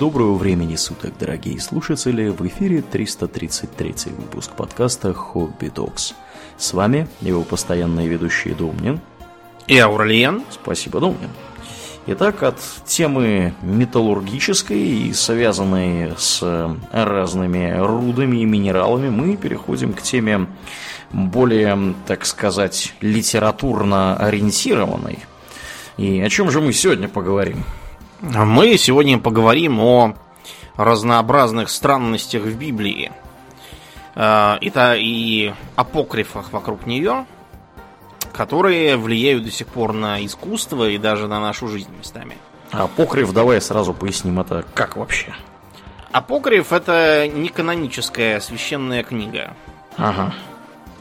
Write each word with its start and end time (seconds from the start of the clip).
Доброго 0.00 0.32
времени 0.36 0.76
суток, 0.76 1.12
дорогие 1.20 1.60
слушатели! 1.60 2.30
В 2.30 2.40
эфире 2.46 2.80
333 2.80 4.14
выпуск 4.16 4.50
подкаста 4.52 5.12
«Хобби 5.12 5.68
Докс». 5.68 6.14
С 6.56 6.72
вами 6.72 7.06
его 7.20 7.42
постоянные 7.42 8.08
ведущие 8.08 8.54
Домнин 8.54 8.98
и 9.66 9.78
Аурлиен. 9.78 10.42
Спасибо, 10.50 11.00
Домнин. 11.00 11.28
Итак, 12.06 12.42
от 12.42 12.56
темы 12.86 13.52
металлургической 13.60 14.78
и 14.80 15.12
связанной 15.12 16.14
с 16.16 16.40
разными 16.90 17.70
рудами 17.78 18.38
и 18.38 18.46
минералами 18.46 19.10
мы 19.10 19.36
переходим 19.36 19.92
к 19.92 20.00
теме 20.00 20.46
более, 21.12 21.94
так 22.06 22.24
сказать, 22.24 22.94
литературно 23.02 24.16
ориентированной. 24.16 25.18
И 25.98 26.22
о 26.22 26.30
чем 26.30 26.50
же 26.50 26.62
мы 26.62 26.72
сегодня 26.72 27.06
поговорим? 27.06 27.64
Мы 28.22 28.76
сегодня 28.76 29.18
поговорим 29.18 29.80
о 29.80 30.14
разнообразных 30.76 31.70
странностях 31.70 32.42
в 32.42 32.54
Библии. 32.54 33.12
Это 34.14 34.94
и 34.94 35.54
апокрифах 35.76 36.52
вокруг 36.52 36.86
нее, 36.86 37.24
которые 38.32 38.98
влияют 38.98 39.44
до 39.44 39.50
сих 39.50 39.68
пор 39.68 39.94
на 39.94 40.24
искусство 40.24 40.88
и 40.88 40.98
даже 40.98 41.28
на 41.28 41.40
нашу 41.40 41.66
жизнь 41.68 41.90
местами. 41.96 42.36
Апокриф, 42.72 43.32
давай 43.32 43.60
сразу 43.62 43.94
поясним, 43.94 44.40
это 44.40 44.66
как 44.74 44.96
вообще? 44.96 45.34
Апокриф 46.12 46.72
это 46.72 47.26
не 47.26 47.48
каноническая 47.48 48.38
священная 48.40 49.02
книга. 49.02 49.56
Ага. 49.96 50.34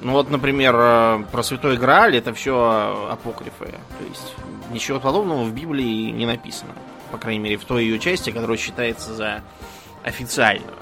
Ну 0.02 0.14
вот, 0.14 0.30
например, 0.30 0.76
э, 0.78 1.24
про 1.32 1.44
Святой 1.44 1.76
Грааль 1.76 2.16
это 2.16 2.34
все 2.34 3.10
апокрифы. 3.12 3.66
То 3.66 4.06
есть 4.08 4.34
ничего 4.72 5.00
подобного 5.00 5.44
в 5.44 5.54
Библии 5.54 6.12
не 6.12 6.26
написано 6.26 6.72
по 7.12 7.18
крайней 7.18 7.40
мере, 7.40 7.58
в 7.58 7.66
той 7.66 7.84
ее 7.84 8.00
части, 8.00 8.32
которая 8.32 8.58
считается 8.58 9.14
за 9.14 9.44
официальную. 10.04 10.74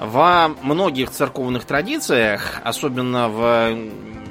Во 0.00 0.48
многих 0.48 1.10
церковных 1.10 1.64
традициях, 1.64 2.60
особенно 2.64 3.28
в 3.28 3.76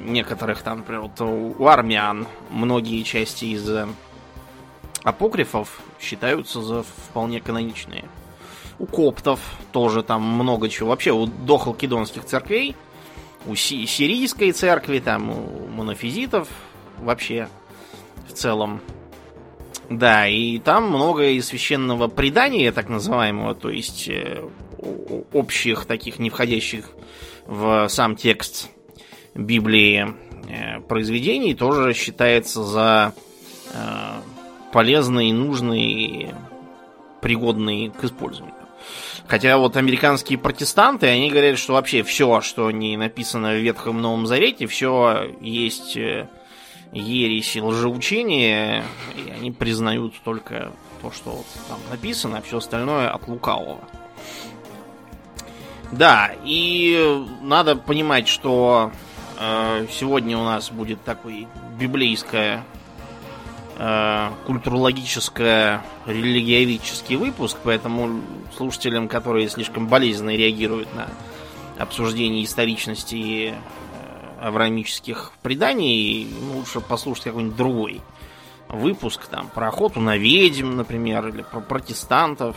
некоторых 0.04 0.62
там, 0.62 0.78
например, 0.78 1.02
вот 1.02 1.20
у 1.20 1.66
армян, 1.66 2.26
многие 2.50 3.02
части 3.02 3.46
из 3.46 3.70
апокрифов 5.02 5.80
считаются 6.00 6.60
за 6.60 6.82
вполне 6.82 7.40
каноничные. 7.40 8.04
У 8.78 8.86
коптов 8.86 9.40
тоже 9.70 10.02
там 10.02 10.22
много 10.22 10.68
чего. 10.68 10.90
Вообще 10.90 11.12
у 11.12 11.26
дохалкидонских 11.26 12.24
церквей, 12.24 12.76
у 13.46 13.54
сирийской 13.54 14.52
церкви, 14.52 14.98
там 14.98 15.30
у 15.30 15.68
монофизитов 15.68 16.48
вообще 16.98 17.48
в 18.28 18.32
целом 18.32 18.80
да, 19.88 20.26
и 20.26 20.58
там 20.58 20.88
много 20.88 21.30
и 21.30 21.40
священного 21.40 22.08
предания, 22.08 22.72
так 22.72 22.88
называемого, 22.88 23.54
то 23.54 23.70
есть 23.70 24.08
э, 24.08 24.42
общих 25.32 25.84
таких, 25.86 26.18
не 26.18 26.30
входящих 26.30 26.90
в 27.46 27.88
сам 27.88 28.16
текст 28.16 28.70
Библии 29.34 30.14
э, 30.48 30.80
произведений, 30.80 31.54
тоже 31.54 31.94
считается 31.94 32.62
за 32.62 33.14
э, 33.72 33.78
полезный, 34.72 35.32
нужный 35.32 35.92
и 35.92 36.30
пригодный 37.20 37.90
к 37.90 38.04
использованию. 38.04 38.56
Хотя 39.28 39.56
вот 39.58 39.76
американские 39.76 40.38
протестанты, 40.38 41.06
они 41.06 41.30
говорят, 41.30 41.58
что 41.58 41.74
вообще 41.74 42.02
все, 42.02 42.40
что 42.40 42.70
не 42.70 42.96
написано 42.96 43.52
в 43.52 43.62
Ветхом 43.62 44.00
Новом 44.00 44.26
Завете, 44.26 44.66
все 44.66 45.30
есть 45.40 45.96
ереси, 46.92 47.58
лжеучения, 47.58 48.84
и 49.16 49.30
они 49.30 49.50
признают 49.50 50.14
только 50.24 50.72
то, 51.00 51.10
что 51.10 51.30
вот 51.30 51.46
там 51.68 51.78
написано, 51.90 52.38
а 52.38 52.42
все 52.42 52.58
остальное 52.58 53.10
от 53.10 53.26
лукавого. 53.28 53.80
Да, 55.90 56.30
и 56.44 57.26
надо 57.42 57.76
понимать, 57.76 58.28
что 58.28 58.92
э, 59.38 59.86
сегодня 59.90 60.38
у 60.38 60.44
нас 60.44 60.70
будет 60.70 61.02
такой 61.02 61.46
библейское 61.78 62.64
э, 63.76 64.30
культурологическое 64.46 65.84
религиоведческий 66.06 67.16
выпуск, 67.16 67.58
поэтому 67.62 68.22
слушателям, 68.56 69.08
которые 69.08 69.48
слишком 69.48 69.86
болезненно 69.86 70.30
реагируют 70.30 70.88
на 70.94 71.08
обсуждение 71.78 72.44
историчности 72.44 73.54
авраамических 74.42 75.32
преданий, 75.42 76.28
ну, 76.40 76.58
лучше 76.58 76.80
послушать 76.80 77.24
какой-нибудь 77.24 77.56
другой 77.56 78.00
выпуск, 78.68 79.26
там, 79.26 79.48
про 79.48 79.68
охоту 79.68 80.00
на 80.00 80.16
ведьм, 80.16 80.76
например, 80.76 81.28
или 81.28 81.42
про 81.42 81.60
протестантов. 81.60 82.56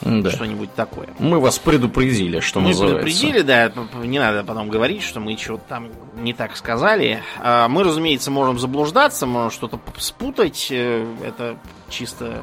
Да. 0.00 0.30
Что-нибудь 0.30 0.74
такое. 0.74 1.08
Мы 1.18 1.38
вас 1.38 1.58
предупредили, 1.58 2.40
что 2.40 2.60
Мы 2.60 2.68
называется. 2.68 3.04
предупредили, 3.04 3.40
да. 3.42 3.72
Не 4.02 4.18
надо 4.18 4.44
потом 4.44 4.68
говорить, 4.68 5.02
что 5.02 5.20
мы 5.20 5.36
что-то 5.38 5.62
там 5.68 5.88
не 6.16 6.34
так 6.34 6.56
сказали. 6.56 7.22
А 7.38 7.68
мы, 7.68 7.84
разумеется, 7.84 8.30
можем 8.30 8.58
заблуждаться, 8.58 9.24
можем 9.24 9.50
что-то 9.50 9.80
спутать. 9.96 10.68
Э, 10.70 11.06
это 11.24 11.56
чисто... 11.88 12.42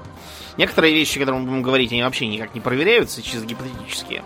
Некоторые 0.58 0.94
вещи, 0.94 1.20
которые 1.20 1.42
мы 1.42 1.48
будем 1.50 1.62
говорить, 1.62 1.92
они 1.92 2.02
вообще 2.02 2.26
никак 2.26 2.56
не 2.56 2.62
проверяются, 2.62 3.22
чисто 3.22 3.46
гипотетические. 3.46 4.24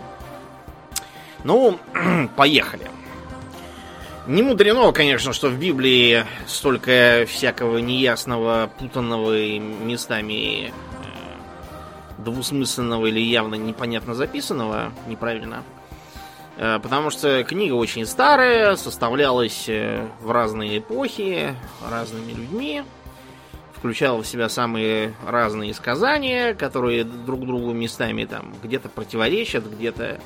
Ну, 1.44 1.78
поехали. 2.36 2.90
Не 4.26 4.42
мудрено, 4.42 4.90
конечно, 4.90 5.32
что 5.32 5.48
в 5.48 5.56
Библии 5.56 6.24
столько 6.48 7.24
всякого 7.28 7.78
неясного, 7.78 8.68
путанного 8.76 9.38
и 9.38 9.60
местами 9.60 10.66
э, 10.66 10.72
двусмысленного 12.18 13.06
или 13.06 13.20
явно 13.20 13.54
непонятно 13.54 14.14
записанного 14.14 14.92
неправильно. 15.06 15.62
Э, 16.56 16.80
потому 16.82 17.10
что 17.10 17.44
книга 17.44 17.74
очень 17.74 18.04
старая, 18.04 18.74
составлялась 18.74 19.68
э, 19.68 20.08
в 20.20 20.28
разные 20.32 20.78
эпохи, 20.78 21.54
разными 21.88 22.32
людьми, 22.32 22.82
включала 23.76 24.24
в 24.24 24.26
себя 24.26 24.48
самые 24.48 25.14
разные 25.24 25.72
сказания, 25.72 26.54
которые 26.54 27.04
друг 27.04 27.46
другу 27.46 27.72
местами 27.72 28.24
там 28.24 28.52
где-то 28.60 28.88
противоречат, 28.88 29.70
где-то 29.70 30.18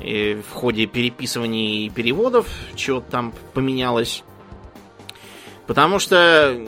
в 0.00 0.52
ходе 0.52 0.86
переписываний 0.86 1.86
и 1.86 1.90
переводов 1.90 2.48
чего-то 2.74 3.10
там 3.10 3.34
поменялось. 3.54 4.24
Потому 5.66 5.98
что 5.98 6.58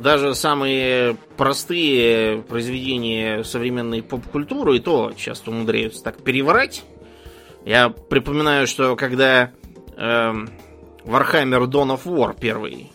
даже 0.00 0.34
самые 0.34 1.16
простые 1.36 2.42
произведения 2.42 3.44
современной 3.44 4.02
поп-культуры 4.02 4.76
и 4.76 4.80
то 4.80 5.12
часто 5.16 5.50
умудряются 5.50 6.02
так 6.02 6.22
переврать. 6.22 6.84
Я 7.64 7.90
припоминаю, 7.90 8.66
что 8.66 8.96
когда 8.96 9.50
э, 9.96 10.32
Warhammer 11.04 11.66
Dawn 11.66 11.94
of 11.94 12.04
War 12.04 12.34
первый 12.38 12.90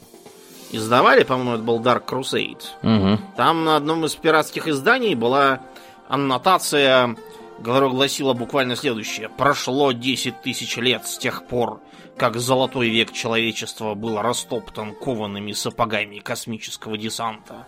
издавали, 0.71 1.23
по-моему, 1.23 1.53
это 1.53 1.63
был 1.63 1.79
Dark 1.79 2.05
Crusade, 2.05 2.63
угу. 2.81 3.21
там 3.37 3.65
на 3.65 3.75
одном 3.77 4.05
из 4.05 4.15
пиратских 4.15 4.67
изданий 4.67 5.15
была 5.15 5.61
аннотация 6.07 7.15
которая 7.57 7.89
гласила 7.89 8.33
буквально 8.33 8.75
следующее. 8.75 9.29
Прошло 9.29 9.91
10 9.91 10.41
тысяч 10.41 10.77
лет 10.77 11.07
с 11.07 11.17
тех 11.17 11.45
пор, 11.47 11.81
как 12.17 12.37
золотой 12.37 12.89
век 12.89 13.11
человечества 13.11 13.93
был 13.93 14.21
растоптан 14.21 14.93
коваными 14.93 15.51
сапогами 15.51 16.19
космического 16.19 16.97
десанта. 16.97 17.65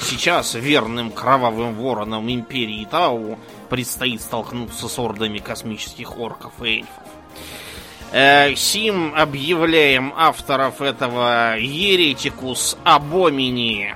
Сейчас 0.00 0.54
верным 0.54 1.10
кровавым 1.10 1.74
воронам 1.74 2.30
Империи 2.30 2.86
Тау 2.90 3.38
предстоит 3.68 4.20
столкнуться 4.20 4.88
с 4.88 4.98
ордами 4.98 5.38
космических 5.38 6.18
орков 6.18 6.52
и 6.62 6.78
эльфов. 6.78 7.04
Э, 8.12 8.54
сим 8.56 9.14
объявляем 9.14 10.12
авторов 10.16 10.82
этого 10.82 11.56
еретикус 11.56 12.76
абомини, 12.82 13.94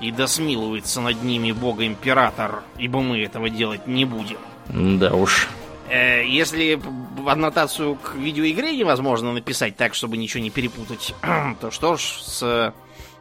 и 0.00 0.10
да 0.10 0.26
смилуется 0.26 1.00
над 1.00 1.22
ними 1.22 1.52
бог-император, 1.52 2.62
ибо 2.76 3.00
мы 3.00 3.22
этого 3.22 3.48
делать 3.48 3.86
не 3.86 4.04
будем. 4.04 4.38
Да 4.68 5.14
уж. 5.14 5.48
Э, 5.88 6.26
если 6.26 6.80
аннотацию 7.26 7.96
к 7.96 8.14
видеоигре 8.14 8.76
невозможно 8.76 9.32
написать 9.32 9.76
так, 9.76 9.94
чтобы 9.94 10.16
ничего 10.16 10.42
не 10.42 10.50
перепутать, 10.50 11.14
то 11.60 11.70
что 11.70 11.96
ж 11.96 12.00
с 12.00 12.74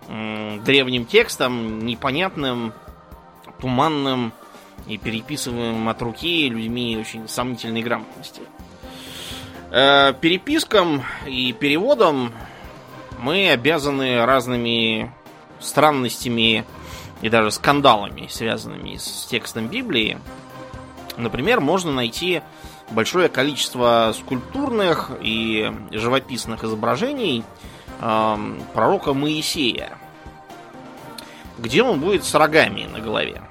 древним 0.07 1.05
текстом, 1.05 1.83
непонятным, 1.83 2.73
туманным 3.59 4.33
и 4.87 4.97
переписываемым 4.97 5.89
от 5.89 6.01
руки 6.01 6.47
людьми 6.49 6.97
очень 6.99 7.27
сомнительной 7.27 7.81
грамотности. 7.81 8.41
Э, 9.71 10.13
перепискам 10.13 11.03
и 11.25 11.53
переводам 11.53 12.31
мы 13.19 13.49
обязаны 13.49 14.25
разными 14.25 15.11
странностями 15.59 16.65
и 17.21 17.29
даже 17.29 17.51
скандалами, 17.51 18.27
связанными 18.29 18.97
с 18.97 19.25
текстом 19.25 19.67
Библии. 19.67 20.17
Например, 21.17 21.61
можно 21.61 21.91
найти 21.91 22.41
большое 22.89 23.29
количество 23.29 24.13
скульптурных 24.17 25.11
и 25.21 25.71
живописных 25.91 26.63
изображений 26.63 27.43
э, 27.99 28.37
пророка 28.73 29.13
Моисея, 29.13 29.97
где 31.57 31.83
он 31.83 31.99
будет 31.99 32.23
с 32.23 32.33
рогами 32.35 32.87
на 32.91 32.99
голове. 32.99 33.41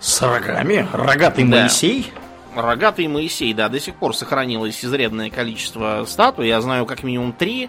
С 0.00 0.20
рогами? 0.22 0.86
Рогатый 0.92 1.44
да. 1.44 1.62
Моисей? 1.62 2.12
Рогатый 2.54 3.08
Моисей, 3.08 3.52
да, 3.52 3.68
до 3.68 3.80
сих 3.80 3.96
пор 3.96 4.16
сохранилось 4.16 4.82
изрядное 4.84 5.30
количество 5.30 6.04
статуй. 6.06 6.48
Я 6.48 6.60
знаю 6.60 6.86
как 6.86 7.02
минимум 7.02 7.32
три. 7.32 7.68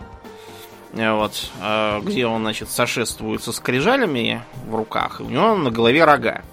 Вот, 0.94 1.52
э, 1.62 2.00
где 2.04 2.26
он, 2.26 2.42
значит, 2.42 2.70
сошествует 2.70 3.44
со 3.44 3.52
скрижалями 3.52 4.42
в 4.66 4.76
руках, 4.76 5.20
и 5.20 5.24
у 5.24 5.30
него 5.30 5.56
на 5.56 5.70
голове 5.70 6.04
рога. 6.06 6.44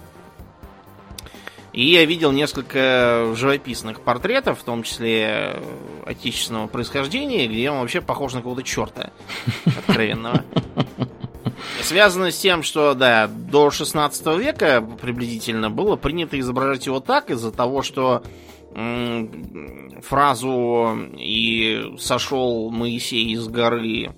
И 1.75 1.91
я 1.91 2.05
видел 2.05 2.31
несколько 2.31 3.33
живописных 3.35 3.99
портретов, 3.99 4.61
в 4.61 4.63
том 4.63 4.81
числе 4.83 5.57
отечественного 6.05 6.67
происхождения, 6.67 7.47
где 7.47 7.69
он 7.69 7.81
вообще 7.81 7.99
похож 7.99 8.31
на 8.31 8.39
какого-то 8.39 8.63
черта 8.63 9.11
откровенного. 9.65 10.41
Связано 11.81 12.31
с 12.31 12.37
тем, 12.37 12.63
что, 12.63 12.93
да, 12.93 13.27
до 13.27 13.71
16 13.71 14.25
века 14.39 14.87
приблизительно 15.01 15.69
было 15.69 15.97
принято 15.97 16.39
изображать 16.39 16.85
его 16.85 17.01
так 17.01 17.29
из-за 17.29 17.51
того, 17.51 17.81
что 17.81 18.23
фразу 20.01 20.97
«и 21.17 21.93
сошел 21.99 22.69
Моисей 22.71 23.33
из 23.33 23.49
горы 23.49 24.15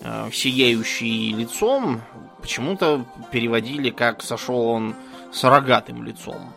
э, 0.00 0.30
сияющий 0.32 1.34
лицом» 1.34 2.00
почему-то 2.40 3.04
переводили 3.30 3.90
как 3.90 4.22
«сошел 4.22 4.60
он 4.68 4.94
с 5.30 5.44
рогатым 5.44 6.02
лицом» 6.02 6.54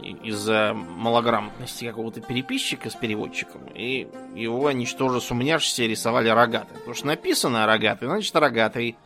из-за 0.00 0.74
малограмотности 0.74 1.86
какого-то 1.86 2.20
переписчика 2.20 2.90
с 2.90 2.94
переводчиком, 2.94 3.62
и 3.74 4.08
его 4.34 4.66
они 4.66 4.86
тоже 4.86 5.20
сумняшися 5.20 5.84
рисовали 5.84 6.28
рогатый. 6.28 6.76
Потому 6.78 6.94
что 6.94 7.06
написано 7.06 7.66
рогатый, 7.66 8.06
значит 8.06 8.34
рогатый. 8.36 8.96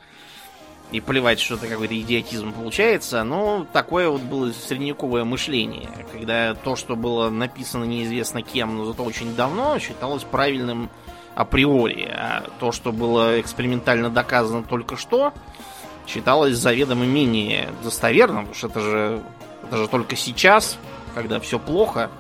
И 0.93 1.01
плевать, 1.01 1.39
что 1.39 1.55
это 1.55 1.69
какой-то 1.69 1.97
идиотизм 2.01 2.53
получается, 2.53 3.23
но 3.23 3.65
такое 3.73 4.09
вот 4.09 4.23
было 4.23 4.51
средневековое 4.51 5.23
мышление, 5.23 5.89
когда 6.11 6.55
то, 6.55 6.75
что 6.75 6.97
было 6.97 7.31
написано 7.31 7.85
неизвестно 7.85 8.43
кем, 8.43 8.77
но 8.77 8.85
зато 8.87 9.05
очень 9.05 9.37
давно, 9.37 9.79
считалось 9.79 10.25
правильным 10.25 10.91
априори, 11.37 12.11
а 12.13 12.43
то, 12.59 12.73
что 12.73 12.91
было 12.91 13.41
экспериментально 13.41 14.11
доказано 14.11 14.65
только 14.65 14.97
что, 14.97 15.33
считалось 16.09 16.57
заведомо 16.57 17.07
менее 17.07 17.71
достоверным, 17.85 18.47
потому 18.47 18.55
что 18.57 18.67
это 18.67 18.81
же 18.81 19.23
это 19.70 19.76
же 19.76 19.87
только 19.87 20.17
сейчас, 20.17 20.78
когда 21.14 21.38
все 21.38 21.61
плохо. 21.61 22.11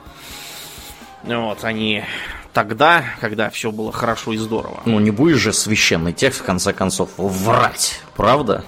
Вот, 1.24 1.64
они 1.64 2.04
тогда, 2.52 3.02
когда 3.20 3.50
все 3.50 3.72
было 3.72 3.90
хорошо 3.90 4.32
и 4.32 4.36
здорово. 4.36 4.82
Ну, 4.84 5.00
не 5.00 5.10
будешь 5.10 5.38
же 5.38 5.52
священный 5.52 6.12
текст, 6.12 6.42
в 6.42 6.44
конце 6.44 6.72
концов, 6.72 7.10
врать, 7.16 8.02
правда? 8.14 8.64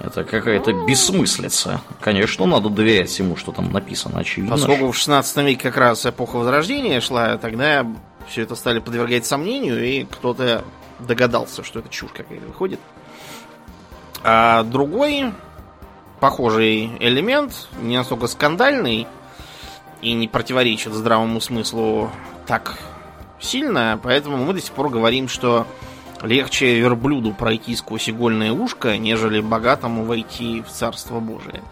Это 0.00 0.24
какая-то 0.24 0.72
бессмыслица. 0.72 1.80
Конечно, 2.00 2.46
надо 2.46 2.68
доверять 2.68 3.16
ему, 3.16 3.36
что 3.36 3.52
там 3.52 3.72
написано, 3.72 4.18
очевидно. 4.18 4.56
Поскольку 4.56 4.90
в 4.90 4.96
16 4.96 5.36
веке 5.36 5.62
как 5.62 5.76
раз 5.76 6.04
эпоха 6.04 6.36
Возрождения 6.36 7.00
шла, 7.00 7.38
тогда 7.38 7.86
все 8.28 8.42
это 8.42 8.56
стали 8.56 8.80
подвергать 8.80 9.24
сомнению, 9.24 9.82
и 9.84 10.02
кто-то 10.04 10.64
догадался, 10.98 11.62
что 11.62 11.78
это 11.78 11.90
чушь 11.90 12.10
какая-то 12.12 12.44
выходит. 12.44 12.80
А 14.24 14.64
другой 14.64 15.32
похожий 16.20 16.92
элемент, 17.00 17.68
не 17.80 17.96
настолько 17.96 18.26
скандальный 18.26 19.06
и 20.02 20.12
не 20.12 20.28
противоречит 20.28 20.92
здравому 20.92 21.40
смыслу 21.40 22.10
так 22.46 22.78
сильно, 23.40 23.98
поэтому 24.02 24.38
мы 24.38 24.52
до 24.52 24.60
сих 24.60 24.72
пор 24.72 24.88
говорим, 24.88 25.28
что 25.28 25.66
легче 26.22 26.78
верблюду 26.78 27.32
пройти 27.32 27.76
сквозь 27.76 28.08
игольное 28.08 28.52
ушко, 28.52 28.96
нежели 28.96 29.40
богатому 29.40 30.04
войти 30.04 30.62
в 30.62 30.70
Царство 30.70 31.20
Божие. 31.20 31.62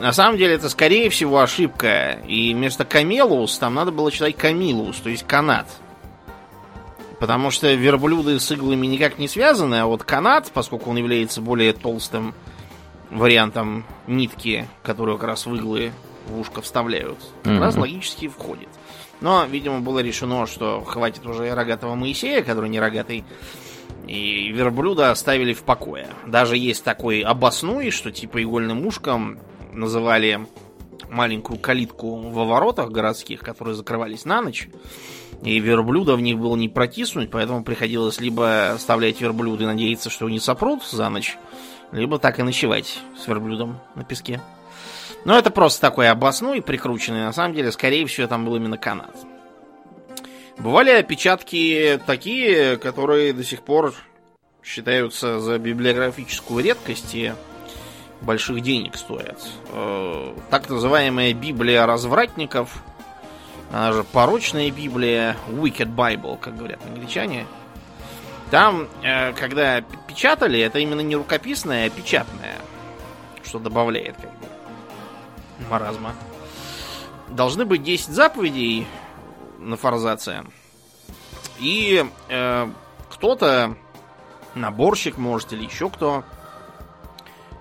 На 0.00 0.12
самом 0.12 0.36
деле 0.36 0.54
это 0.54 0.68
скорее 0.68 1.10
всего 1.10 1.40
ошибка, 1.40 2.18
и 2.26 2.54
вместо 2.54 2.84
камелус 2.84 3.56
там 3.58 3.74
надо 3.74 3.92
было 3.92 4.10
читать 4.10 4.36
камилус, 4.36 4.96
то 4.96 5.10
есть 5.10 5.26
канат. 5.26 5.66
Потому 7.20 7.50
что 7.50 7.72
верблюды 7.72 8.38
с 8.38 8.50
иглами 8.52 8.86
никак 8.86 9.18
не 9.18 9.28
связаны, 9.28 9.76
а 9.76 9.86
вот 9.86 10.02
канат, 10.02 10.50
поскольку 10.52 10.90
он 10.90 10.96
является 10.96 11.40
более 11.40 11.72
толстым 11.72 12.34
вариантом 13.10 13.84
нитки, 14.06 14.68
которую 14.82 15.18
как 15.18 15.28
раз 15.28 15.46
в 15.46 15.54
иглы 15.54 15.92
в 16.28 16.40
ушко 16.40 16.60
вставляют, 16.60 17.18
как 17.42 17.52
mm-hmm. 17.52 17.60
раз 17.60 17.76
логически 17.76 18.28
входит. 18.28 18.68
Но, 19.20 19.44
видимо, 19.44 19.80
было 19.80 20.00
решено, 20.00 20.46
что 20.46 20.82
хватит 20.82 21.24
уже 21.24 21.54
рогатого 21.54 21.94
Моисея, 21.94 22.42
который 22.42 22.68
не 22.68 22.80
рогатый, 22.80 23.24
и 24.06 24.50
верблюда 24.52 25.10
оставили 25.10 25.52
в 25.52 25.62
покое. 25.62 26.08
Даже 26.26 26.56
есть 26.56 26.84
такой 26.84 27.20
обоснуй, 27.20 27.90
что 27.90 28.12
типа 28.12 28.42
игольным 28.42 28.86
ушком 28.86 29.38
называли 29.72 30.46
маленькую 31.10 31.58
калитку 31.58 32.16
во 32.16 32.44
воротах 32.44 32.90
городских, 32.90 33.40
которые 33.40 33.74
закрывались 33.74 34.24
на 34.24 34.42
ночь. 34.42 34.68
И 35.42 35.58
верблюда 35.60 36.16
в 36.16 36.20
них 36.20 36.38
было 36.38 36.56
не 36.56 36.68
протиснуть, 36.68 37.30
поэтому 37.30 37.62
приходилось 37.62 38.20
либо 38.20 38.72
оставлять 38.72 39.20
верблюда 39.20 39.64
и 39.64 39.66
надеяться, 39.66 40.08
что 40.08 40.28
не 40.28 40.40
сопрут 40.40 40.82
за 40.84 41.08
ночь, 41.08 41.36
либо 41.92 42.18
так 42.18 42.38
и 42.38 42.42
ночевать 42.42 42.98
с 43.18 43.26
верблюдом 43.26 43.80
на 43.94 44.04
песке. 44.04 44.40
Но 45.24 45.36
это 45.38 45.50
просто 45.50 45.80
такой 45.80 46.08
обоснуй 46.08 46.62
прикрученный. 46.62 47.20
На 47.20 47.32
самом 47.32 47.54
деле, 47.54 47.72
скорее 47.72 48.06
всего, 48.06 48.26
там 48.26 48.44
был 48.44 48.56
именно 48.56 48.78
канат. 48.78 49.14
Бывали 50.58 50.90
опечатки 50.90 52.00
такие, 52.06 52.76
которые 52.76 53.32
до 53.32 53.44
сих 53.44 53.62
пор 53.62 53.94
считаются 54.62 55.40
за 55.40 55.58
библиографическую 55.58 56.64
редкость 56.64 57.14
и 57.14 57.32
больших 58.20 58.60
денег 58.62 58.96
стоят. 58.96 59.38
Э, 59.72 60.34
так 60.50 60.68
называемая 60.68 61.34
Библия 61.34 61.84
развратников, 61.86 62.82
она 63.70 63.92
же 63.92 64.04
порочная 64.04 64.70
Библия, 64.70 65.36
Wicked 65.48 65.94
Bible, 65.94 66.38
как 66.38 66.56
говорят 66.56 66.80
англичане– 66.86 67.46
там, 68.50 68.88
э, 69.02 69.32
когда 69.32 69.80
печатали, 69.80 70.60
это 70.60 70.78
именно 70.78 71.00
не 71.00 71.16
рукописное, 71.16 71.86
а 71.86 71.90
печатное. 71.90 72.56
Что 73.44 73.58
добавляет 73.58 74.16
как 74.16 74.30
бы 74.38 74.46
маразма. 75.68 76.14
Должны 77.28 77.64
быть 77.64 77.82
10 77.82 78.08
заповедей 78.08 78.86
на 79.58 79.76
форзация. 79.76 80.44
И 81.58 82.04
э, 82.28 82.70
кто-то, 83.10 83.76
наборщик, 84.54 85.16
может, 85.16 85.52
или 85.52 85.64
еще 85.64 85.90
кто, 85.90 86.24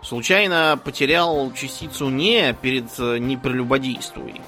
случайно 0.04 0.80
потерял 0.84 1.52
частицу 1.54 2.10
не 2.10 2.54
перед 2.54 2.88
э, 3.00 3.18
непрелюбодействуй. 3.18 4.42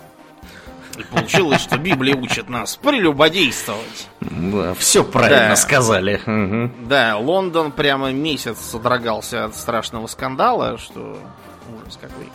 Получилось, 1.12 1.62
что 1.62 1.78
Библия 1.78 2.16
учит 2.16 2.50
нас 2.50 2.76
прелюбодействовать. 2.76 4.08
Да, 4.22 4.74
все 4.74 5.04
правильно 5.04 5.50
да. 5.50 5.56
сказали. 5.56 6.22
Угу. 6.26 6.88
Да, 6.88 7.18
Лондон 7.18 7.72
прямо 7.72 8.12
месяц 8.12 8.60
содрогался 8.60 9.46
от 9.46 9.56
страшного 9.56 10.08
скандала, 10.08 10.78
что 10.78 11.18
ужас 11.70 12.00
какой. 12.02 12.30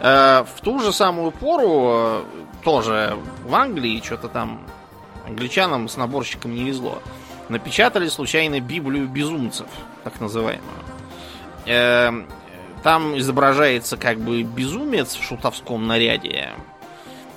Э, 0.00 0.44
в 0.56 0.60
ту 0.60 0.80
же 0.80 0.92
самую 0.92 1.30
пору 1.30 1.90
э, 1.92 2.22
тоже 2.62 3.16
в 3.44 3.54
Англии 3.54 4.02
что-то 4.04 4.28
там 4.28 4.60
англичанам 5.26 5.88
с 5.88 5.96
наборщиком 5.96 6.54
не 6.54 6.64
везло. 6.64 7.02
Напечатали 7.48 8.08
случайно 8.08 8.60
Библию 8.60 9.06
безумцев, 9.06 9.66
так 10.02 10.20
называемую. 10.20 10.62
Э, 11.66 12.10
там 12.82 13.18
изображается 13.18 13.96
как 13.96 14.18
бы 14.18 14.42
безумец 14.42 15.14
в 15.14 15.22
шутовском 15.22 15.86
наряде, 15.86 16.50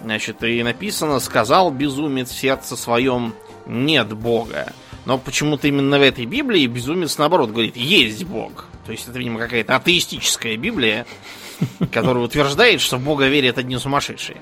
Значит, 0.01 0.43
и 0.43 0.61
написано, 0.63 1.19
сказал 1.19 1.71
безумец 1.71 2.29
в 2.29 2.37
сердце 2.37 2.75
своем, 2.75 3.33
нет 3.65 4.13
Бога. 4.13 4.73
Но 5.05 5.17
почему-то 5.17 5.67
именно 5.67 5.97
в 5.97 6.01
этой 6.01 6.25
Библии 6.25 6.67
безумец 6.67 7.17
наоборот 7.17 7.51
говорит, 7.51 7.75
есть 7.75 8.23
Бог. 8.25 8.65
То 8.85 8.91
есть 8.91 9.07
это, 9.07 9.17
видимо, 9.17 9.39
какая-то 9.39 9.75
атеистическая 9.75 10.57
Библия, 10.57 11.05
которая 11.91 12.23
утверждает, 12.23 12.81
что 12.81 12.97
в 12.97 13.03
Бога 13.03 13.27
верят 13.27 13.57
одни 13.57 13.77
сумасшедшие. 13.77 14.41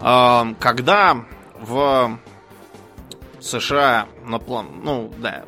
А, 0.00 0.54
когда 0.58 1.24
в 1.58 2.18
США 3.40 4.08
на 4.24 4.38
план... 4.38 4.80
Ну, 4.82 5.12
да, 5.18 5.44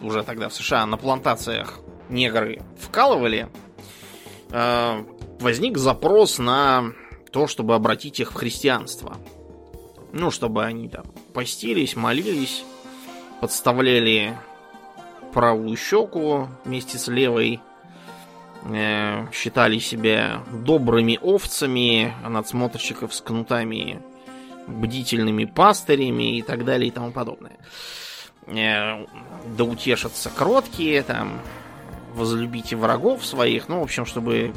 уже 0.00 0.22
тогда 0.22 0.48
в 0.48 0.54
США 0.54 0.86
на 0.86 0.96
плантациях 0.96 1.80
негры 2.08 2.62
вкалывали, 2.78 3.48
а, 4.50 5.04
возник 5.40 5.78
запрос 5.78 6.38
на 6.38 6.92
то, 7.30 7.46
чтобы 7.46 7.74
обратить 7.74 8.20
их 8.20 8.32
в 8.32 8.34
христианство. 8.34 9.16
Ну, 10.12 10.30
чтобы 10.30 10.64
они 10.64 10.88
там 10.88 11.04
постились, 11.32 11.94
молились, 11.94 12.64
подставляли 13.40 14.36
правую 15.32 15.76
щеку 15.76 16.48
вместе 16.64 16.98
с 16.98 17.06
левой, 17.06 17.60
э, 18.64 19.26
считали 19.32 19.78
себя 19.78 20.42
добрыми 20.52 21.18
овцами, 21.22 22.12
надсмотрщиков 22.26 23.14
с 23.14 23.20
кнутами 23.20 24.02
бдительными 24.66 25.44
пастырями 25.44 26.38
и 26.38 26.42
так 26.42 26.64
далее 26.64 26.88
и 26.88 26.90
тому 26.90 27.12
подобное. 27.12 27.56
Э, 28.46 29.06
да 29.56 29.64
утешатся 29.64 30.30
кроткие, 30.30 31.02
там, 31.02 31.40
возлюбите 32.14 32.74
врагов 32.74 33.24
своих, 33.24 33.68
ну, 33.68 33.80
в 33.80 33.84
общем, 33.84 34.06
чтобы 34.06 34.52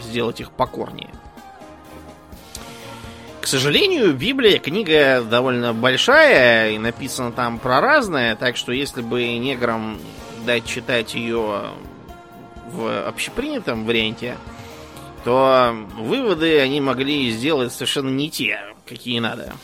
сделать 0.00 0.40
их 0.40 0.52
покорнее. 0.52 1.10
Сожалению, 3.48 4.12
Библия 4.12 4.58
книга 4.58 5.22
довольно 5.22 5.72
большая 5.72 6.72
и 6.72 6.78
написана 6.78 7.32
там 7.32 7.58
про 7.58 7.80
разное, 7.80 8.36
так 8.36 8.58
что 8.58 8.72
если 8.72 9.00
бы 9.00 9.26
неграм 9.38 9.98
дать 10.44 10.66
читать 10.66 11.14
ее 11.14 11.70
в 12.66 13.08
общепринятом 13.08 13.86
варианте, 13.86 14.36
то 15.24 15.74
выводы 15.96 16.60
они 16.60 16.82
могли 16.82 17.30
сделать 17.30 17.72
совершенно 17.72 18.10
не 18.10 18.28
те, 18.28 18.60
какие 18.86 19.18
надо. 19.18 19.54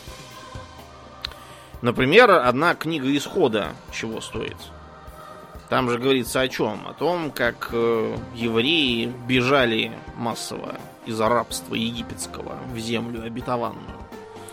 Например, 1.83 2.31
одна 2.31 2.73
книга 2.73 3.15
исхода 3.15 3.75
чего 3.93 4.19
стоит. 4.19 4.57
Там 5.75 5.89
же 5.89 5.97
говорится 5.97 6.39
о 6.39 6.47
чем? 6.47 6.87
О 6.87 6.93
том, 6.93 7.31
как 7.31 7.67
э, 7.73 8.15
евреи 8.33 9.11
бежали 9.27 9.91
массово 10.15 10.79
из-за 11.05 11.27
рабства 11.27 11.75
египетского 11.75 12.57
в 12.73 12.79
землю 12.79 13.21
обетованную. 13.25 13.97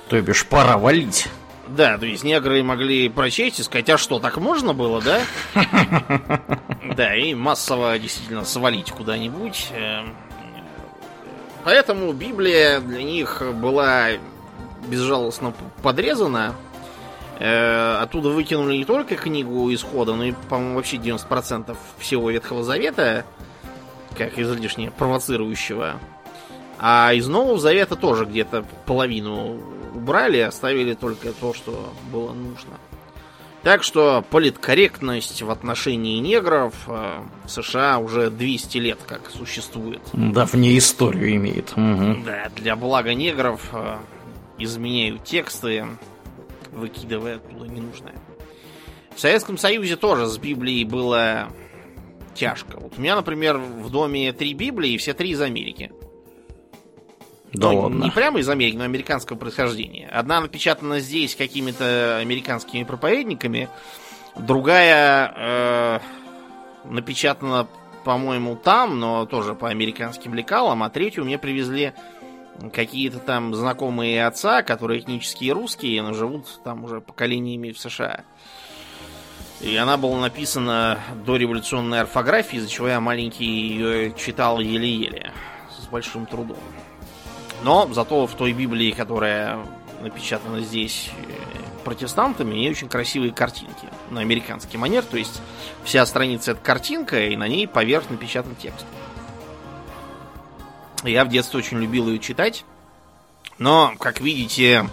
То 0.08 0.20
бишь 0.20 0.44
пора 0.44 0.78
валить. 0.78 1.28
Да, 1.68 1.96
то 1.96 2.06
есть 2.06 2.24
негры 2.24 2.64
могли 2.64 3.08
прочесть 3.08 3.60
и 3.60 3.62
сказать, 3.62 3.88
а 3.90 3.98
что, 3.98 4.18
так 4.18 4.38
можно 4.38 4.74
было, 4.74 5.00
да? 5.00 5.20
Да, 6.96 7.14
и 7.14 7.36
массово 7.36 7.96
действительно 8.00 8.44
свалить 8.44 8.90
куда-нибудь. 8.90 9.68
Э, 9.70 10.00
поэтому 11.62 12.12
Библия 12.14 12.80
для 12.80 13.04
них 13.04 13.44
была 13.60 14.08
безжалостно 14.88 15.54
подрезана. 15.84 16.56
Э, 17.42 17.96
оттуда 18.00 18.28
выкинули 18.28 18.76
не 18.76 18.84
только 18.84 19.16
книгу 19.16 19.74
исхода, 19.74 20.14
но 20.14 20.26
и, 20.26 20.32
по-моему, 20.48 20.76
вообще 20.76 20.98
90% 20.98 21.76
всего 21.98 22.30
Ветхого 22.30 22.62
Завета, 22.62 23.24
как 24.16 24.38
излишне 24.38 24.92
провоцирующего. 24.92 25.96
А 26.78 27.12
из 27.12 27.26
Нового 27.26 27.58
Завета 27.58 27.96
тоже 27.96 28.26
где-то 28.26 28.64
половину 28.86 29.60
убрали, 29.92 30.38
оставили 30.38 30.94
только 30.94 31.32
то, 31.32 31.52
что 31.52 31.92
было 32.12 32.32
нужно. 32.32 32.74
Так 33.64 33.82
что 33.82 34.24
политкорректность 34.30 35.42
в 35.42 35.50
отношении 35.50 36.20
негров 36.20 36.74
э, 36.86 37.22
в 37.44 37.48
США 37.48 37.98
уже 37.98 38.30
200 38.30 38.78
лет 38.78 39.00
как 39.04 39.28
существует. 39.30 40.00
Да, 40.12 40.44
вне 40.44 40.78
историю 40.78 41.34
имеет. 41.34 41.72
Угу. 41.72 42.22
Да, 42.24 42.50
для 42.54 42.76
блага 42.76 43.14
негров 43.14 43.62
э, 43.72 43.96
изменяют 44.58 45.24
тексты, 45.24 45.86
выкидывая 46.72 47.36
оттуда 47.36 47.68
ненужное. 47.68 48.14
В 49.14 49.20
Советском 49.20 49.58
Союзе 49.58 49.96
тоже 49.96 50.26
с 50.26 50.38
Библией 50.38 50.84
было 50.84 51.52
тяжко. 52.34 52.78
Вот 52.80 52.94
у 52.96 53.00
меня, 53.00 53.14
например, 53.14 53.58
в 53.58 53.90
доме 53.90 54.32
три 54.32 54.54
Библии, 54.54 54.92
и 54.92 54.96
все 54.96 55.12
три 55.12 55.30
из 55.30 55.40
Америки. 55.40 55.92
Да 57.52 57.70
ну, 57.70 57.80
ладно. 57.80 58.04
не 58.04 58.10
прямо 58.10 58.40
из 58.40 58.48
Америки, 58.48 58.76
но 58.76 58.84
американского 58.84 59.36
происхождения. 59.36 60.08
Одна 60.08 60.40
напечатана 60.40 61.00
здесь 61.00 61.36
какими-то 61.36 62.16
американскими 62.16 62.82
проповедниками, 62.84 63.68
другая 64.36 65.34
э, 65.36 66.00
напечатана, 66.84 67.68
по-моему, 68.04 68.56
там, 68.56 68.98
но 68.98 69.26
тоже 69.26 69.54
по 69.54 69.68
американским 69.68 70.32
лекалам, 70.34 70.82
а 70.82 70.88
третью 70.88 71.26
мне 71.26 71.38
привезли 71.38 71.92
какие-то 72.72 73.18
там 73.18 73.54
знакомые 73.54 74.26
отца, 74.26 74.62
которые 74.62 75.00
этнические 75.00 75.52
русские, 75.52 76.02
но 76.02 76.12
живут 76.12 76.60
там 76.64 76.84
уже 76.84 77.00
поколениями 77.00 77.72
в 77.72 77.78
США. 77.78 78.24
И 79.60 79.76
она 79.76 79.96
была 79.96 80.20
написана 80.20 80.98
до 81.24 81.36
революционной 81.36 82.00
орфографии, 82.00 82.56
из-за 82.56 82.68
чего 82.68 82.88
я 82.88 83.00
маленький 83.00 83.44
ее 83.44 84.12
читал 84.12 84.58
еле-еле, 84.58 85.32
с 85.78 85.86
большим 85.86 86.26
трудом. 86.26 86.58
Но 87.62 87.88
зато 87.92 88.26
в 88.26 88.34
той 88.34 88.52
Библии, 88.52 88.90
которая 88.90 89.64
напечатана 90.00 90.60
здесь 90.60 91.10
э, 91.16 91.32
протестантами, 91.84 92.64
и 92.64 92.68
очень 92.68 92.88
красивые 92.88 93.32
картинки 93.32 93.88
на 94.10 94.20
американский 94.20 94.78
манер. 94.78 95.04
То 95.04 95.16
есть 95.16 95.40
вся 95.84 96.04
страница 96.06 96.52
это 96.52 96.60
картинка, 96.60 97.28
и 97.28 97.36
на 97.36 97.46
ней 97.46 97.68
поверх 97.68 98.10
напечатан 98.10 98.56
текст. 98.56 98.84
Я 101.04 101.24
в 101.24 101.28
детстве 101.28 101.58
очень 101.58 101.78
любил 101.78 102.08
ее 102.08 102.18
читать. 102.18 102.64
Но, 103.58 103.94
как 103.98 104.20
видите, 104.20 104.88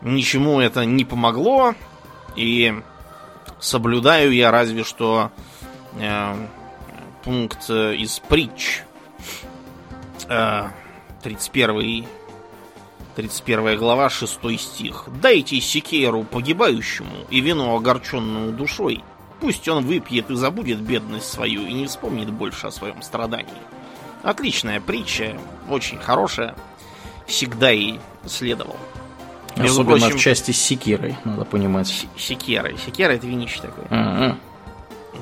ничему 0.00 0.60
это 0.60 0.84
не 0.84 1.04
помогло. 1.04 1.74
И 2.36 2.74
соблюдаю 3.60 4.32
я 4.32 4.50
разве 4.50 4.84
что 4.84 5.30
э, 5.98 6.46
пункт 7.24 7.68
из 7.70 8.18
притч. 8.20 8.82
Э, 10.28 10.68
31, 11.22 12.06
31 13.14 13.78
глава, 13.78 14.10
6 14.10 14.60
стих. 14.60 15.04
«Дайте 15.20 15.60
секеру 15.60 16.24
погибающему 16.24 17.26
и 17.30 17.40
вино 17.40 17.76
огорченному 17.76 18.52
душой. 18.52 19.04
Пусть 19.40 19.68
он 19.68 19.84
выпьет 19.84 20.30
и 20.30 20.34
забудет 20.34 20.80
бедность 20.80 21.28
свою 21.28 21.66
и 21.66 21.72
не 21.72 21.86
вспомнит 21.86 22.30
больше 22.30 22.68
о 22.68 22.70
своем 22.70 23.02
страдании». 23.02 23.81
Отличная 24.22 24.80
притча, 24.80 25.36
очень 25.68 25.98
хорошая. 25.98 26.54
Всегда 27.26 27.72
и 27.72 27.98
следовал. 28.26 28.76
Между 29.56 29.82
Особенно 29.82 29.98
прочим, 29.98 30.18
в 30.18 30.20
части 30.20 30.50
с 30.50 30.58
секирой, 30.58 31.16
надо 31.24 31.44
понимать. 31.44 32.06
Секерой. 32.16 32.76
Секера 32.84 33.12
это 33.12 33.26
винище 33.26 33.60
такое. 33.60 33.86
А-а. 33.90 34.36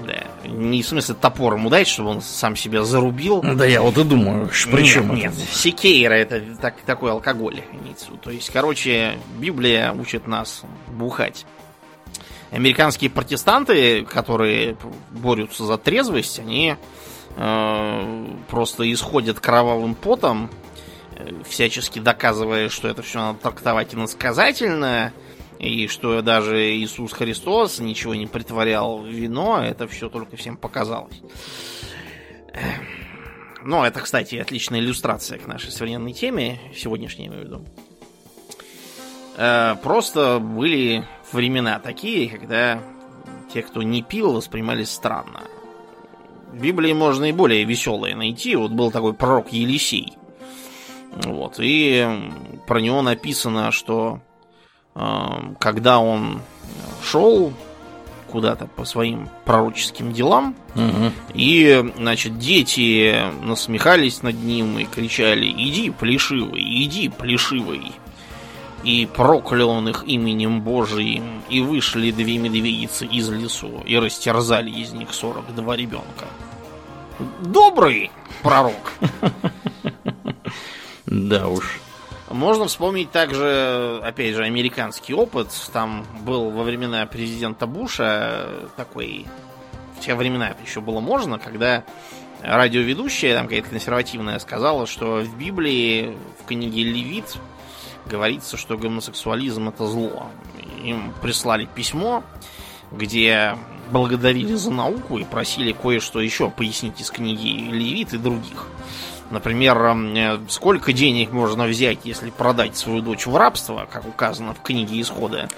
Да. 0.07 0.49
Не 0.49 0.83
в 0.83 0.87
смысле 0.87 1.15
топором 1.15 1.67
удать, 1.67 1.89
чтобы 1.89 2.11
он 2.11 2.23
сам 2.23 2.55
себя 2.57 2.85
зарубил. 2.85 3.43
Да 3.43 3.67
я 3.67 3.83
вот 3.83 3.99
и 3.99 4.05
думаю, 4.05 4.49
причем 4.71 5.15
нет, 5.15 5.33
нет. 5.37 5.49
Секейра 5.53 6.15
это 6.15 6.41
так, 6.61 6.77
такой 6.87 7.11
алкоголь 7.11 7.63
имеется. 7.73 8.11
То 8.23 8.31
есть, 8.31 8.51
короче, 8.51 9.19
Библия 9.39 9.93
учит 9.93 10.27
нас 10.27 10.63
бухать. 10.89 11.45
Американские 12.51 13.11
протестанты, 13.11 14.05
которые 14.05 14.77
борются 15.11 15.65
за 15.65 15.79
трезвость, 15.79 16.41
они 16.41 16.77
э, 17.37 18.27
просто 18.49 18.93
исходят 18.93 19.39
кровавым 19.39 19.95
потом, 19.95 20.51
э, 21.15 21.31
всячески 21.49 22.01
доказывая, 22.01 22.69
что 22.69 22.89
это 22.89 23.03
все 23.03 23.21
надо 23.21 23.39
трактовать 23.39 23.95
иносказательно, 23.95 25.13
и 25.61 25.87
что 25.87 26.23
даже 26.23 26.75
Иисус 26.75 27.13
Христос 27.13 27.79
ничего 27.79 28.17
не 28.17 28.27
притворял 28.27 28.99
в 28.99 29.07
вино, 29.07 29.63
это 29.63 29.87
все 29.87 30.09
только 30.09 30.37
всем 30.37 30.57
показалось. 30.57 31.23
Ну, 33.63 33.85
это, 33.85 34.01
кстати, 34.01 34.37
отличная 34.37 34.81
иллюстрация 34.81 35.39
к 35.39 35.47
нашей 35.47 35.71
современной 35.71 36.15
теме, 36.15 36.59
сегодняшней, 36.75 37.27
имею 37.27 37.43
в 37.43 37.45
виду. 37.45 37.65
Э, 39.37 39.77
просто 39.83 40.39
были 40.39 41.07
времена 41.33 41.79
такие, 41.79 42.29
когда 42.29 42.81
те, 43.53 43.63
кто 43.63 43.83
не 43.83 44.03
пил, 44.03 44.33
воспринимались 44.33 44.91
странно. 44.91 45.43
В 46.53 46.61
Библии 46.61 46.93
можно 46.93 47.27
и 47.27 47.33
более 47.33 47.65
веселое 47.65 48.15
найти. 48.15 48.57
Вот 48.57 48.73
был 48.73 48.91
такой 48.91 49.15
пророк 49.15 49.53
Елисей. 49.53 50.15
Вот. 51.13 51.57
И 51.59 52.07
про 52.67 52.81
него 52.81 53.03
написано, 53.03 53.71
что 53.71 54.21
когда 55.59 56.01
он 56.01 56.41
шел 57.03 57.53
куда-то 58.29 58.67
по 58.67 58.85
своим 58.85 59.29
пророческим 59.45 60.13
делам, 60.13 60.55
угу. 60.75 61.13
и, 61.35 61.93
значит, 61.97 62.39
дети 62.39 63.17
насмехались 63.43 64.23
над 64.23 64.41
ним 64.43 64.79
и 64.79 64.85
кричали 64.85 65.47
«Иди, 65.49 65.91
плешивый, 65.91 66.63
иди, 66.63 67.09
плешивый!» 67.09 67.93
И 68.83 69.07
проклял 69.07 69.69
он 69.71 69.89
их 69.89 70.05
именем 70.07 70.63
Божиим, 70.63 71.43
и 71.51 71.61
вышли 71.61 72.11
две 72.11 72.39
медведицы 72.39 73.05
из 73.05 73.29
лесу, 73.29 73.83
и 73.87 73.99
растерзали 73.99 74.71
из 74.71 74.93
них 74.93 75.13
сорок 75.13 75.55
два 75.55 75.77
ребенка. 75.77 76.27
Добрый 77.41 78.11
пророк! 78.43 78.93
Да 81.07 81.49
уж. 81.49 81.81
Можно 82.31 82.67
вспомнить 82.67 83.11
также, 83.11 84.01
опять 84.05 84.37
же, 84.37 84.45
американский 84.45 85.13
опыт. 85.13 85.49
Там 85.73 86.07
был 86.21 86.51
во 86.51 86.63
времена 86.63 87.05
президента 87.07 87.67
Буша 87.67 88.49
такой... 88.77 89.27
В 89.97 90.03
те 90.03 90.15
времена 90.15 90.51
это 90.51 90.63
еще 90.63 90.81
было 90.81 91.01
можно, 91.01 91.39
когда 91.39 91.85
радиоведущая, 92.43 93.35
там 93.35 93.47
какая-то 93.47 93.69
консервативная, 93.69 94.39
сказала, 94.39 94.87
что 94.87 95.21
в 95.21 95.37
Библии, 95.37 96.17
в 96.41 96.47
книге 96.47 96.85
Левит, 96.85 97.37
говорится, 98.11 98.57
что 98.57 98.77
гомосексуализм 98.77 99.69
это 99.69 99.87
зло. 99.87 100.27
Им 100.85 101.13
прислали 101.23 101.67
письмо, 101.67 102.25
где 102.91 103.57
благодарили 103.91 104.55
за 104.55 104.71
науку 104.71 105.19
и 105.19 105.25
просили 105.25 105.73
кое-что 105.73 106.21
еще 106.21 106.51
пояснить 106.51 107.01
из 107.01 107.11
книги 107.11 107.49
Левит 107.49 108.13
и 108.13 108.19
других. 108.19 108.67
Например, 109.31 109.79
э, 109.79 110.39
сколько 110.49 110.93
денег 110.93 111.31
можно 111.31 111.65
взять, 111.65 112.01
если 112.05 112.31
продать 112.31 112.77
свою 112.77 113.01
дочь 113.01 113.27
в 113.27 113.37
рабство, 113.37 113.87
как 113.91 114.05
указано 114.07 114.55
в 114.55 114.61
книге 114.61 115.01
Исхода, 115.01 115.49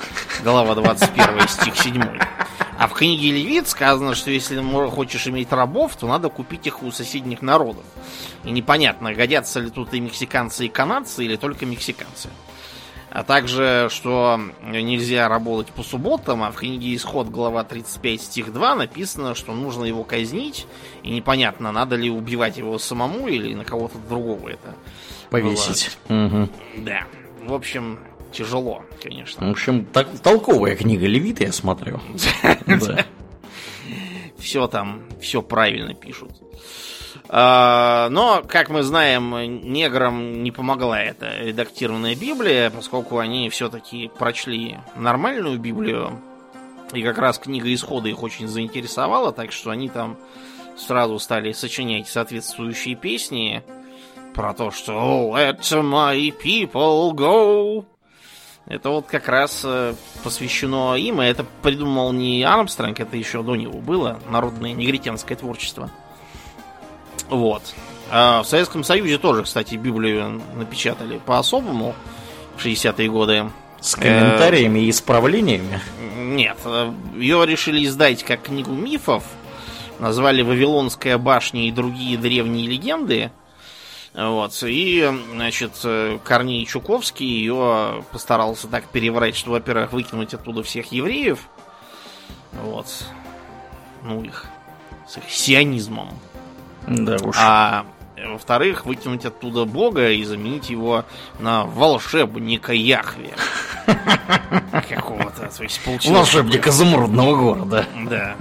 глава 0.44 0.74
21, 0.74 1.48
стих 1.48 1.76
7. 1.76 2.02
А 2.78 2.88
в 2.88 2.92
книге 2.92 3.30
Левит 3.30 3.68
сказано, 3.68 4.14
что 4.14 4.30
если 4.30 4.60
хочешь 4.90 5.26
иметь 5.26 5.52
рабов, 5.52 5.96
то 5.96 6.06
надо 6.06 6.28
купить 6.28 6.66
их 6.66 6.82
у 6.82 6.90
соседних 6.90 7.40
народов. 7.40 7.84
И 8.44 8.50
непонятно, 8.50 9.14
годятся 9.14 9.60
ли 9.60 9.70
тут 9.70 9.94
и 9.94 10.00
мексиканцы, 10.00 10.66
и 10.66 10.68
канадцы, 10.68 11.24
или 11.24 11.36
только 11.36 11.64
мексиканцы. 11.64 12.28
А 13.14 13.24
также, 13.24 13.88
что 13.90 14.40
нельзя 14.62 15.28
работать 15.28 15.70
по 15.74 15.82
субботам, 15.82 16.42
а 16.42 16.50
в 16.50 16.56
книге 16.56 16.96
Исход, 16.96 17.28
глава 17.28 17.62
35, 17.62 18.22
стих 18.22 18.52
2 18.54 18.74
написано, 18.74 19.34
что 19.34 19.52
нужно 19.52 19.84
его 19.84 20.02
казнить, 20.02 20.66
и 21.02 21.10
непонятно, 21.10 21.72
надо 21.72 21.96
ли 21.96 22.08
убивать 22.08 22.56
его 22.56 22.78
самому 22.78 23.28
или 23.28 23.52
на 23.52 23.66
кого-то 23.66 23.98
другого 24.08 24.48
это. 24.48 24.74
Повесить. 25.28 25.98
Угу. 26.08 26.48
Да. 26.78 27.04
В 27.44 27.52
общем, 27.52 27.98
тяжело, 28.32 28.82
конечно. 29.02 29.46
В 29.46 29.50
общем, 29.50 29.84
так, 29.84 30.08
толковая 30.20 30.74
книга 30.74 31.06
Левита, 31.06 31.44
я 31.44 31.52
смотрю. 31.52 32.00
Все 34.38 34.66
там, 34.66 35.02
все 35.20 35.40
правильно 35.40 35.94
пишут. 35.94 36.41
А, 37.28 38.08
но, 38.10 38.42
как 38.46 38.68
мы 38.68 38.82
знаем, 38.82 39.70
неграм 39.72 40.42
не 40.42 40.50
помогла 40.50 41.00
эта 41.00 41.38
редактированная 41.38 42.14
Библия, 42.14 42.70
поскольку 42.70 43.18
они 43.18 43.48
все-таки 43.50 44.10
прочли 44.18 44.78
нормальную 44.96 45.58
Библию. 45.58 46.20
И 46.92 47.02
как 47.02 47.18
раз 47.18 47.38
книга 47.38 47.72
исхода 47.72 48.08
их 48.08 48.22
очень 48.22 48.48
заинтересовала, 48.48 49.32
так 49.32 49.52
что 49.52 49.70
они 49.70 49.88
там 49.88 50.18
сразу 50.76 51.18
стали 51.18 51.52
сочинять 51.52 52.08
соответствующие 52.08 52.96
песни 52.96 53.62
про 54.34 54.54
то, 54.54 54.70
что 54.70 55.34
let 55.36 55.60
my 55.60 56.32
people 56.42 57.12
go. 57.12 57.84
Это 58.66 58.90
вот 58.90 59.06
как 59.06 59.28
раз 59.28 59.62
э, 59.64 59.94
посвящено 60.22 60.94
им, 60.94 61.20
и 61.20 61.26
это 61.26 61.44
придумал 61.62 62.12
не 62.12 62.44
Армстронг, 62.44 63.00
это 63.00 63.16
еще 63.16 63.42
до 63.42 63.56
него 63.56 63.80
было, 63.80 64.20
народное 64.28 64.72
негритянское 64.72 65.36
творчество. 65.36 65.90
Вот. 67.32 67.62
А 68.10 68.42
в 68.42 68.46
Советском 68.46 68.84
Союзе 68.84 69.16
тоже, 69.16 69.44
кстати, 69.44 69.74
Библию 69.76 70.42
напечатали 70.54 71.18
по-особому 71.18 71.94
в 72.58 72.64
60-е 72.64 73.08
годы. 73.08 73.50
С 73.80 73.94
комментариями 73.94 74.80
и 74.80 74.90
исправлениями? 74.90 75.80
Нет. 76.18 76.58
Ее 77.16 77.46
решили 77.46 77.86
издать 77.86 78.22
как 78.22 78.42
книгу 78.42 78.72
мифов. 78.72 79.24
Назвали 79.98 80.42
«Вавилонская 80.42 81.16
башня 81.16 81.66
и 81.66 81.70
другие 81.70 82.18
древние 82.18 82.68
легенды». 82.68 83.30
Вот. 84.12 84.52
И, 84.62 85.10
значит, 85.32 85.72
Корней 86.22 86.66
Чуковский 86.66 87.26
ее 87.26 88.04
постарался 88.12 88.68
так 88.68 88.84
переврать, 88.88 89.36
что, 89.36 89.52
во-первых, 89.52 89.94
выкинуть 89.94 90.34
оттуда 90.34 90.62
всех 90.62 90.92
евреев. 90.92 91.48
Вот. 92.52 92.86
Ну, 94.02 94.22
их. 94.22 94.44
С 95.08 95.16
их 95.16 95.24
сионизмом. 95.30 96.10
Да 96.86 97.16
уж. 97.22 97.36
А 97.38 97.86
во-вторых, 98.16 98.86
выкинуть 98.86 99.24
оттуда 99.24 99.64
Бога 99.64 100.10
и 100.10 100.22
заменить 100.24 100.70
его 100.70 101.04
на 101.38 101.64
волшебника 101.64 102.72
Яхве. 102.72 103.34
Какого-то. 104.88 105.50
То 105.56 105.62
есть 105.62 105.82
получилось... 105.84 106.18
Волшебника 106.18 106.70
изумрудного 106.70 107.36
города. 107.36 107.86
Да. 108.08 108.36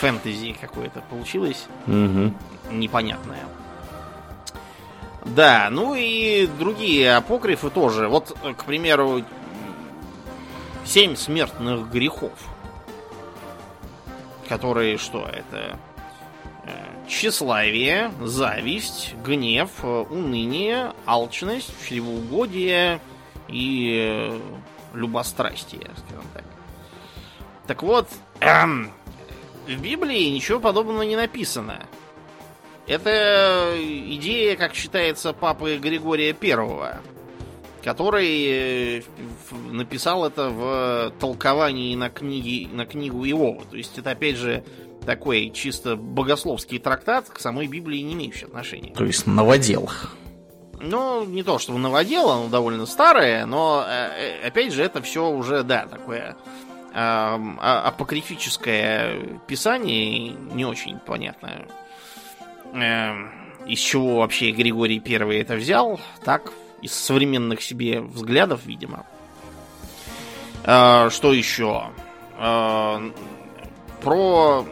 Фэнтези 0.00 0.56
какое-то 0.60 1.00
получилось. 1.10 1.66
Угу. 1.86 2.32
Непонятное. 2.72 3.44
Да, 5.24 5.68
ну 5.70 5.94
и 5.94 6.46
другие 6.58 7.16
апокрифы 7.16 7.70
тоже. 7.70 8.08
Вот, 8.08 8.34
к 8.56 8.64
примеру, 8.64 9.22
семь 10.84 11.16
смертных 11.16 11.90
грехов. 11.90 12.32
Которые 14.48 14.96
что? 14.96 15.28
Это 15.30 15.78
тщеславие, 17.08 18.12
зависть, 18.22 19.14
гнев, 19.24 19.70
уныние, 19.84 20.92
алчность, 21.06 21.72
чревоугодие 21.86 23.00
и 23.48 24.30
э, 24.30 24.40
любострастие, 24.94 25.90
скажем 25.96 26.24
так. 26.34 26.44
Так 27.66 27.82
вот, 27.82 28.08
эм, 28.40 28.90
в 29.66 29.80
Библии 29.80 30.30
ничего 30.30 30.60
подобного 30.60 31.02
не 31.02 31.16
написано. 31.16 31.86
Это 32.86 33.74
идея, 33.76 34.56
как 34.56 34.74
считается, 34.74 35.34
папы 35.34 35.76
Григория 35.76 36.32
Первого, 36.32 37.00
который 37.84 39.00
э, 39.00 39.02
написал 39.70 40.26
это 40.26 40.48
в 40.48 41.12
толковании 41.20 41.94
на, 41.96 42.08
книги, 42.08 42.66
на 42.72 42.86
книгу 42.86 43.26
Иова. 43.26 43.64
То 43.70 43.76
есть 43.76 43.98
это, 43.98 44.12
опять 44.12 44.36
же, 44.36 44.64
такой 45.04 45.50
чисто 45.50 45.96
богословский 45.96 46.78
трактат 46.78 47.28
к 47.28 47.40
самой 47.40 47.66
Библии 47.66 48.00
не 48.00 48.14
имеющий 48.14 48.46
отношения. 48.46 48.92
То 48.94 49.04
есть 49.04 49.26
новодел. 49.26 49.90
Ну, 50.80 51.24
не 51.24 51.42
то 51.42 51.58
чтобы 51.58 51.78
новодел, 51.78 52.30
оно 52.30 52.48
довольно 52.48 52.86
старое, 52.86 53.46
но, 53.46 53.84
э, 53.86 54.40
э, 54.42 54.46
опять 54.46 54.72
же, 54.72 54.82
это 54.82 55.02
все 55.02 55.28
уже, 55.28 55.64
да, 55.64 55.86
такое 55.86 56.36
э, 56.94 57.38
апокрифическое 57.60 59.40
писание, 59.46 60.34
не 60.52 60.64
очень 60.64 60.98
понятно, 60.98 61.66
э, 62.74 63.12
из 63.66 63.80
чего 63.80 64.18
вообще 64.18 64.52
Григорий 64.52 65.00
Первый 65.00 65.40
это 65.40 65.56
взял, 65.56 66.00
так, 66.24 66.52
из 66.80 66.92
современных 66.92 67.60
себе 67.60 68.00
взглядов, 68.00 68.60
видимо. 68.64 69.04
Э, 70.64 71.10
что 71.10 71.32
еще? 71.32 71.90
Про 74.00 74.64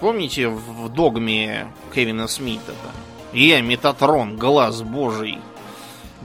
Помните 0.00 0.48
в 0.48 0.88
догме 0.90 1.68
Кевина 1.94 2.28
Смита? 2.28 2.74
Я 3.32 3.60
Метатрон, 3.60 4.36
глаз 4.36 4.82
божий. 4.82 5.38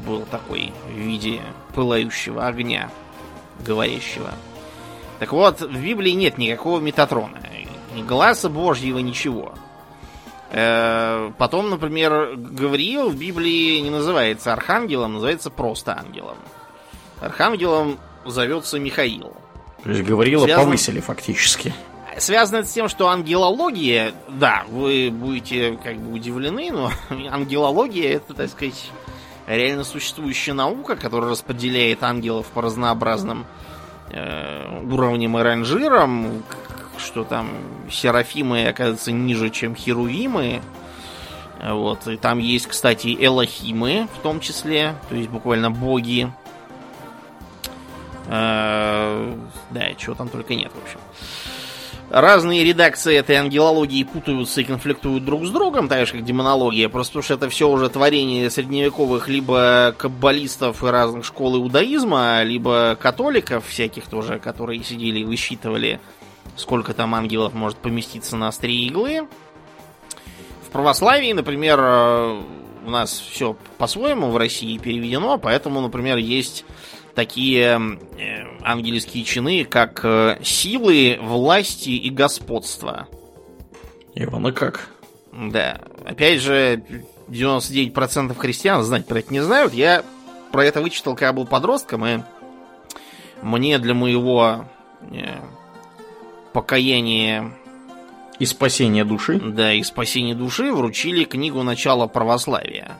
Был 0.05 0.21
такой 0.29 0.73
в 0.87 0.97
виде 0.97 1.41
пылающего 1.73 2.47
огня, 2.47 2.89
говорящего. 3.65 4.31
Так 5.19 5.31
вот, 5.33 5.61
в 5.61 5.81
Библии 5.81 6.11
нет 6.11 6.37
никакого 6.37 6.79
Метатрона. 6.79 7.39
Ни 7.95 8.01
глаза 8.01 8.49
божьего, 8.49 8.99
ничего. 8.99 9.53
Э, 10.49 11.31
потом, 11.37 11.69
например, 11.69 12.35
Гавриил 12.35 13.09
в 13.09 13.15
Библии 13.15 13.79
не 13.79 13.89
называется 13.89 14.53
архангелом, 14.53 15.13
называется 15.13 15.49
просто 15.49 15.97
ангелом. 15.97 16.37
Архангелом 17.19 17.99
зовется 18.25 18.79
Михаил. 18.79 19.33
То 19.83 19.91
есть 19.91 20.03
Гавриила 20.03 20.45
Связан... 20.45 20.65
повысили 20.65 20.99
фактически 20.99 21.73
связано 22.17 22.59
это 22.59 22.67
с 22.67 22.73
тем, 22.73 22.89
что 22.89 23.09
ангелология, 23.09 24.13
да, 24.27 24.63
вы 24.69 25.09
будете 25.11 25.77
как 25.83 25.97
бы 25.97 26.13
удивлены, 26.13 26.71
но 26.71 26.91
ангелология 27.31 28.15
это, 28.15 28.33
так 28.33 28.49
сказать, 28.49 28.91
реально 29.47 29.83
существующая 29.83 30.53
наука, 30.53 30.95
которая 30.95 31.31
распределяет 31.31 32.03
ангелов 32.03 32.47
по 32.47 32.61
разнообразным 32.61 33.45
э, 34.09 34.81
уровням 34.83 35.37
и 35.37 35.41
ранжирам, 35.41 36.43
что 36.97 37.23
там 37.23 37.49
серафимы 37.89 38.67
оказываются 38.67 39.11
ниже, 39.11 39.49
чем 39.49 39.75
херувимы. 39.75 40.61
Вот, 41.63 42.07
и 42.07 42.17
там 42.17 42.39
есть, 42.39 42.65
кстати, 42.65 43.15
элохимы 43.19 44.07
в 44.17 44.21
том 44.23 44.39
числе, 44.39 44.95
то 45.09 45.15
есть 45.15 45.29
буквально 45.29 45.69
боги. 45.69 46.31
Э, 48.27 49.35
да, 49.69 49.93
чего 49.95 50.15
там 50.15 50.29
только 50.29 50.55
нет, 50.55 50.71
в 50.73 50.83
общем. 50.83 50.99
Разные 52.11 52.65
редакции 52.65 53.15
этой 53.15 53.37
ангелологии 53.37 54.03
путаются 54.03 54.59
и 54.59 54.65
конфликтуют 54.65 55.23
друг 55.23 55.45
с 55.45 55.49
другом, 55.49 55.87
так 55.87 56.05
же 56.05 56.11
как 56.11 56.25
демонология, 56.25 56.89
просто 56.89 57.13
потому 57.13 57.23
что 57.23 57.33
это 57.35 57.49
все 57.49 57.69
уже 57.69 57.87
творение 57.87 58.49
средневековых 58.49 59.29
либо 59.29 59.95
каббалистов 59.97 60.83
и 60.83 60.87
разных 60.87 61.23
школ 61.23 61.55
иудаизма, 61.55 62.43
либо 62.43 62.97
католиков 62.99 63.65
всяких 63.65 64.07
тоже, 64.07 64.39
которые 64.39 64.83
сидели 64.83 65.19
и 65.19 65.23
высчитывали, 65.23 66.01
сколько 66.57 66.93
там 66.93 67.15
ангелов 67.15 67.53
может 67.53 67.77
поместиться 67.77 68.35
на 68.35 68.49
острие 68.49 68.87
иглы. 68.87 69.29
В 70.67 70.69
православии, 70.69 71.31
например, 71.31 71.79
у 71.79 72.89
нас 72.89 73.23
все 73.31 73.55
по-своему 73.77 74.31
в 74.31 74.35
России 74.35 74.77
переведено, 74.77 75.37
поэтому, 75.37 75.79
например, 75.79 76.17
есть 76.17 76.65
такие 77.21 77.79
э, 78.17 78.47
ангельские 78.63 79.23
чины, 79.23 79.63
как 79.63 80.03
э, 80.03 80.39
силы, 80.43 81.19
власти 81.21 81.89
и 81.89 82.09
господство. 82.09 83.07
Ивана 84.15 84.51
как? 84.51 84.89
Да. 85.31 85.81
Опять 86.03 86.41
же, 86.41 86.83
99% 87.27 88.35
христиан 88.35 88.81
знать 88.81 89.05
про 89.05 89.19
это 89.19 89.31
не 89.31 89.39
знают. 89.39 89.75
Я 89.75 90.03
про 90.51 90.65
это 90.65 90.81
вычитал, 90.81 91.13
когда 91.13 91.31
был 91.31 91.45
подростком, 91.45 92.07
и 92.07 92.19
мне 93.43 93.77
для 93.77 93.93
моего 93.93 94.65
э, 95.11 95.41
покаяния 96.53 97.53
и 98.39 98.47
спасения 98.47 99.05
души? 99.05 99.39
Да, 99.39 99.71
и 99.73 99.83
спасения 99.83 100.33
души 100.33 100.73
вручили 100.73 101.25
книгу 101.25 101.61
«Начало 101.61 102.07
православия». 102.07 102.97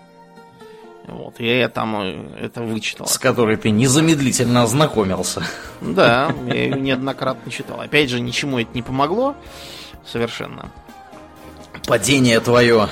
Вот, 1.07 1.39
я 1.39 1.67
там 1.69 1.95
э, 2.01 2.37
это 2.41 2.61
вычитал. 2.61 3.07
С 3.07 3.17
которой 3.17 3.57
ты 3.57 3.69
незамедлительно 3.71 4.63
ознакомился. 4.63 5.43
Да, 5.81 6.33
я 6.47 6.53
ее 6.53 6.79
неоднократно 6.79 7.51
читал. 7.51 7.81
Опять 7.81 8.09
же, 8.09 8.19
ничему 8.19 8.59
это 8.59 8.69
не 8.73 8.81
помогло 8.81 9.35
совершенно. 10.05 10.71
Падение 11.87 12.39
твое 12.39 12.87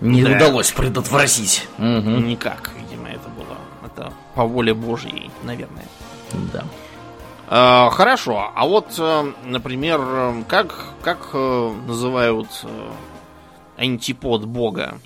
не 0.00 0.22
Да. 0.24 0.32
удалось 0.36 0.70
предотвратить. 0.72 1.66
Мгм. 1.78 2.26
Никак, 2.28 2.70
видимо, 2.78 3.08
это 3.08 3.28
было. 3.30 3.56
Это 3.86 4.12
по 4.34 4.44
воле 4.44 4.74
Божьей, 4.74 5.30
наверное. 5.42 5.86
Да. 6.52 6.64
Э, 7.48 7.90
хорошо, 7.90 8.52
а 8.54 8.66
вот, 8.66 8.94
э, 8.98 9.32
например, 9.44 10.00
э, 10.02 10.42
как, 10.48 10.74
как 11.02 11.32
называют 11.34 12.48
антипод 13.76 14.44
Бога? 14.44 14.98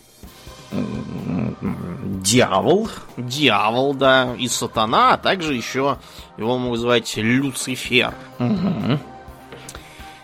Дьявол. 0.71 2.89
Дьявол, 3.17 3.95
да, 3.95 4.35
и 4.39 4.49
сатана, 4.49 5.15
а 5.15 5.17
также 5.17 5.55
еще 5.55 5.99
его 6.37 6.59
могут 6.59 6.81
звать 6.81 7.17
Люцифер. 7.17 8.15
Мгм. 8.39 9.01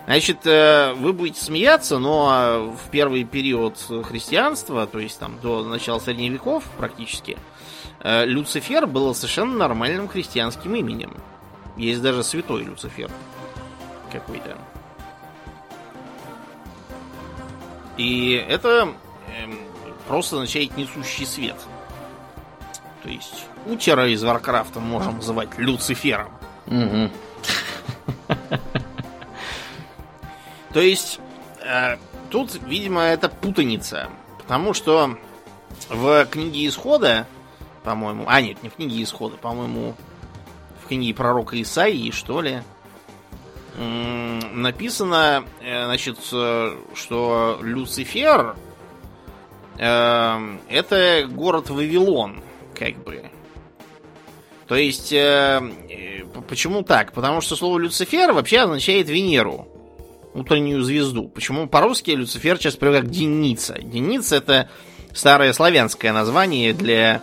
Значит, 0.05 0.46
э, 0.46 0.94
вы 0.94 1.12
будете 1.12 1.42
смеяться, 1.42 1.98
но 1.98 2.33
э, 2.35 2.59
в 2.87 2.90
первый 2.90 3.24
период 3.24 3.78
христианства, 4.05 4.87
то 4.87 4.98
есть 4.98 5.18
там 5.18 5.38
до 5.40 5.62
начала 5.62 6.00
средних 6.00 6.33
веков 6.33 6.64
практически, 6.76 7.38
э, 8.00 8.26
Люцифер 8.26 8.87
был 8.87 9.14
совершенно 9.14 9.57
нормальным 9.57 10.09
христианским 10.09 10.74
именем. 10.74 11.14
Есть 11.76 12.02
даже 12.02 12.24
святой 12.24 12.64
Люцифер 12.64 13.11
какой-то. 14.11 14.59
И 17.96 18.44
это 18.48 18.88
эм, 19.38 19.57
просто 20.08 20.36
означает 20.36 20.76
несущий 20.76 21.26
свет. 21.26 21.56
То 23.02 23.08
есть 23.08 23.46
Утера 23.66 24.08
из 24.08 24.22
Варкрафта 24.22 24.80
можем 24.80 25.16
называть 25.16 25.58
Люцифером. 25.58 26.30
Мгм. 26.66 27.10
То 30.72 30.80
есть, 30.80 31.20
э, 31.60 31.96
тут, 32.30 32.54
видимо, 32.66 33.02
это 33.02 33.28
путаница. 33.28 34.08
Потому 34.38 34.72
что 34.72 35.18
в 35.88 36.24
книге 36.26 36.66
Исхода, 36.66 37.26
по-моему... 37.84 38.24
А, 38.26 38.40
нет, 38.40 38.62
не 38.62 38.68
в 38.68 38.74
книге 38.74 39.02
Исхода, 39.02 39.36
по-моему, 39.36 39.94
в 40.82 40.88
книге 40.88 41.14
пророка 41.14 41.60
Исаии, 41.60 42.10
что 42.10 42.40
ли, 42.40 42.62
написано, 43.76 45.44
э, 45.60 45.84
значит, 45.86 46.18
э, 46.32 46.76
что 46.94 47.58
Люцифер 47.62 48.56
это 49.78 51.26
город 51.28 51.70
Вавилон, 51.70 52.42
как 52.78 53.02
бы. 53.04 53.30
То 54.72 54.76
есть, 54.76 55.12
э, 55.12 55.61
э, 55.90 56.24
почему 56.48 56.82
так? 56.82 57.12
Потому 57.12 57.42
что 57.42 57.56
слово 57.56 57.78
Люцифер 57.78 58.32
вообще 58.32 58.61
означает 58.61 59.08
Венеру 59.08 59.68
утреннюю 60.32 60.82
звезду. 60.82 61.28
Почему 61.28 61.68
по-русски 61.68 62.12
Люцифер 62.12 62.56
сейчас 62.56 62.76
привык 62.76 63.02
как 63.02 63.11
Деница? 63.11 63.78
Деница 63.82 64.37
это 64.37 64.70
старое 65.12 65.52
славянское 65.52 66.12
название 66.14 66.72
для 66.72 67.22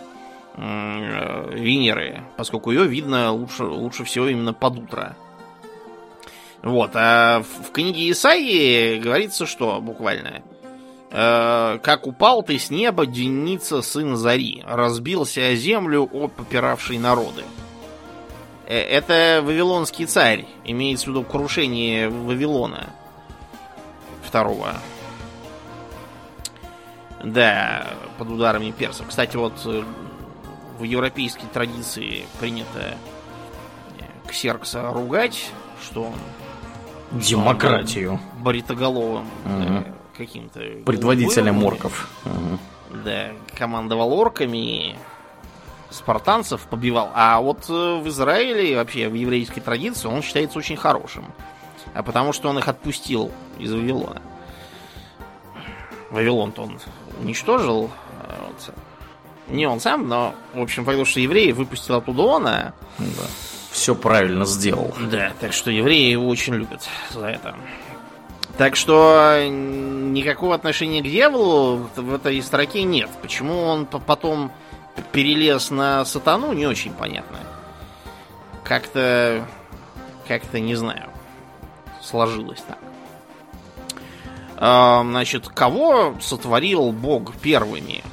э, 0.54 1.54
Венеры, 1.54 2.22
поскольку 2.36 2.70
ее 2.70 2.86
видно 2.86 3.32
лучше, 3.32 3.64
лучше 3.64 4.04
всего 4.04 4.28
именно 4.28 4.52
под 4.52 4.78
утро. 4.78 5.16
Вот, 6.62 6.90
а 6.94 7.42
в, 7.42 7.72
книге 7.72 8.10
Исаии 8.12 9.00
говорится, 9.00 9.46
что 9.46 9.80
буквально 9.80 10.42
как 11.10 12.06
упал 12.06 12.42
ты 12.42 12.58
с 12.58 12.70
неба, 12.70 13.04
Деница, 13.04 13.82
сын 13.82 14.16
Зари, 14.16 14.62
разбился 14.66 15.40
о 15.48 15.54
землю, 15.56 16.08
о 16.12 16.28
попиравший 16.28 16.98
народы. 16.98 17.42
Э, 18.66 18.78
Это 18.78 19.42
Вавилонский 19.44 20.06
царь, 20.06 20.46
имеется 20.64 21.06
в 21.06 21.08
виду 21.08 21.24
крушение 21.24 22.08
Вавилона 22.08 22.90
второго. 24.22 24.74
Да, 27.22 27.86
под 28.18 28.30
ударами 28.30 28.70
персов. 28.70 29.06
Кстати, 29.08 29.36
вот 29.36 29.54
э, 29.66 29.82
в 30.78 30.82
европейской 30.84 31.46
традиции 31.52 32.24
принято 32.38 32.94
э, 33.98 34.02
Ксеркса 34.28 34.90
ругать, 34.92 35.50
что 35.82 36.04
он 36.04 37.20
Демократию. 37.20 38.20
бритоголовым 38.38 39.26
Мгм. 39.44 39.78
э, 39.78 39.84
каким-то... 40.26 40.60
Предводителем 40.84 41.64
орков. 41.64 42.08
Мгм. 42.24 42.58
Да, 43.04 43.28
командовал 43.56 44.12
орками, 44.12 44.96
спартанцев 45.90 46.62
побивал. 46.62 47.10
А 47.14 47.40
вот 47.40 47.64
э, 47.68 48.00
в 48.02 48.06
Израиле, 48.08 48.76
вообще 48.76 49.08
в 49.08 49.14
еврейской 49.14 49.60
традиции, 49.60 50.08
он 50.08 50.22
считается 50.22 50.58
очень 50.58 50.76
хорошим. 50.76 51.24
А 51.94 52.02
потому 52.02 52.32
что 52.32 52.48
он 52.48 52.58
их 52.58 52.68
отпустил 52.68 53.30
из 53.58 53.72
Вавилона. 53.72 54.22
Вавилон-то 56.10 56.62
он 56.62 56.80
уничтожил. 57.20 57.90
а 58.20 58.46
вот. 58.46 58.74
Не 59.48 59.66
он 59.66 59.80
сам, 59.80 60.08
но, 60.08 60.34
в 60.54 60.60
общем, 60.60 60.84
потому 60.84 61.04
что 61.04 61.20
евреи 61.20 61.52
выпустил 61.52 61.96
оттуда 61.96 62.22
он, 62.22 62.46
а 62.46 62.72
Да. 62.98 63.06
Все 63.70 63.94
правильно 63.94 64.44
сделал. 64.46 64.92
да, 65.10 65.32
так 65.40 65.52
что 65.52 65.70
евреи 65.70 66.10
его 66.10 66.28
очень 66.28 66.54
любят 66.54 66.88
за 67.10 67.26
это. 67.28 67.54
Так 68.60 68.76
что 68.76 69.38
никакого 69.48 70.54
отношения 70.54 71.00
к 71.00 71.04
дьяволу 71.04 71.88
в 71.96 72.12
этой 72.14 72.42
строке 72.42 72.82
нет. 72.82 73.08
Почему 73.22 73.62
он 73.62 73.86
по- 73.86 73.98
потом 73.98 74.52
перелез 75.12 75.70
на 75.70 76.04
сатану, 76.04 76.52
не 76.52 76.66
очень 76.66 76.92
понятно. 76.92 77.38
Как-то, 78.62 79.48
как-то 80.28 80.60
не 80.60 80.74
знаю, 80.74 81.08
сложилось 82.02 82.60
так. 82.68 82.76
А, 84.58 85.04
значит, 85.04 85.48
кого 85.48 86.16
сотворил 86.20 86.92
Бог 86.92 87.34
первыми? 87.36 88.04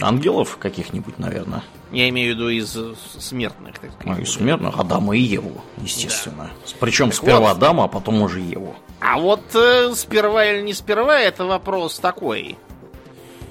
Ангелов 0.00 0.56
каких-нибудь, 0.56 1.18
наверное. 1.18 1.62
Я 1.92 2.08
имею 2.08 2.32
в 2.32 2.36
виду 2.38 2.48
из 2.48 2.74
э, 2.74 2.94
смертных, 3.18 3.78
так 3.78 3.92
сказать. 3.92 4.16
Ну, 4.16 4.22
и 4.22 4.24
смертных 4.24 4.78
Адама 4.78 5.14
и 5.14 5.20
Еву, 5.20 5.60
естественно. 5.76 6.50
Причем 6.80 7.10
Так 7.10 7.16
сперва 7.16 7.40
вот. 7.40 7.56
Адама, 7.56 7.84
а 7.84 7.88
потом 7.88 8.22
уже 8.22 8.40
Еву. 8.40 8.74
А 9.00 9.18
вот 9.18 9.42
э, 9.54 9.92
сперва 9.94 10.46
или 10.46 10.62
не 10.62 10.72
сперва, 10.72 11.20
это 11.20 11.44
вопрос 11.44 11.98
такой. 11.98 12.56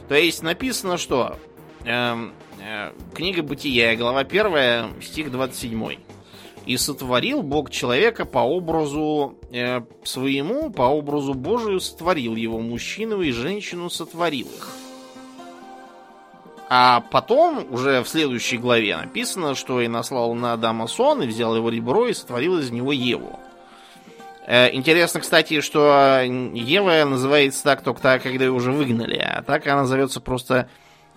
То 0.10 0.16
есть 0.16 0.42
написано, 0.42 0.98
что 0.98 1.38
эм, 1.86 2.34
э, 2.60 2.92
книга 3.14 3.44
Бытия, 3.44 3.96
глава 3.96 4.22
1, 4.22 5.02
стих 5.04 5.32
27. 5.32 5.98
«И 6.66 6.78
сотворил 6.78 7.44
Бог 7.44 7.70
человека 7.70 8.26
по 8.26 8.40
образу 8.40 9.38
э, 9.52 9.82
своему, 10.04 10.72
по 10.72 10.84
образу 10.84 11.36
Божию 11.36 11.80
сотворил 11.80 12.36
его, 12.36 12.60
мужчину 12.60 13.22
и 13.22 13.32
женщину 13.32 13.92
сотворил 13.92 14.48
их». 14.48 14.76
А 16.74 17.02
потом, 17.12 17.68
уже 17.70 18.02
в 18.02 18.08
следующей 18.08 18.58
главе 18.58 18.96
написано, 18.96 19.56
что 19.56 19.82
и 19.82 19.90
наслал 19.90 20.34
на 20.36 20.54
Адама 20.54 20.88
сон, 20.88 21.22
и 21.22 21.28
взял 21.28 21.54
его 21.54 21.70
ребро, 21.70 22.08
и 22.08 22.14
сотворил 22.14 22.60
из 22.60 22.72
него 22.72 22.94
Еву. 22.94 23.42
Э, 24.48 24.74
Интересно, 24.74 25.20
кстати, 25.20 25.60
что 25.60 26.22
Ева 26.22 27.04
называется 27.04 27.62
так 27.66 27.82
только 27.82 28.02
так, 28.02 28.24
когда 28.24 28.46
ее 28.46 28.52
уже 28.52 28.72
выгнали, 28.72 29.18
а 29.18 29.44
так 29.44 29.68
она 29.68 29.84
зовется 29.84 30.22
просто 30.22 30.70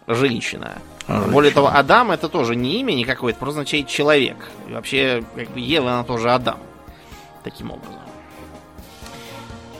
женщина. 0.08 0.82
Женщина. 1.06 1.32
Более 1.32 1.52
того, 1.52 1.70
Адам 1.72 2.10
это 2.10 2.28
тоже 2.28 2.56
не 2.56 2.80
имя 2.80 2.92
никакое, 2.92 3.30
это 3.30 3.38
просто 3.38 3.60
означает 3.60 3.86
человек. 3.86 4.36
И 4.68 4.72
вообще, 4.72 5.22
как 5.36 5.50
бы 5.50 5.60
Ева, 5.60 5.92
она 5.92 6.02
тоже 6.02 6.32
Адам. 6.32 6.58
Таким 7.44 7.70
образом. 7.70 8.00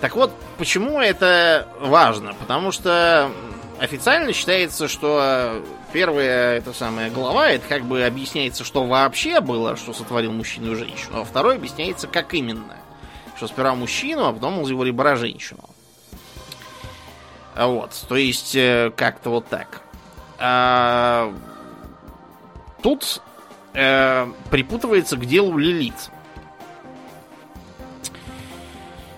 Так 0.01 0.15
вот, 0.15 0.31
почему 0.57 1.01
это 1.01 1.67
важно? 1.81 2.33
Потому 2.35 2.71
что 2.71 3.29
официально 3.79 4.33
считается, 4.33 4.89
что 4.89 5.63
первая 5.93 6.59
эта 6.59 6.73
самая 6.73 7.11
глава, 7.11 7.49
это 7.49 7.67
как 7.69 7.85
бы 7.85 8.05
объясняется, 8.05 8.65
что 8.65 8.85
вообще 8.85 9.41
было, 9.41 9.77
что 9.77 9.93
сотворил 9.93 10.33
мужчину 10.33 10.73
и 10.73 10.75
женщину, 10.75 11.21
а 11.21 11.25
второй 11.25 11.57
объясняется, 11.57 12.07
как 12.07 12.35
именно. 12.35 12.77
Что 13.37 13.49
сперва 13.49 13.75
мужчину, 13.75 14.27
а 14.27 14.33
потом 14.33 14.63
из 14.63 14.71
его 14.71 14.85
ребра 14.85 15.17
женщину. 15.17 15.69
Вот, 17.57 18.05
то 18.09 18.17
есть 18.17 18.55
э, 18.57 18.93
как-то 18.97 19.31
вот 19.31 19.47
так. 19.47 19.83
А, 20.39 21.33
тут 22.83 23.23
э, 23.75 24.27
припутывается 24.51 25.17
к 25.17 25.25
делу 25.25 25.57
Лилит. 25.57 26.11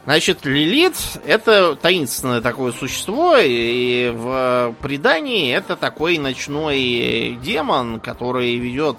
Значит, 0.07 0.47
Лилит 0.47 0.95
это 1.27 1.75
таинственное 1.75 2.41
такое 2.41 2.71
существо, 2.71 3.37
и 3.39 4.13
в 4.15 4.73
предании 4.81 5.53
это 5.53 5.75
такой 5.75 6.19
ночной 6.19 7.37
демон, 7.43 7.99
который 7.99 8.57
ведет 8.57 8.99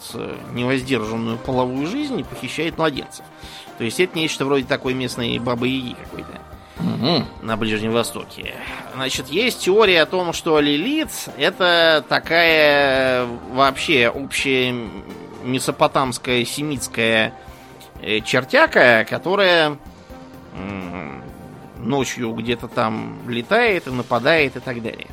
невоздержанную 0.52 1.38
половую 1.38 1.88
жизнь 1.88 2.20
и 2.20 2.24
похищает 2.24 2.78
младенцев. 2.78 3.24
То 3.78 3.86
есть 3.86 4.02
это 4.02 4.18
нечто 4.18 4.44
вроде 4.44 4.66
такой 4.66 4.94
местной 4.94 5.40
бабы 5.40 5.70
Яги 5.70 5.96
какой-то. 6.04 6.42
угу. 6.80 7.26
на 7.42 7.56
Ближнем 7.56 7.92
Востоке. 7.92 8.54
Значит, 8.94 9.30
есть 9.30 9.62
теория 9.62 10.02
о 10.02 10.06
том, 10.06 10.34
что 10.34 10.60
Лилит 10.60 11.10
это 11.38 12.04
такая 12.10 13.26
вообще 13.52 14.10
общая 14.10 14.76
месопотамская 15.44 16.44
семитская 16.44 17.34
э, 18.02 18.20
чертяка, 18.20 19.08
которая 19.10 19.78
ночью 21.78 22.32
где-то 22.34 22.68
там 22.68 23.20
летает 23.28 23.88
и 23.88 23.92
нападает 23.92 24.56
и 24.56 24.60
так 24.60 24.82
далее. 24.82 25.08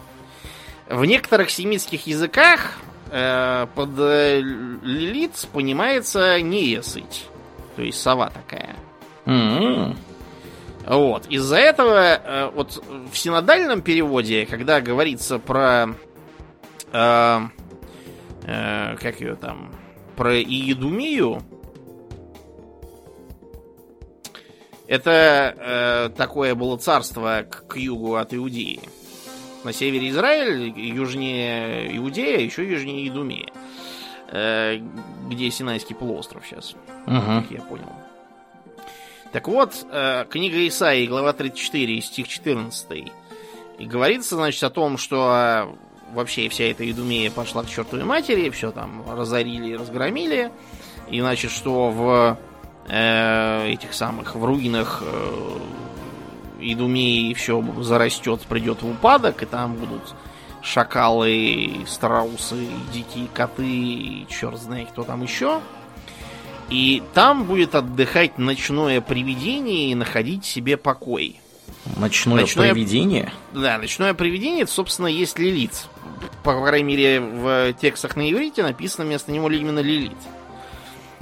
В 0.89 1.05
некоторых 1.05 1.51
семитских 1.51 2.07
языках 2.07 2.79
э, 3.11 3.67
под 3.75 3.91
э, 3.99 4.41
Лилит 4.41 5.49
понимается 5.53 6.41
неесыть. 6.41 7.27
То 7.77 7.83
есть 7.83 8.01
сова 8.01 8.31
такая. 8.31 8.77
Mm-hmm. 9.25 9.97
Вот. 10.87 11.27
Из-за 11.29 11.57
этого 11.57 11.99
э, 11.99 12.51
вот 12.55 12.83
в 13.11 13.17
синодальном 13.17 13.81
переводе, 13.81 14.47
когда 14.47 14.81
говорится 14.81 15.39
про 15.39 15.95
э, 16.93 17.41
э, 18.43 18.97
как 18.97 19.21
ее 19.21 19.37
там 19.37 19.73
про 20.17 20.39
Иедумию, 20.39 21.43
это 24.87 26.11
э, 26.11 26.17
такое 26.17 26.55
было 26.55 26.77
царство 26.77 27.45
к, 27.49 27.67
к 27.67 27.77
югу 27.77 28.17
от 28.17 28.35
Иудеи. 28.35 28.81
На 29.65 29.73
севере 29.73 30.11
Израиль, 30.11 30.79
южнее 30.79 31.97
Иудея, 31.97 32.41
еще 32.41 32.69
южнее 32.69 33.09
Идумея. 33.09 33.51
Э, 34.29 34.79
где 35.29 35.51
Синайский 35.51 35.95
полуостров 35.95 36.45
сейчас, 36.47 36.75
как 37.07 37.51
я 37.51 37.61
понял. 37.63 37.93
Так 39.33 39.49
вот, 39.49 39.87
э, 39.91 40.27
книга 40.29 40.67
Исаии, 40.69 41.07
глава 41.07 41.33
34, 41.33 42.01
стих 42.01 42.29
14. 42.29 43.13
И 43.79 43.85
говорится, 43.85 44.37
значит, 44.37 44.63
о 44.63 44.71
том, 44.71 44.97
что 44.97 45.33
э, 45.35 46.15
вообще 46.15 46.49
вся 46.49 46.65
эта 46.65 46.89
Идумея 46.89 47.31
пошла 47.31 47.65
к 47.65 47.69
чертовой 47.69 48.05
матери, 48.05 48.51
все 48.51 48.71
там 48.71 49.05
разорили, 49.11 49.75
разгромили. 49.75 50.53
И 51.11 51.21
значит, 51.21 51.51
что 51.51 51.91
в 51.91 52.39
э, 52.89 53.69
этих 53.71 53.95
самых, 53.95 54.35
в 54.35 54.45
руинах 54.45 55.03
э, 55.05 55.59
Идумеи 56.61 57.35
все 57.35 57.63
зарастет, 57.81 58.41
придет 58.43 58.83
в 58.83 58.91
упадок, 58.91 59.43
и 59.43 59.47
там 59.47 59.75
будут 59.75 60.15
шакалы, 60.63 61.85
страусы, 61.87 62.67
дикие 62.93 63.29
коты, 63.33 63.67
и 63.67 64.27
черт 64.31 64.59
знает 64.59 64.89
кто 64.91 65.05
там 65.05 65.23
еще. 65.23 65.61
И 66.71 67.03
там 67.13 67.45
будет 67.45 67.75
отдыхать 67.75 68.39
ночное 68.39 69.03
привидение 69.03 69.91
и 69.91 69.95
находить 69.95 70.47
себе 70.47 70.79
покой. 70.79 71.39
Ночное, 71.97 72.41
ночное 72.41 72.73
привидение? 72.73 73.31
Да, 73.53 73.77
ночное 73.77 74.15
привидение, 74.15 74.63
это, 74.63 74.73
собственно, 74.73 75.07
есть 75.07 75.39
Лилит. 75.39 75.87
По 76.43 76.59
крайней 76.65 76.85
мере, 76.85 77.21
в 77.21 77.75
текстах 77.75 78.17
на 78.17 78.31
иврите 78.31 78.63
написано 78.63 79.05
вместо 79.05 79.33
него 79.33 79.51
именно 79.51 79.81
Лилит. 79.81 80.17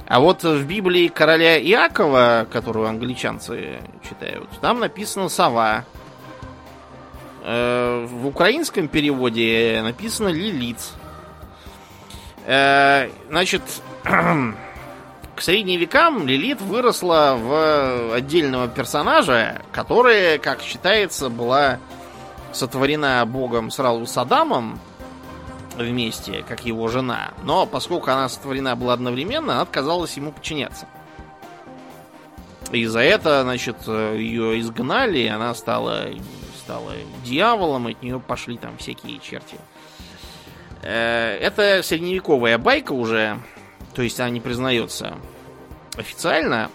А 0.07 0.19
вот 0.19 0.43
в 0.43 0.65
Библии 0.65 1.07
короля 1.07 1.59
Иакова, 1.61 2.45
которую 2.51 2.87
англичанцы 2.87 3.79
читают, 4.07 4.49
там 4.61 4.79
написано 4.79 5.29
сова. 5.29 5.85
Э, 7.45 8.05
в 8.09 8.27
украинском 8.27 8.87
переводе 8.87 9.81
написано 9.83 10.29
Лилит. 10.29 10.77
Э, 12.45 13.09
значит, 13.29 13.61
к 14.03 15.41
средним 15.41 15.79
векам 15.79 16.27
Лилит 16.27 16.61
выросла 16.61 17.35
в 17.37 18.13
отдельного 18.13 18.67
персонажа, 18.67 19.61
которая, 19.71 20.37
как 20.37 20.61
считается, 20.61 21.29
была 21.29 21.79
сотворена 22.51 23.25
богом 23.25 23.71
сразу 23.71 24.05
с 24.05 24.17
Адамом, 24.17 24.79
вместе, 25.77 26.43
как 26.47 26.65
его 26.65 26.87
жена. 26.87 27.31
Но 27.43 27.65
поскольку 27.65 28.11
она 28.11 28.29
сотворена 28.29 28.75
была 28.75 28.93
одновременно, 28.93 29.53
она 29.53 29.61
отказалась 29.61 30.15
ему 30.17 30.31
подчиняться. 30.31 30.87
И 32.71 32.85
за 32.85 32.99
это, 32.99 33.43
значит, 33.43 33.87
ее 33.87 34.59
изгнали, 34.59 35.19
и 35.19 35.27
она 35.27 35.53
стала, 35.53 36.07
стала 36.63 36.93
дьяволом, 37.23 37.87
от 37.87 38.01
нее 38.01 38.19
пошли 38.19 38.57
там 38.57 38.77
всякие 38.77 39.19
черти. 39.19 39.57
Э, 40.81 41.37
это 41.39 41.83
средневековая 41.83 42.57
байка 42.57 42.93
уже, 42.93 43.39
то 43.93 44.01
есть 44.01 44.19
она 44.19 44.29
не 44.29 44.41
признается 44.41 45.17
официально. 45.95 46.71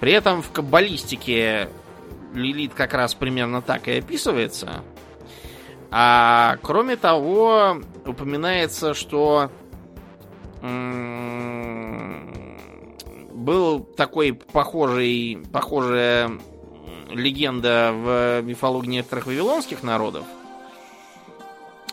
При 0.00 0.12
этом 0.12 0.42
в 0.42 0.50
каббалистике 0.50 1.68
Лилит 2.34 2.74
как 2.74 2.94
раз 2.94 3.14
примерно 3.14 3.62
так 3.62 3.88
и 3.88 3.98
описывается. 3.98 4.82
А 5.90 6.56
кроме 6.62 6.96
того, 6.96 7.82
упоминается, 8.06 8.94
что 8.94 9.50
был 13.32 13.80
такой 13.80 14.32
похожий, 14.32 15.38
похожая 15.52 16.30
легенда 17.10 17.92
в 17.92 18.42
мифологии 18.42 18.90
некоторых 18.90 19.26
вавилонских 19.26 19.82
народов. 19.82 20.24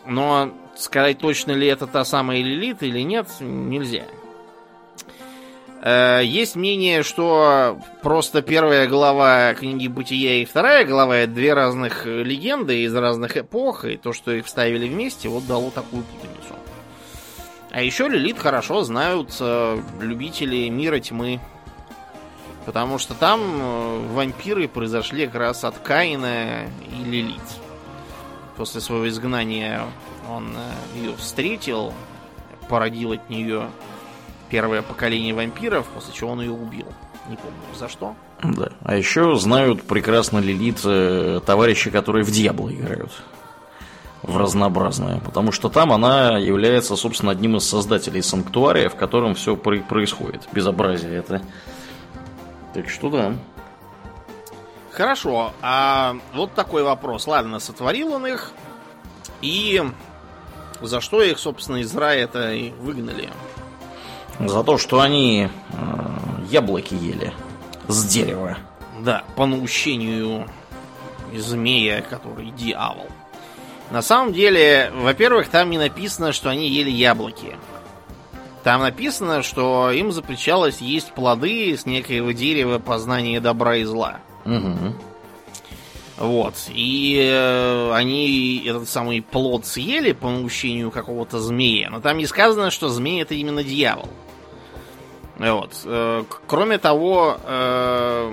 Но 0.06 0.52
сказать 0.76 1.18
точно 1.18 1.52
ли 1.52 1.66
это 1.66 1.86
та 1.86 2.04
самая 2.04 2.42
Лилит 2.42 2.82
или 2.82 3.00
нет, 3.00 3.28
нельзя. 3.40 4.04
Э, 5.82 6.20
есть 6.22 6.56
мнение, 6.56 7.02
что 7.02 7.80
просто 8.02 8.42
первая 8.42 8.86
глава 8.86 9.54
книги 9.54 9.88
Бытия 9.88 10.42
и 10.42 10.44
вторая 10.44 10.84
глава 10.84 11.16
это 11.16 11.32
две 11.32 11.54
разных 11.54 12.04
легенды 12.04 12.82
из 12.82 12.94
разных 12.94 13.38
эпох, 13.38 13.86
и 13.86 13.96
то, 13.96 14.12
что 14.12 14.30
их 14.30 14.44
вставили 14.44 14.86
вместе, 14.88 15.28
вот 15.28 15.46
дало 15.46 15.70
такую 15.70 16.02
путаницу. 16.04 16.54
А 17.70 17.82
еще 17.82 18.08
Лилит 18.08 18.38
хорошо 18.38 18.82
знают 18.82 19.34
э, 19.40 19.80
любители 20.00 20.68
мира 20.68 20.98
тьмы. 21.00 21.40
Потому 22.66 22.98
что 22.98 23.14
там 23.14 23.40
э, 23.40 24.06
вампиры 24.12 24.68
произошли 24.68 25.26
как 25.26 25.36
раз 25.36 25.64
от 25.64 25.78
Каина 25.78 26.66
и 26.90 27.04
Лилит. 27.04 27.40
После 28.56 28.82
своего 28.82 29.08
изгнания 29.08 29.82
он 30.28 30.54
ее 30.94 31.16
встретил, 31.16 31.94
породил 32.68 33.12
от 33.12 33.30
нее 33.30 33.70
первое 34.50 34.82
поколение 34.82 35.34
вампиров, 35.34 35.86
после 35.88 36.12
чего 36.12 36.30
он 36.30 36.40
ее 36.40 36.50
убил. 36.50 36.86
Не 37.28 37.36
помню, 37.36 37.58
за 37.78 37.88
что. 37.88 38.14
Да. 38.42 38.70
А 38.82 38.96
еще 38.96 39.36
знают 39.36 39.82
прекрасно 39.82 40.38
Лилит 40.38 40.80
э, 40.84 41.40
товарищи, 41.44 41.90
которые 41.90 42.24
в 42.24 42.30
Дьябло 42.30 42.72
играют. 42.72 43.12
В 44.22 44.36
разнообразное. 44.36 45.18
Потому 45.20 45.52
что 45.52 45.68
там 45.68 45.92
она 45.92 46.36
является, 46.38 46.96
собственно, 46.96 47.32
одним 47.32 47.56
из 47.56 47.64
создателей 47.64 48.22
санктуария, 48.22 48.88
в 48.88 48.96
котором 48.96 49.34
все 49.34 49.56
происходит. 49.56 50.48
Безобразие 50.52 51.16
это. 51.16 51.40
Так 52.74 52.88
что 52.88 53.10
да. 53.10 53.34
Хорошо. 54.90 55.52
А 55.62 56.16
вот 56.34 56.52
такой 56.54 56.82
вопрос. 56.82 57.26
Ладно, 57.26 57.60
сотворил 57.60 58.12
он 58.12 58.26
их. 58.26 58.52
И 59.40 59.82
за 60.82 61.00
что 61.00 61.22
их, 61.22 61.38
собственно, 61.38 61.78
из 61.78 61.94
рая 61.94 62.24
это 62.24 62.52
и 62.52 62.70
выгнали? 62.72 63.30
За 64.46 64.64
то, 64.64 64.78
что 64.78 65.00
они 65.00 65.48
э, 65.48 65.76
яблоки 66.50 66.94
ели 66.94 67.32
с 67.88 68.04
дерева. 68.04 68.56
Да, 69.00 69.24
по 69.36 69.46
наущению 69.46 70.46
змея, 71.34 72.02
который 72.02 72.50
дьявол. 72.50 73.06
На 73.90 74.02
самом 74.02 74.32
деле, 74.32 74.92
во-первых, 74.94 75.48
там 75.48 75.70
не 75.70 75.78
написано, 75.78 76.32
что 76.32 76.48
они 76.48 76.68
ели 76.68 76.90
яблоки. 76.90 77.56
Там 78.62 78.82
написано, 78.82 79.42
что 79.42 79.90
им 79.90 80.12
запрещалось 80.12 80.80
есть 80.80 81.12
плоды 81.12 81.76
с 81.76 81.86
некоего 81.86 82.32
дерева 82.32 82.78
познания 82.78 83.40
добра 83.40 83.76
и 83.76 83.84
зла. 83.84 84.18
Угу. 84.44 84.94
Вот. 86.18 86.54
И 86.68 87.18
э, 87.18 87.92
они 87.94 88.62
этот 88.66 88.88
самый 88.88 89.22
плод 89.22 89.64
съели 89.64 90.12
по 90.12 90.28
наущению 90.28 90.90
какого-то 90.90 91.40
змея. 91.40 91.88
Но 91.90 92.00
там 92.00 92.18
не 92.18 92.26
сказано, 92.26 92.70
что 92.70 92.90
змей 92.90 93.22
это 93.22 93.34
именно 93.34 93.64
дьявол. 93.64 94.08
Вот. 95.40 95.72
Э, 95.86 96.22
кроме 96.46 96.76
того, 96.78 97.38
э, 97.42 98.32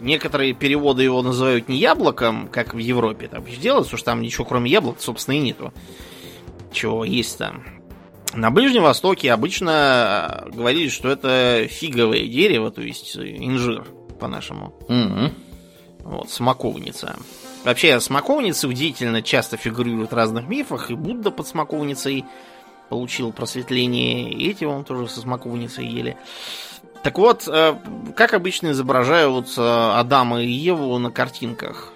некоторые 0.00 0.54
переводы 0.54 1.02
его 1.02 1.22
называют 1.22 1.68
не 1.68 1.76
яблоком, 1.76 2.48
как 2.48 2.72
в 2.72 2.78
Европе 2.78 3.28
там 3.28 3.44
делают, 3.44 3.86
потому 3.86 3.98
что 3.98 4.06
там 4.06 4.22
ничего 4.22 4.46
кроме 4.46 4.70
яблок, 4.70 5.00
собственно, 5.00 5.34
и 5.36 5.40
нету. 5.40 5.72
Чего 6.72 7.04
есть 7.04 7.36
там. 7.36 7.62
На 8.32 8.50
Ближнем 8.50 8.84
Востоке 8.84 9.32
обычно 9.32 10.46
э, 10.46 10.50
говорили, 10.50 10.88
что 10.88 11.10
это 11.10 11.66
фиговое 11.68 12.26
дерево, 12.26 12.70
то 12.70 12.80
есть 12.80 13.18
инжир 13.18 13.84
по-нашему. 14.18 14.74
Mm-hmm. 14.88 15.32
Вот, 16.04 16.30
смоковница. 16.30 17.16
Вообще, 17.64 18.00
смоковницы 18.00 18.66
удивительно 18.66 19.20
часто 19.20 19.58
фигурируют 19.58 20.12
в 20.12 20.16
разных 20.16 20.48
мифах, 20.48 20.90
и 20.90 20.94
Будда 20.94 21.30
под 21.30 21.46
смоковницей 21.46 22.24
получил 22.90 23.32
просветление, 23.32 24.30
и 24.30 24.50
эти 24.50 24.64
он 24.64 24.84
тоже 24.84 25.08
со 25.08 25.20
смоковницей 25.20 25.86
ели. 25.86 26.16
Так 27.02 27.16
вот, 27.16 27.48
э, 27.48 27.76
как 28.14 28.34
обычно 28.34 28.72
изображают 28.72 29.54
э, 29.56 29.62
Адама 29.62 30.42
и 30.42 30.50
Еву 30.50 30.98
на 30.98 31.10
картинках 31.10 31.94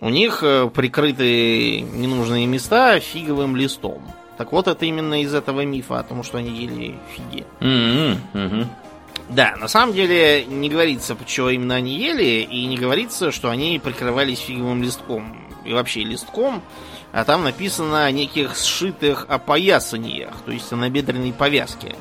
у 0.00 0.08
них 0.08 0.42
э, 0.42 0.68
прикрыты 0.68 1.80
ненужные 1.80 2.46
места 2.46 2.98
фиговым 3.00 3.56
листом. 3.56 4.02
Так 4.36 4.52
вот, 4.52 4.66
это 4.66 4.84
именно 4.84 5.22
из 5.22 5.32
этого 5.32 5.64
мифа 5.64 6.00
о 6.00 6.02
том, 6.02 6.22
что 6.24 6.38
они 6.38 6.50
ели 6.50 6.98
фиги. 7.14 7.44
М-м, 7.60 8.20
мгм. 8.32 8.68
Да, 9.28 9.54
на 9.56 9.68
самом 9.68 9.94
деле 9.94 10.44
не 10.44 10.68
говорится, 10.68 11.16
чего 11.24 11.50
именно 11.50 11.76
они 11.76 11.96
ели, 11.96 12.42
и 12.42 12.66
не 12.66 12.76
говорится, 12.76 13.30
что 13.30 13.48
они 13.50 13.80
прикрывались 13.82 14.40
фиговым 14.40 14.82
листком 14.82 15.36
и 15.64 15.72
вообще 15.72 16.02
листком, 16.02 16.62
а 17.14 17.24
там 17.24 17.44
написано 17.44 18.04
о 18.04 18.10
неких 18.10 18.56
сшитых 18.56 19.26
опоясаниях, 19.28 20.34
то 20.44 20.50
есть 20.50 20.72
о 20.72 20.76
набедренной 20.76 21.32
повязке. 21.32 21.94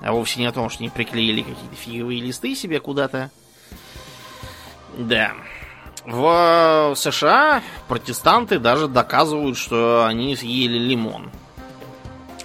А 0.00 0.12
вовсе 0.12 0.40
не 0.40 0.46
о 0.46 0.52
том, 0.52 0.70
что 0.70 0.80
они 0.80 0.88
приклеили 0.88 1.42
какие-то 1.42 1.76
фиговые 1.76 2.22
листы 2.22 2.54
себе 2.54 2.80
куда-то. 2.80 3.30
Да. 4.96 5.32
В 6.06 6.94
США 6.96 7.62
протестанты 7.88 8.58
даже 8.58 8.88
доказывают, 8.88 9.58
что 9.58 10.06
они 10.06 10.34
съели 10.34 10.78
лимон. 10.78 11.30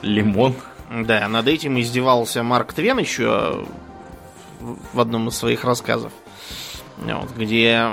Лимон. 0.02 0.56
Да, 0.90 1.26
над 1.30 1.48
этим 1.48 1.80
издевался 1.80 2.44
Марк 2.44 2.74
Твен 2.74 3.00
еще 3.00 3.66
в 4.60 5.00
одном 5.00 5.30
из 5.30 5.38
своих 5.38 5.64
рассказов. 5.64 6.12
Вот, 6.98 7.32
где, 7.38 7.92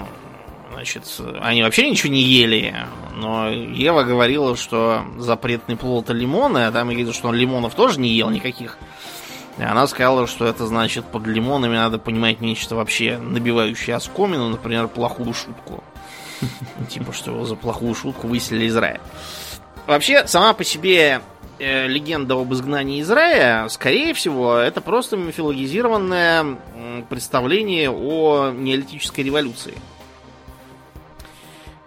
значит, 0.73 1.05
они 1.41 1.63
вообще 1.63 1.91
ничего 1.91 2.13
не 2.13 2.23
ели, 2.23 2.75
но 3.15 3.49
Ева 3.49 4.05
говорила, 4.05 4.57
что 4.57 5.05
запретный 5.19 5.77
плод 5.77 6.11
лимоны, 6.11 6.67
а 6.67 6.73
там 6.73 6.89
говорит, 6.89 7.15
что 7.15 7.29
он 7.29 7.35
лимонов 7.35 7.75
тоже 7.75 8.01
не 8.01 8.11
ел 8.11 8.31
никаких. 8.31 8.79
И 9.59 9.63
она 9.63 9.87
сказала, 9.89 10.27
что 10.27 10.47
это 10.47 10.67
значит 10.67 11.05
под 11.05 11.27
лимонами 11.27 11.75
надо 11.75 11.99
понимать 11.99 12.41
нечто 12.41 12.77
вообще 12.77 13.19
набивающее 13.19 13.97
оскомину, 13.97 14.49
например, 14.49 14.87
плохую 14.87 15.35
шутку. 15.35 15.83
Типа, 16.89 17.13
что 17.13 17.33
его 17.33 17.45
за 17.45 17.57
плохую 17.57 17.95
шутку 17.95 18.29
выселили 18.29 18.67
из 18.67 18.77
рая. 18.77 19.01
Вообще, 19.87 20.27
сама 20.29 20.53
по 20.53 20.63
себе 20.63 21.23
э, 21.59 21.89
легенда 21.89 22.35
об 22.35 22.53
изгнании 22.53 23.01
из 23.01 23.11
рая, 23.11 23.69
скорее 23.69 24.15
всего, 24.15 24.57
это 24.57 24.81
просто 24.81 25.17
мифологизированное 25.17 26.57
представление 27.09 27.91
о 27.91 28.53
неолитической 28.53 29.25
революции. 29.25 29.75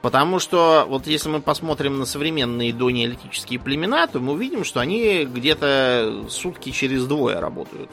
Потому 0.02 0.40
что, 0.40 0.86
вот 0.88 1.06
если 1.06 1.30
мы 1.30 1.42
посмотрим 1.42 2.00
на 2.00 2.06
современные 2.06 2.74
донеолитические 2.74 3.60
племена, 3.60 4.08
то 4.08 4.20
мы 4.20 4.34
увидим, 4.34 4.64
что 4.64 4.80
они 4.80 5.26
где-то 5.26 6.26
сутки 6.28 6.72
через 6.72 7.06
двое 7.06 7.40
работают. 7.40 7.90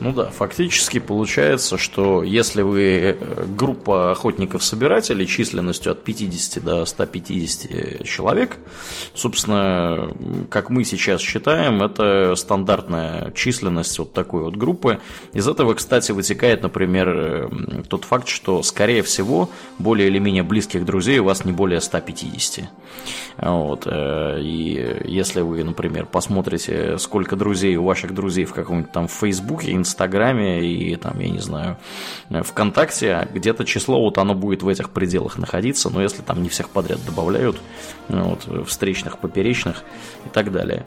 Ну 0.00 0.12
да, 0.12 0.26
фактически 0.26 0.98
получается, 0.98 1.78
что 1.78 2.22
если 2.22 2.62
вы 2.62 2.82
э, 2.82 3.44
группа 3.56 4.12
охотников-собирателей 4.12 5.26
численностью 5.26 5.92
от 5.92 6.04
50 6.04 6.62
до 6.62 6.84
150 6.84 8.04
человек, 8.04 8.58
собственно, 9.14 10.10
как 10.50 10.70
мы 10.70 10.84
сейчас 10.84 11.20
считаем, 11.20 11.82
это 11.82 12.34
стандартная 12.36 13.30
численность 13.32 13.98
вот 13.98 14.12
такой 14.12 14.42
вот 14.42 14.56
группы. 14.56 15.00
Из 15.32 15.48
этого, 15.48 15.74
кстати, 15.74 16.12
вытекает, 16.12 16.62
например, 16.62 17.08
э, 17.08 17.48
тот 17.88 18.04
факт, 18.04 18.28
что, 18.28 18.62
скорее 18.62 19.02
всего, 19.02 19.50
более 19.78 20.08
или 20.08 20.18
менее 20.18 20.42
близких 20.42 20.84
друзей 20.84 21.18
у 21.20 21.24
вас 21.24 21.44
не 21.44 21.52
более 21.52 21.80
150. 21.80 22.68
Вот. 23.38 23.86
э, 23.86 24.40
И 24.40 25.02
если 25.04 25.40
вы, 25.40 25.64
например, 25.64 26.06
посмотрите, 26.06 26.98
сколько 26.98 27.36
друзей 27.36 27.76
у 27.76 27.84
ваших 27.84 28.14
друзей 28.14 28.44
в 28.44 28.52
каком-нибудь 28.52 28.92
там 28.92 29.08
Фейсбуке, 29.08 29.72
Инстаграме 29.86 30.66
и 30.66 30.96
там, 30.96 31.18
я 31.20 31.28
не 31.28 31.38
знаю, 31.38 31.76
э, 32.30 32.42
ВКонтакте, 32.42 33.28
где-то 33.32 33.64
число 33.64 34.00
вот 34.00 34.18
оно 34.18 34.34
будет 34.34 34.62
в 34.62 34.68
этих 34.68 34.90
пределах 34.90 35.38
находиться, 35.38 35.90
но 35.90 36.02
если 36.02 36.22
там 36.22 36.42
не 36.42 36.48
всех 36.48 36.70
подряд 36.70 36.98
добавляют, 37.06 37.56
ну, 38.08 38.36
вот, 38.46 38.68
встречных, 38.68 39.18
поперечных 39.18 39.82
и 40.24 40.28
так 40.28 40.52
далее. 40.52 40.84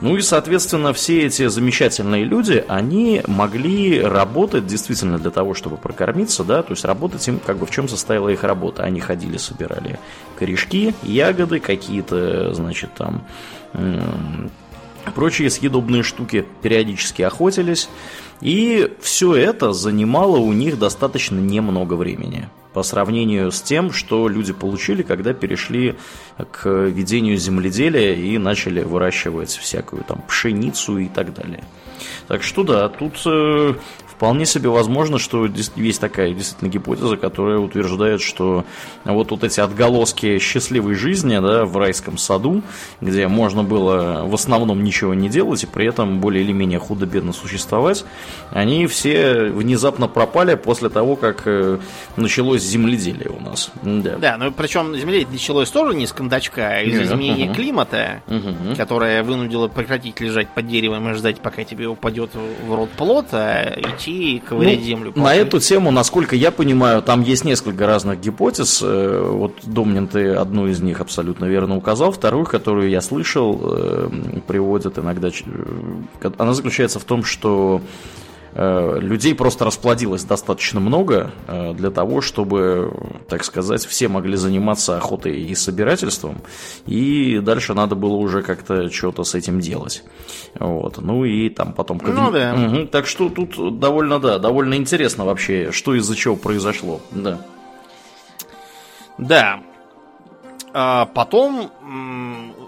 Ну 0.00 0.16
и, 0.16 0.22
соответственно, 0.22 0.92
все 0.92 1.26
эти 1.26 1.46
замечательные 1.46 2.24
люди, 2.24 2.64
они 2.68 3.22
могли 3.26 4.00
работать 4.00 4.66
действительно 4.66 5.18
для 5.18 5.30
того, 5.30 5.54
чтобы 5.54 5.76
прокормиться, 5.76 6.44
да, 6.44 6.62
то 6.62 6.72
есть 6.72 6.84
работать 6.84 7.26
им, 7.28 7.38
как 7.38 7.58
бы 7.58 7.66
в 7.66 7.70
чем 7.70 7.88
состояла 7.88 8.28
их 8.28 8.44
работа. 8.44 8.82
Они 8.82 9.00
ходили, 9.00 9.36
собирали 9.36 9.98
корешки, 10.38 10.94
ягоды, 11.02 11.60
какие-то, 11.60 12.54
значит, 12.54 12.90
там 12.94 13.24
прочие 15.14 15.50
съедобные 15.50 16.02
штуки, 16.02 16.44
периодически 16.62 17.22
охотились. 17.22 17.88
И 18.40 18.92
все 19.00 19.34
это 19.34 19.72
занимало 19.72 20.36
у 20.38 20.52
них 20.52 20.78
достаточно 20.78 21.38
немного 21.38 21.94
времени 21.94 22.48
по 22.72 22.82
сравнению 22.82 23.50
с 23.50 23.60
тем, 23.60 23.92
что 23.92 24.28
люди 24.28 24.52
получили, 24.52 25.02
когда 25.02 25.32
перешли 25.32 25.96
к 26.52 26.68
ведению 26.68 27.36
земледелия 27.36 28.14
и 28.14 28.38
начали 28.38 28.82
выращивать 28.82 29.50
всякую 29.50 30.04
там 30.04 30.22
пшеницу 30.28 30.98
и 30.98 31.08
так 31.08 31.34
далее. 31.34 31.64
Так 32.28 32.44
что 32.44 32.62
да, 32.62 32.88
тут 32.88 33.14
э, 33.26 33.74
вполне 34.18 34.46
себе 34.46 34.68
возможно, 34.68 35.20
что 35.20 35.46
есть 35.76 36.00
такая 36.00 36.34
действительно 36.34 36.68
гипотеза, 36.68 37.16
которая 37.16 37.58
утверждает, 37.58 38.20
что 38.20 38.64
вот, 39.04 39.30
вот 39.30 39.44
эти 39.44 39.60
отголоски 39.60 40.40
счастливой 40.40 40.96
жизни 40.96 41.38
да, 41.38 41.64
в 41.64 41.76
райском 41.76 42.18
саду, 42.18 42.62
где 43.00 43.28
можно 43.28 43.62
было 43.62 44.24
в 44.26 44.34
основном 44.34 44.82
ничего 44.82 45.14
не 45.14 45.28
делать 45.28 45.62
и 45.62 45.66
при 45.68 45.86
этом 45.86 46.18
более 46.18 46.42
или 46.42 46.50
менее 46.50 46.80
худо-бедно 46.80 47.32
существовать, 47.32 48.04
они 48.50 48.88
все 48.88 49.44
внезапно 49.50 50.08
пропали 50.08 50.56
после 50.56 50.88
того, 50.88 51.14
как 51.14 51.42
э, 51.46 51.78
началось 52.16 52.62
земледелие 52.62 53.30
у 53.30 53.40
нас. 53.40 53.70
Да. 53.84 54.16
Да, 54.16 54.36
ну 54.36 54.50
причем 54.50 54.96
земледелие 54.96 55.28
началось 55.30 55.70
тоже 55.70 55.94
не 55.96 56.08
с 56.08 56.12
кондачка, 56.12 56.70
а 56.70 56.82
из 56.82 56.92
Нет, 56.92 57.06
изменения 57.06 57.44
ага. 57.44 57.54
климата, 57.54 58.22
Мгм. 58.26 58.74
которое 58.76 59.22
вынудило 59.22 59.68
прекратить 59.68 60.18
лежать 60.20 60.48
под 60.48 60.66
деревом 60.66 61.08
и 61.08 61.14
ждать, 61.14 61.38
пока 61.40 61.62
тебе 61.62 61.86
упадет 61.86 62.30
в 62.34 62.74
рот 62.74 62.90
плод, 62.90 63.26
а 63.30 63.78
идти 63.78 64.07
и 64.08 64.38
ковырять 64.38 64.78
Ну, 64.80 64.84
землю. 64.84 65.12
На 65.14 65.34
эту 65.34 65.60
тему, 65.60 65.90
насколько 65.90 66.34
я 66.34 66.50
понимаю, 66.50 67.02
там 67.02 67.22
есть 67.22 67.44
несколько 67.44 67.86
разных 67.86 68.20
гипотез. 68.20 68.80
Э, 68.82 69.28
Вот 69.30 69.52
Домнин 69.64 70.08
ты 70.08 70.30
одну 70.32 70.66
из 70.66 70.80
них 70.80 71.00
абсолютно 71.00 71.44
верно 71.44 71.76
указал. 71.76 72.10
Вторую, 72.12 72.46
которую 72.46 72.88
я 72.90 73.00
слышал, 73.00 73.60
э, 73.62 74.08
приводят 74.46 74.98
иногда. 74.98 75.28
э, 75.28 76.30
Она 76.38 76.54
заключается 76.54 76.98
в 76.98 77.04
том, 77.04 77.22
что 77.24 77.80
людей 78.58 79.36
просто 79.36 79.64
расплодилось 79.64 80.24
достаточно 80.24 80.80
много 80.80 81.30
э, 81.46 81.74
для 81.74 81.90
того, 81.90 82.20
чтобы, 82.20 82.92
так 83.28 83.44
сказать, 83.44 83.84
все 83.86 84.08
могли 84.08 84.36
заниматься 84.36 84.96
охотой 84.96 85.40
и 85.40 85.54
собирательством, 85.54 86.38
и 86.84 87.38
дальше 87.38 87.74
надо 87.74 87.94
было 87.94 88.16
уже 88.16 88.42
как-то 88.42 88.90
что-то 88.90 89.22
с 89.22 89.36
этим 89.36 89.60
делать. 89.60 90.02
Вот. 90.58 90.98
Ну 90.98 91.24
и 91.24 91.50
там 91.50 91.72
потом... 91.72 92.00
Ну 92.04 92.32
да. 92.32 92.54
Мгм. 92.54 92.88
Так 92.88 93.06
что 93.06 93.28
тут 93.28 93.78
довольно, 93.78 94.18
да, 94.18 94.38
довольно 94.38 94.74
интересно 94.74 95.24
вообще, 95.24 95.70
что 95.70 95.94
из-за 95.94 96.16
чего 96.16 96.34
произошло. 96.34 97.00
Да. 97.12 97.40
Да. 99.18 99.60
А 100.72 101.06
потом 101.06 101.70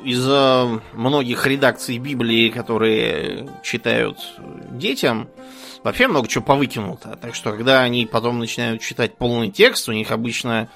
из-за 0.04 0.80
многих 0.94 1.46
редакций 1.46 1.98
Библии, 1.98 2.48
которые 2.48 3.48
читают 3.62 4.18
детям, 4.70 5.28
вообще 5.82 6.08
много 6.08 6.28
чего 6.28 6.44
повыкинуто. 6.44 7.18
Так 7.20 7.34
что, 7.34 7.52
когда 7.52 7.80
они 7.80 8.06
потом 8.06 8.38
начинают 8.38 8.82
читать 8.82 9.16
полный 9.16 9.50
текст, 9.50 9.88
у 9.88 9.92
них 9.92 10.10
обычно 10.10 10.68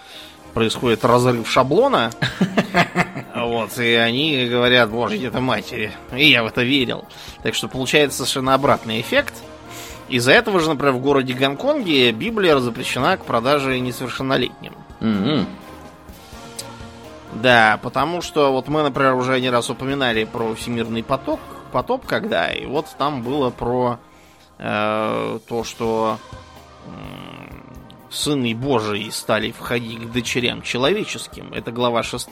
происходит 0.55 1.05
разрыв 1.05 1.51
шаблона. 1.51 2.11
Вот, 3.35 3.79
и 3.79 3.95
они 3.95 4.47
говорят, 4.47 4.90
боже, 4.90 5.19
это 5.27 5.40
матери. 5.40 5.93
И 6.17 6.31
я 6.31 6.45
в 6.45 6.47
это 6.47 6.62
верил. 6.62 7.05
Так 7.43 7.55
что 7.55 7.69
получается 7.69 8.19
совершенно 8.19 8.55
обратный 8.55 9.01
эффект. 9.01 9.35
Из-за 10.09 10.33
этого 10.33 10.61
же, 10.61 10.69
например, 10.69 10.95
в 10.95 11.01
городе 11.01 11.35
Гонконге 11.35 12.12
Библия 12.12 12.57
запрещена 12.59 13.17
к 13.17 13.25
продаже 13.25 13.81
несовершеннолетним. 13.81 14.75
Мгм. 15.01 15.47
Да, 17.35 17.79
потому 17.83 18.23
что 18.23 18.53
вот 18.53 18.69
мы, 18.69 18.83
например, 18.83 19.14
уже 19.14 19.40
не 19.40 19.51
раз 19.51 19.69
упоминали 19.69 20.25
про 20.25 20.55
всемирный 20.55 21.03
поток, 21.03 21.40
потоп, 21.73 22.07
когда, 22.07 22.51
и 22.51 22.64
вот 22.64 22.87
там 22.97 23.23
было 23.23 23.51
про 23.51 23.99
э, 24.59 25.38
то, 25.49 25.64
что 25.64 26.19
сыны 28.11 28.55
Божии 28.55 29.11
стали 29.11 29.51
входить 29.51 30.01
к 30.01 30.12
дочерям 30.12 30.62
человеческим. 30.62 31.53
Это 31.53 31.72
глава 31.72 32.03
6 32.03 32.28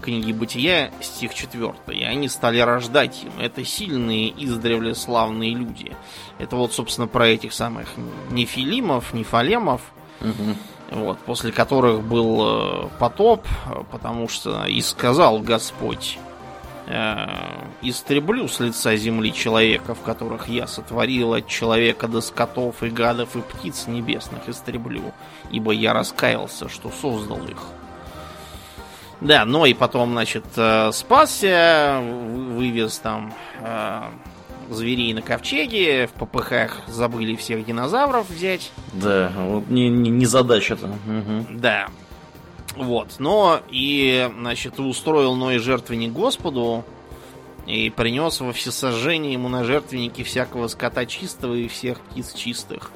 книги 0.00 0.32
Бытия, 0.32 0.90
стих 1.00 1.34
4. 1.34 1.74
И 1.88 2.02
они 2.04 2.28
стали 2.28 2.60
рождать 2.60 3.22
им. 3.24 3.32
Это 3.38 3.64
сильные, 3.64 4.32
издревле 4.44 4.94
славные 4.94 5.54
люди. 5.54 5.94
Это 6.38 6.56
вот, 6.56 6.72
собственно, 6.72 7.06
про 7.06 7.26
этих 7.28 7.52
самых 7.52 7.88
нефилимов, 8.30 9.12
нефалемов, 9.12 9.82
Мгм. 10.20 10.56
вот, 10.92 11.18
после 11.18 11.52
которых 11.52 12.02
был 12.02 12.40
э, 12.42 12.88
потоп, 12.98 13.46
потому 13.92 14.28
что 14.28 14.64
и 14.64 14.80
сказал 14.80 15.40
Господь, 15.40 16.18
Э, 16.90 17.66
истреблю 17.82 18.48
с 18.48 18.60
лица 18.60 18.96
земли 18.96 19.30
человеков, 19.30 20.00
которых 20.00 20.48
я 20.48 20.66
сотворил 20.66 21.34
от 21.34 21.46
человека 21.46 22.08
до 22.08 22.22
скотов 22.22 22.82
и 22.82 22.88
гадов 22.88 23.36
и 23.36 23.42
птиц 23.42 23.86
небесных 23.88 24.48
истреблю, 24.48 25.12
ибо 25.50 25.72
я 25.72 25.92
раскаялся, 25.92 26.70
что 26.70 26.90
создал 26.90 27.46
их. 27.46 27.62
Да, 29.20 29.44
но 29.44 29.66
и 29.66 29.74
потом, 29.74 30.12
значит, 30.12 30.46
э, 30.56 30.90
спасся, 30.94 32.00
вывез 32.00 32.98
там 33.00 33.34
э, 33.60 34.04
зверей 34.70 35.12
на 35.12 35.20
ковчеге, 35.20 36.06
в 36.06 36.12
ППХ 36.12 36.86
забыли 36.86 37.36
всех 37.36 37.66
динозавров 37.66 38.30
взять. 38.30 38.72
Да, 38.94 39.30
вот 39.36 39.68
не, 39.68 39.90
не, 39.90 40.08
не 40.08 40.24
задача-то. 40.24 40.86
Угу. 40.86 41.58
Да. 41.58 41.88
Вот, 42.78 43.16
но 43.18 43.60
и, 43.70 44.30
значит, 44.38 44.78
устроил 44.78 45.34
Ной 45.34 45.58
жертвенник 45.58 46.12
Господу 46.12 46.84
и 47.66 47.90
принес 47.90 48.40
во 48.40 48.52
всесожжение 48.52 49.32
ему 49.32 49.48
на 49.48 49.64
жертвенники 49.64 50.22
всякого 50.22 50.68
скота 50.68 51.04
чистого 51.04 51.54
и 51.54 51.66
всех 51.66 52.00
птиц 52.00 52.32
чистых. 52.34 52.92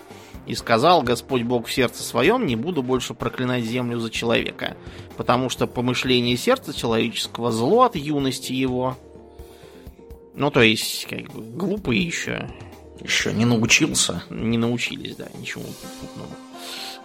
И 0.46 0.54
сказал 0.54 1.02
Господь 1.02 1.42
Бог 1.42 1.66
в 1.66 1.72
сердце 1.72 2.04
своем, 2.04 2.46
не 2.46 2.54
буду 2.54 2.82
больше 2.82 3.14
проклинать 3.14 3.64
землю 3.64 3.98
за 3.98 4.10
человека, 4.10 4.76
потому 5.16 5.48
что 5.48 5.66
помышление 5.66 6.36
сердца 6.36 6.72
человеческого 6.72 7.50
зло 7.50 7.82
от 7.82 7.96
юности 7.96 8.52
его. 8.52 8.96
Ну, 10.34 10.50
то 10.52 10.62
есть, 10.62 11.06
как 11.10 11.30
бы, 11.32 11.42
глупый 11.42 11.98
еще. 11.98 12.48
Еще 13.00 13.32
не 13.32 13.44
научился. 13.44 14.22
Не 14.30 14.58
научились, 14.58 15.16
да, 15.16 15.26
ничему 15.38 15.64
путному. 16.00 16.30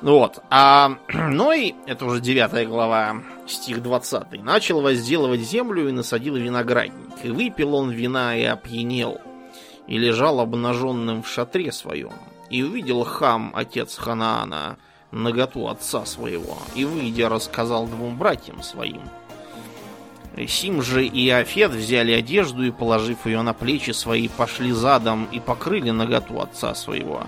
Вот. 0.01 0.39
А 0.49 0.97
Ной, 1.13 1.75
это 1.85 2.05
уже 2.05 2.21
9 2.21 2.67
глава, 2.67 3.23
стих 3.47 3.81
20, 3.81 4.43
начал 4.43 4.81
возделывать 4.81 5.41
землю 5.41 5.89
и 5.89 5.91
насадил 5.91 6.35
виноградник. 6.35 7.13
И 7.23 7.29
выпил 7.29 7.75
он 7.75 7.91
вина 7.91 8.37
и 8.37 8.43
опьянел, 8.43 9.19
и 9.87 9.97
лежал 9.97 10.39
обнаженным 10.39 11.23
в 11.23 11.27
шатре 11.27 11.71
своем. 11.71 12.13
И 12.49 12.63
увидел 12.63 13.03
хам, 13.03 13.51
отец 13.55 13.97
Ханаана, 13.97 14.77
наготу 15.11 15.67
отца 15.67 16.05
своего, 16.05 16.57
и, 16.75 16.85
выйдя, 16.85 17.29
рассказал 17.29 17.87
двум 17.87 18.17
братьям 18.17 18.61
своим. 18.61 19.01
Сим 20.47 20.83
же 20.83 21.03
и 21.03 21.29
Афет 21.29 21.71
взяли 21.71 22.11
одежду 22.11 22.63
и, 22.63 22.69
положив 22.69 23.25
ее 23.25 23.41
на 23.41 23.53
плечи 23.53 23.89
свои, 23.91 24.27
пошли 24.27 24.71
задом 24.71 25.27
и 25.31 25.39
покрыли 25.39 25.89
наготу 25.89 26.39
отца 26.39 26.75
своего. 26.75 27.23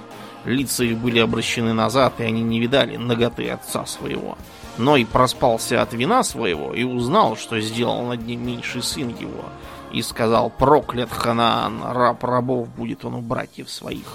Лица 0.45 0.83
их 0.83 0.97
были 0.97 1.19
обращены 1.19 1.73
назад, 1.73 2.13
и 2.19 2.23
они 2.23 2.41
не 2.41 2.59
видали 2.59 2.95
ноготы 2.97 3.49
отца 3.49 3.85
своего. 3.85 4.37
Но 4.77 4.95
и 4.95 5.03
проспался 5.03 5.81
от 5.81 5.93
вина 5.93 6.23
своего 6.23 6.73
и 6.73 6.83
узнал, 6.83 7.35
что 7.35 7.59
сделал 7.59 8.03
над 8.03 8.25
ним 8.25 8.45
меньший 8.45 8.81
сын 8.81 9.09
его. 9.09 9.45
И 9.91 10.01
сказал, 10.01 10.49
проклят 10.49 11.11
Ханаан, 11.11 11.81
раб 11.83 12.23
рабов 12.23 12.69
будет 12.69 13.03
он 13.03 13.15
у 13.15 13.21
братьев 13.21 13.69
своих. 13.69 14.05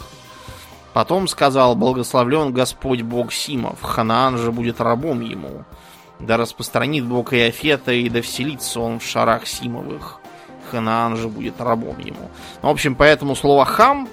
Потом 0.95 1.27
сказал, 1.27 1.75
благословлен 1.75 2.53
Господь 2.53 3.03
Бог 3.03 3.33
Симов, 3.33 3.83
Ханаан 3.83 4.39
же 4.39 4.53
будет 4.53 4.81
рабом 4.81 5.21
ему. 5.21 5.65
Да 6.21 6.37
распространит 6.37 7.05
Бог 7.05 7.35
Иофета, 7.35 7.93
и 7.93 8.09
да 8.09 8.23
вселится 8.23 8.81
он 8.81 9.01
в 9.01 9.05
шарах 9.05 9.47
Симовых. 9.47 10.21
Ханаан 10.71 11.17
же 11.17 11.29
будет 11.29 11.61
рабом 11.61 11.99
ему. 11.99 12.31
Ну, 12.63 12.69
в 12.69 12.73
общем, 12.73 12.95
поэтому 12.95 13.35
слово 13.35 13.65
хам 13.65 14.09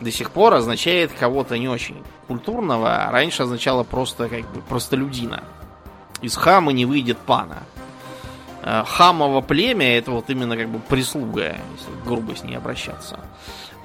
до 0.00 0.10
сих 0.10 0.30
пор 0.30 0.54
означает 0.54 1.12
кого-то 1.12 1.58
не 1.58 1.68
очень 1.68 2.02
культурного, 2.26 3.04
а 3.04 3.10
раньше 3.10 3.42
означало 3.42 3.84
просто 3.84 4.28
как 4.28 4.40
бы 4.52 4.60
простолюдина. 4.62 5.44
Из 6.22 6.36
хама 6.36 6.72
не 6.72 6.86
выйдет 6.86 7.18
пана. 7.18 7.62
Э, 8.62 8.82
хамово 8.86 9.40
племя 9.40 9.98
это 9.98 10.10
вот 10.10 10.30
именно 10.30 10.56
как 10.56 10.68
бы 10.68 10.78
прислуга, 10.78 11.56
если 11.76 12.04
грубо 12.04 12.34
с 12.34 12.42
ней 12.42 12.56
обращаться. 12.56 13.20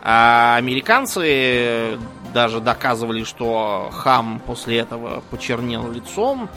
А 0.01 0.55
американцы 0.57 1.99
даже 2.33 2.61
доказывали, 2.61 3.23
что 3.23 3.89
хам 3.91 4.41
после 4.45 4.77
этого 4.77 5.21
почернел 5.29 5.91
лицом, 5.91 6.49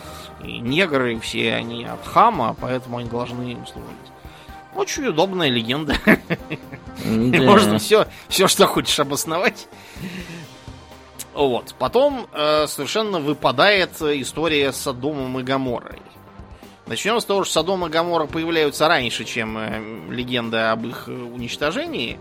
и 0.44 0.58
негры 0.58 1.18
все 1.18 1.54
они 1.54 1.84
от 1.84 2.06
хама, 2.06 2.54
поэтому 2.60 2.98
они 2.98 3.08
должны 3.08 3.52
им 3.52 3.66
служить. 3.66 4.11
Очень 4.74 5.06
удобная 5.06 5.48
легенда. 5.48 5.96
Да. 7.04 7.42
Можно 7.42 7.78
все, 7.78 8.06
все, 8.28 8.46
что 8.46 8.66
хочешь 8.66 9.00
обосновать. 9.00 9.66
Вот. 11.34 11.74
Потом 11.78 12.28
э, 12.32 12.66
совершенно 12.68 13.18
выпадает 13.18 14.00
история 14.02 14.72
с 14.72 14.76
Содомом 14.76 15.40
и 15.40 15.42
Гаморой. 15.42 16.00
Начнем 16.86 17.20
с 17.20 17.24
того, 17.24 17.44
что 17.44 17.54
Содом 17.54 17.86
и 17.86 17.88
Гамора 17.88 18.26
появляются 18.26 18.88
раньше, 18.88 19.24
чем 19.24 19.56
э, 19.56 19.80
легенда 20.10 20.72
об 20.72 20.86
их 20.86 21.08
уничтожении. 21.08 22.18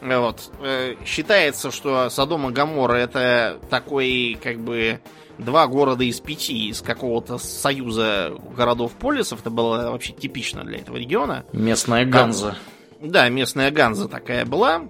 Вот. 0.00 0.50
Э, 0.60 0.94
считается, 1.04 1.70
что 1.70 2.08
Содом 2.08 2.48
и 2.48 2.52
Гамора 2.52 2.94
это 2.94 3.58
такой, 3.70 4.38
как 4.42 4.58
бы, 4.60 5.00
два 5.38 5.66
города 5.66 6.04
из 6.04 6.20
пяти 6.20 6.68
из 6.68 6.82
какого-то 6.82 7.38
союза 7.38 8.32
городов-полисов. 8.56 9.40
Это 9.40 9.50
было 9.50 9.90
вообще 9.90 10.12
типично 10.12 10.64
для 10.64 10.78
этого 10.78 10.96
региона. 10.96 11.44
Местная 11.52 12.04
Ганза. 12.04 12.56
Да, 13.00 13.28
местная 13.28 13.70
Ганза 13.70 14.08
такая 14.08 14.44
была. 14.44 14.82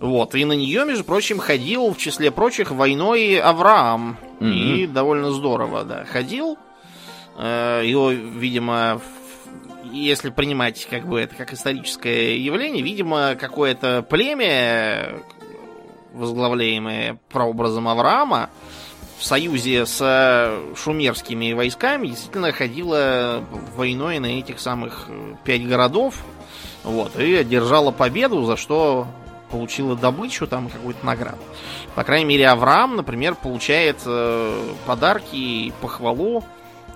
Вот, 0.00 0.34
и 0.34 0.44
на 0.46 0.52
нее, 0.52 0.86
между 0.86 1.04
прочим, 1.04 1.38
ходил, 1.38 1.92
в 1.92 1.98
числе 1.98 2.30
прочих, 2.30 2.70
войной 2.70 3.38
Авраам. 3.38 4.16
Mm-hmm. 4.40 4.52
И 4.54 4.86
довольно 4.86 5.30
здорово, 5.30 5.84
да, 5.84 6.06
ходил. 6.06 6.56
Э, 7.36 7.82
его, 7.84 8.10
видимо, 8.10 9.02
если 9.92 10.30
принимать 10.30 10.86
как 10.90 11.06
бы 11.06 11.20
это 11.20 11.34
как 11.34 11.52
историческое 11.52 12.38
явление, 12.38 12.82
видимо, 12.82 13.34
какое-то 13.34 14.02
племя, 14.08 15.20
возглавляемое 16.14 17.18
прообразом 17.28 17.88
Авраама, 17.88 18.50
в 19.20 19.24
союзе 19.24 19.84
с 19.84 20.58
шумерскими 20.74 21.52
войсками 21.52 22.06
действительно 22.06 22.52
ходила 22.52 23.44
войной 23.76 24.18
на 24.18 24.38
этих 24.38 24.58
самых 24.58 25.04
э, 25.08 25.34
пять 25.44 25.68
городов. 25.68 26.24
Вот, 26.84 27.18
и 27.18 27.34
одержала 27.34 27.90
победу, 27.90 28.42
за 28.46 28.56
что 28.56 29.06
получила 29.50 29.94
добычу, 29.94 30.46
там 30.46 30.70
какую-то 30.70 31.04
награду. 31.04 31.36
По 31.94 32.02
крайней 32.02 32.24
мере, 32.24 32.48
Авраам, 32.48 32.96
например, 32.96 33.34
получает 33.34 33.98
э, 34.06 34.72
подарки 34.86 35.36
и 35.36 35.72
похвалу 35.82 36.42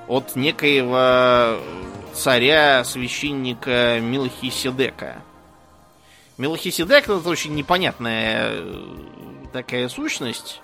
от 0.08 0.34
некоего 0.34 1.58
царя-священника 2.14 3.98
Милхиседека. 4.00 5.16
Милхиседек 6.38 7.04
это 7.04 7.28
очень 7.28 7.54
непонятная 7.54 8.48
э, 8.48 8.94
такая 9.52 9.90
сущность. 9.90 10.62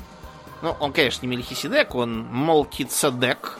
Ну, 0.62 0.76
он, 0.78 0.92
конечно, 0.92 1.24
не 1.26 1.36
Мельхиседек, 1.36 1.94
он 1.94 2.26
Молкицедек. 2.30 3.58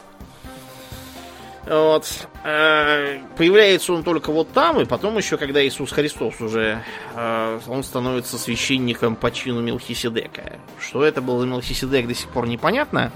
Вот. 1.66 2.28
Э, 2.42 3.20
появляется 3.36 3.92
он 3.92 4.02
только 4.02 4.32
вот 4.32 4.50
там, 4.52 4.80
и 4.80 4.86
потом 4.86 5.16
еще, 5.18 5.36
когда 5.36 5.64
Иисус 5.64 5.92
Христос 5.92 6.40
уже, 6.40 6.82
э, 7.14 7.60
он 7.68 7.84
становится 7.84 8.38
священником 8.38 9.14
по 9.14 9.30
чину 9.30 9.60
Мелхиседека. 9.60 10.58
Что 10.78 11.04
это 11.04 11.20
был 11.22 11.38
за 11.38 11.46
Мелхиседек, 11.46 12.08
до 12.08 12.14
сих 12.14 12.28
пор 12.30 12.48
непонятно. 12.48 13.12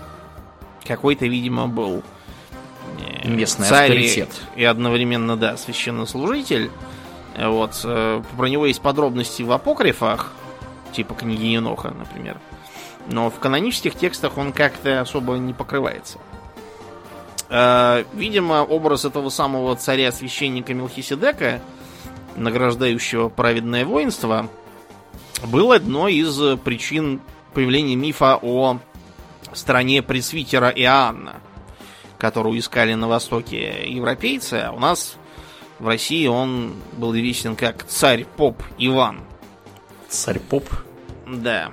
Какой-то, 0.87 1.27
видимо, 1.27 1.67
был 1.67 2.03
э, 2.99 3.29
местный 3.29 3.67
царь 3.67 3.91
авторитет. 3.91 4.31
И 4.57 4.65
одновременно, 4.65 5.37
да, 5.37 5.57
священнослужитель. 5.57 6.71
Вот. 7.37 7.81
Про 7.83 8.47
него 8.47 8.67
есть 8.67 8.81
подробности 8.81 9.43
в 9.43 9.51
апокрифах, 9.51 10.33
типа 10.93 11.15
книги 11.15 11.47
Еноха, 11.47 11.91
например. 11.91 12.39
Но 13.07 13.31
в 13.31 13.39
канонических 13.39 13.95
текстах 13.95 14.39
он 14.39 14.53
как-то 14.53 15.01
особо 15.01 15.35
не 15.35 15.53
покрывается. 15.53 16.19
Э, 17.51 18.05
видимо, 18.15 18.63
образ 18.63 19.05
этого 19.05 19.29
самого 19.29 19.77
царя-священника 19.77 20.73
Мелхиседека, 20.73 21.61
награждающего 22.37 23.29
праведное 23.29 23.85
воинство, 23.85 24.49
был 25.45 25.73
одной 25.73 26.15
из 26.15 26.59
причин 26.61 27.21
появления 27.53 27.97
мифа 27.97 28.39
о 28.41 28.79
стране 29.53 30.03
пресвитера 30.03 30.71
Иоанна, 30.71 31.37
которую 32.19 32.59
искали 32.59 32.95
на 32.95 33.07
востоке 33.07 33.89
европейцы, 33.89 34.55
а 34.55 34.73
у 34.73 34.81
нас 34.81 35.17
в 35.79 35.87
России 35.87 36.27
он 36.27 36.75
был 36.97 37.15
известен 37.15 37.55
как 37.55 37.85
царь-поп 37.85 38.63
Иван. 38.79 39.21
Царь-поп? 40.09 40.65
Да 41.27 41.73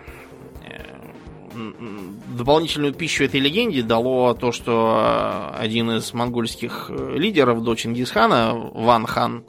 дополнительную 1.53 2.93
пищу 2.93 3.23
этой 3.23 3.39
легенде 3.39 3.81
дало 3.81 4.33
то, 4.33 4.51
что 4.51 5.53
один 5.57 5.91
из 5.91 6.13
монгольских 6.13 6.87
э, 6.89 7.17
лидеров 7.17 7.63
до 7.63 7.75
Чингисхана, 7.75 8.53
Ван 8.73 9.05
Хан, 9.05 9.43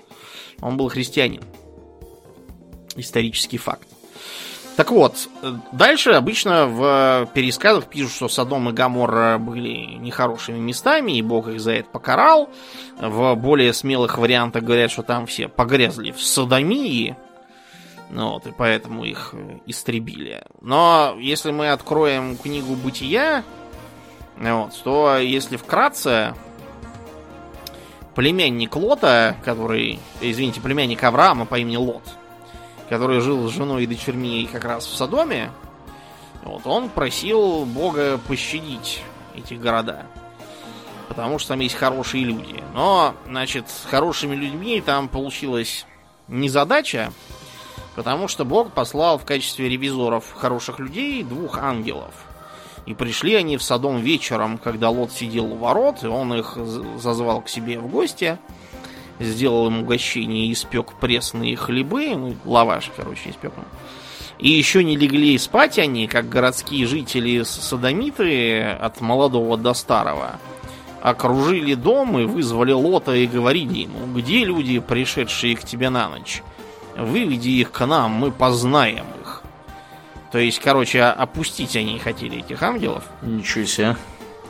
он 0.61 0.77
был 0.77 0.89
христианин. 0.89 1.43
Исторический 2.97 3.59
факт. 3.59 3.89
Так 4.77 4.91
вот, 4.91 5.29
дальше 5.73 6.13
обычно 6.13 6.67
в 6.67 7.29
пересказах 7.35 7.87
пишут, 7.89 8.13
что 8.13 8.29
Содом 8.29 8.71
и 8.71 8.73
Гаморра 8.73 9.37
были 9.39 9.97
нехорошими 9.99 10.59
местами, 10.59 11.19
и 11.19 11.23
Бог 11.23 11.49
их 11.49 11.61
за 11.61 11.73
это 11.73 11.89
покарал. 11.91 12.49
В 12.99 13.35
более 13.35 13.75
смелых 13.75 14.17
вариантах 14.17 14.63
говорят, 14.63 14.91
что 14.91 15.03
там 15.03 15.27
все 15.27 15.49
погрязли 15.49 16.13
в 16.13 16.23
содомии, 16.23 17.17
вот, 18.13 18.47
и 18.47 18.53
поэтому 18.53 19.05
их 19.05 19.35
истребили. 19.67 20.45
Но 20.61 21.17
если 21.19 21.51
мы 21.51 21.71
откроем 21.71 22.37
книгу 22.37 22.75
Бытия, 22.75 23.43
вот, 24.37 24.79
то 24.85 25.17
если 25.17 25.57
вкратце, 25.57 26.35
племянник 28.15 28.77
Лота, 28.77 29.37
который, 29.45 29.99
извините, 30.21 30.61
племянник 30.61 31.03
Авраама 31.03 31.47
по 31.47 31.59
имени 31.59 31.77
Лот, 31.77 32.03
который 32.91 33.21
жил 33.21 33.49
с 33.49 33.53
женой 33.53 33.85
и 33.85 33.87
дочерьми 33.87 34.49
как 34.53 34.65
раз 34.65 34.87
в 34.87 34.95
Содоме, 34.95 35.51
вот, 36.45 36.67
он 36.67 36.91
просил 36.91 37.65
Бога 37.65 38.19
пощадить 38.19 39.03
эти 39.35 39.55
города. 39.55 40.07
Потому 41.09 41.39
что 41.39 41.49
там 41.51 41.61
есть 41.61 41.75
хорошие 41.75 42.25
люди. 42.25 42.63
Но, 42.75 43.15
значит, 43.27 43.69
с 43.69 43.87
хорошими 43.89 44.35
людьми 44.35 44.81
там 44.81 45.09
получилась 45.09 45.87
незадача, 46.29 47.13
потому 47.95 48.29
что 48.29 48.45
Бог 48.45 48.73
послал 48.73 49.19
в 49.19 49.25
качестве 49.25 49.69
ревизоров 49.69 50.33
хороших 50.33 50.79
людей 50.79 51.23
двух 51.23 51.59
ангелов– 51.59 52.15
и 52.87 52.95
пришли 52.95 53.35
они 53.35 53.57
в 53.57 53.63
Садом 53.63 53.99
вечером, 53.99 54.59
когда 54.59 54.91
Лот 54.91 55.13
сидел 55.13 55.53
у 55.53 55.57
ворот, 55.57 56.03
и 56.03 56.07
он 56.07 56.35
их 56.35 56.59
зазвал 56.99 57.43
к 57.43 57.49
себе 57.49 57.79
в 57.79 57.87
гости, 57.87 58.39
сделал 59.21 59.69
им 59.69 59.83
угощение, 59.83 60.53
испек 60.53 60.95
пресные 60.95 61.57
хлебы, 61.57 62.15
ну, 62.17 62.35
лаваш, 62.45 62.91
короче, 62.97 63.31
испек 63.31 63.53
им. 63.57 63.65
И 64.39 64.51
еще 64.51 64.83
не 64.83 64.97
легли 64.97 65.39
спать 65.39 65.79
они, 65.79 66.09
как 66.09 66.29
городские 66.29 66.87
жители 66.87 67.45
садомиты 67.45 68.63
от 68.63 69.01
молодого 69.01 69.57
до 69.57 69.75
старого. 69.75 70.41
Окружили 71.01 71.75
дом 71.75 72.19
и 72.19 72.25
вызвали 72.25 72.73
Лота 72.73 73.15
и 73.15 73.29
говорили 73.29 73.81
ему, 73.81 74.13
где 74.13 74.45
люди, 74.45 74.81
пришедшие 74.81 75.55
к 75.55 75.63
тебе 75.63 75.91
на 75.91 76.09
ночь? 76.09 76.43
Выведи 76.97 77.49
их 77.49 77.73
к 77.73 77.87
нам, 77.87 78.13
мы 78.13 78.31
познаем 78.31 79.07
их. 79.21 79.43
То 80.31 80.39
есть, 80.39 80.61
короче, 80.61 81.03
опустить 81.03 81.77
они 81.77 81.99
хотели 81.99 82.39
этих 82.39 82.63
ангелов. 82.63 83.05
Ничего 83.23 83.65
себе. 83.65 83.97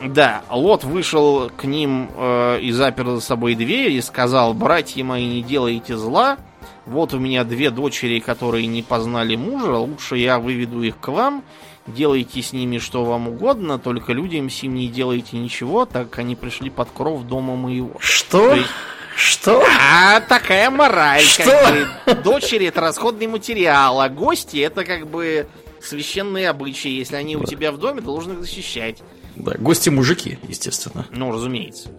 Да, 0.01 0.43
Лот 0.49 0.83
вышел 0.83 1.49
к 1.55 1.63
ним 1.65 2.09
э, 2.15 2.59
и 2.61 2.71
запер 2.71 3.07
за 3.07 3.21
собой 3.21 3.55
дверь 3.55 3.91
и 3.91 4.01
сказал, 4.01 4.53
братья 4.53 5.03
мои, 5.03 5.25
не 5.25 5.43
делайте 5.43 5.95
зла. 5.95 6.37
Вот 6.85 7.13
у 7.13 7.19
меня 7.19 7.43
две 7.43 7.69
дочери, 7.69 8.19
которые 8.19 8.67
не 8.67 8.81
познали 8.81 9.35
мужа, 9.35 9.77
лучше 9.77 10.17
я 10.17 10.39
выведу 10.39 10.81
их 10.81 10.99
к 10.99 11.07
вам. 11.07 11.43
Делайте 11.85 12.41
с 12.41 12.53
ними 12.53 12.77
что 12.77 13.03
вам 13.03 13.27
угодно, 13.27 13.77
только 13.77 14.13
людям 14.13 14.49
сим 14.49 14.73
не 14.75 14.87
делайте 14.87 15.37
ничего, 15.37 15.85
так 15.85 16.09
как 16.09 16.19
они 16.19 16.35
пришли 16.35 16.69
под 16.69 16.89
кров 16.91 17.23
дома 17.23 17.55
моего. 17.55 17.91
Что? 17.99 18.53
есть, 18.53 18.69
что? 19.15 19.63
А, 19.79 20.19
такая 20.21 20.69
мораль. 20.69 21.21
Что? 21.21 21.43
Как 21.45 22.05
бы, 22.05 22.23
дочери 22.23 22.67
это 22.67 22.81
расходный 22.81 23.27
материал, 23.27 24.01
а 24.01 24.09
гости 24.09 24.57
это 24.57 24.83
как 24.85 25.07
бы 25.07 25.47
священные 25.81 26.49
обычаи. 26.49 26.89
Если 26.89 27.15
они 27.15 27.35
у 27.35 27.43
тебя 27.43 27.71
в 27.71 27.77
доме, 27.77 27.99
ты 27.99 28.05
должен 28.05 28.33
их 28.33 28.39
защищать. 28.41 29.01
Да, 29.35 29.53
гости 29.57 29.89
мужики, 29.89 30.37
естественно. 30.47 31.07
Ну, 31.11 31.31
разумеется. 31.31 31.89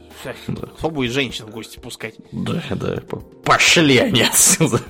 Да. 0.47 0.67
Кто 0.79 0.91
будет 0.91 1.13
женщин 1.13 1.47
в 1.47 1.51
гости 1.51 1.79
пускать? 1.79 2.15
Да, 2.33 2.63
да. 2.71 3.03
Пошли 3.45 3.99
они 3.99 4.23
отсюда. 4.23 4.81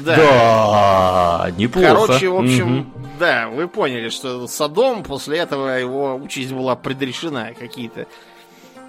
Да. 0.00 0.16
да, 0.16 1.50
неплохо. 1.56 1.88
Короче, 1.88 2.28
в 2.28 2.36
общем, 2.36 2.80
угу. 2.80 2.90
да, 3.20 3.48
вы 3.48 3.68
поняли, 3.68 4.08
что 4.08 4.48
Садом 4.48 5.04
после 5.04 5.38
этого 5.38 5.78
его 5.78 6.16
участь 6.16 6.52
была 6.52 6.74
предрешена. 6.74 7.52
Какие-то 7.52 8.08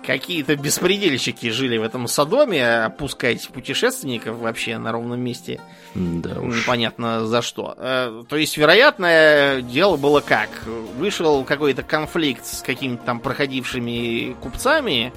какие-то 0.08 0.56
беспредельщики 0.56 1.50
жили 1.50 1.78
в 1.78 1.84
этом 1.84 2.08
Содоме, 2.08 2.86
опускать 2.86 3.46
путешественников 3.50 4.38
вообще 4.38 4.78
на 4.78 4.94
ровном 4.94 5.20
месте. 5.20 5.60
Да 5.96 6.40
уж. 6.40 6.62
Непонятно 6.62 7.28
за 7.28 7.42
что. 7.42 7.76
Э, 7.78 8.24
то 8.28 8.38
есть, 8.38 8.56
вероятно, 8.56 9.60
дело 9.62 9.98
было 9.98 10.22
как? 10.22 10.50
Вышел 10.98 11.44
какой-то 11.44 11.84
конфликт 11.84 12.46
с 12.46 12.62
какими-то 12.62 13.04
там 13.04 13.20
проходившими 13.20 14.34
купцами, 14.42 15.12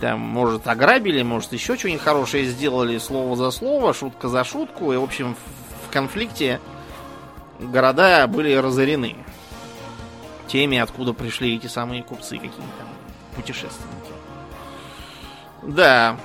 там, 0.00 0.20
может, 0.20 0.68
ограбили, 0.68 1.22
может, 1.22 1.54
еще 1.54 1.78
что-нибудь 1.78 2.02
хорошее 2.02 2.44
сделали, 2.44 2.98
слово 2.98 3.36
за 3.36 3.50
слово, 3.50 3.94
шутка 3.94 4.28
за 4.28 4.44
шутку, 4.44 4.92
и, 4.92 4.98
в 4.98 5.02
общем, 5.02 5.34
в 5.88 5.92
конфликте 5.92 6.60
города 7.58 8.26
были 8.26 8.52
разорены 8.52 9.16
теми, 10.46 10.76
откуда 10.76 11.14
пришли 11.14 11.56
эти 11.56 11.68
самые 11.68 12.02
купцы 12.02 12.36
какие-то 12.36 12.84
путешественники. 13.34 13.99
Да. 15.62 16.16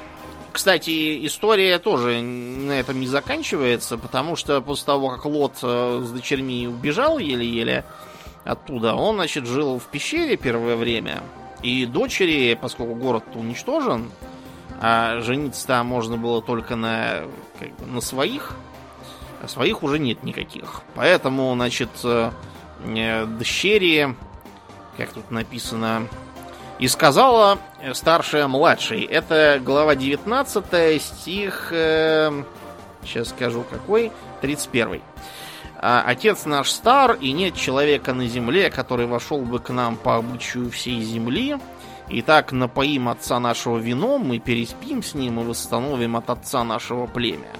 Кстати, 0.51 1.25
история 1.25 1.79
тоже 1.79 2.21
на 2.21 2.79
этом 2.79 2.99
не 3.01 3.07
заканчивается, 3.07 3.97
потому 3.97 4.38
что 4.38 4.61
после 4.61 4.86
того, 4.86 5.09
как 5.09 5.25
Лот 5.25 5.57
э, 5.61 6.01
с 6.01 6.11
дочерьми 6.11 6.65
убежал 6.67 7.17
еле-еле 7.17 7.83
оттуда, 8.45 8.95
он, 8.95 9.15
значит, 9.15 9.45
жил 9.47 9.79
в 9.79 9.83
пещере 9.88 10.38
первое 10.38 10.77
время. 10.77 11.21
И 11.61 11.86
дочери, 11.86 12.57
поскольку 12.59 12.95
город 12.95 13.25
уничтожен, 13.33 14.09
а 14.79 15.19
жениться 15.19 15.67
там 15.67 15.88
можно 15.88 16.15
было 16.15 16.41
только 16.41 16.77
на, 16.77 17.23
как 17.59 17.75
бы, 17.75 17.86
на 17.88 17.99
своих, 17.99 18.55
а 19.41 19.49
своих 19.49 19.83
уже 19.83 19.99
нет 19.99 20.23
никаких. 20.23 20.83
Поэтому, 20.95 21.53
значит, 21.55 21.89
э, 22.05 22.31
э, 22.86 23.25
дочери, 23.25 24.15
как 24.95 25.11
тут 25.11 25.31
написано, 25.31 26.07
и 26.80 26.88
сказала 26.88 27.59
старшая 27.93 28.47
младшей. 28.47 29.03
Это 29.03 29.61
глава 29.63 29.95
19, 29.95 31.01
стих... 31.01 31.69
Э, 31.71 32.43
сейчас 33.03 33.30
скажу 33.30 33.63
какой. 33.69 34.11
31. 34.41 35.01
А, 35.78 36.03
Отец 36.05 36.45
наш 36.45 36.71
стар, 36.71 37.17
и 37.19 37.32
нет 37.32 37.55
человека 37.55 38.13
на 38.13 38.28
земле, 38.28 38.69
который 38.69 39.05
вошел 39.05 39.39
бы 39.39 39.59
к 39.59 39.69
нам 39.69 39.95
по 39.95 40.17
обычаю 40.17 40.69
всей 40.69 41.01
земли. 41.01 41.57
Итак, 42.07 42.51
напоим 42.51 43.09
отца 43.09 43.39
нашего 43.39 43.78
вином, 43.78 44.28
мы 44.28 44.39
переспим 44.39 45.01
с 45.01 45.13
ним 45.15 45.39
и 45.39 45.43
восстановим 45.43 46.15
от 46.15 46.30
отца 46.30 46.63
нашего 46.63 47.07
племя. 47.07 47.51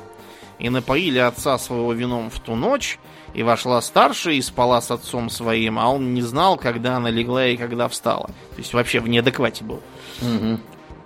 И 0.59 0.70
напоили 0.70 1.20
отца 1.20 1.57
своего 1.57 1.93
вином 1.93 2.30
в 2.30 2.39
ту 2.39 2.55
ночь, 2.55 2.99
и 3.36 3.43
вошла 3.43 3.81
старшая 3.81 4.36
и 4.36 4.41
спала 4.41 4.81
с 4.81 4.91
отцом 4.91 5.29
своим, 5.29 5.77
а 5.77 5.89
он 5.89 6.13
не 6.13 6.21
знал, 6.21 6.57
когда 6.57 6.95
она 6.95 7.09
легла 7.09 7.47
и 7.47 7.57
когда 7.57 7.89
встала. 7.89 8.27
То 8.27 8.57
есть 8.57 8.73
вообще 8.73 9.01
в 9.01 9.09
неадеквате 9.09 9.65
был. 9.65 9.81
Угу. 10.21 10.59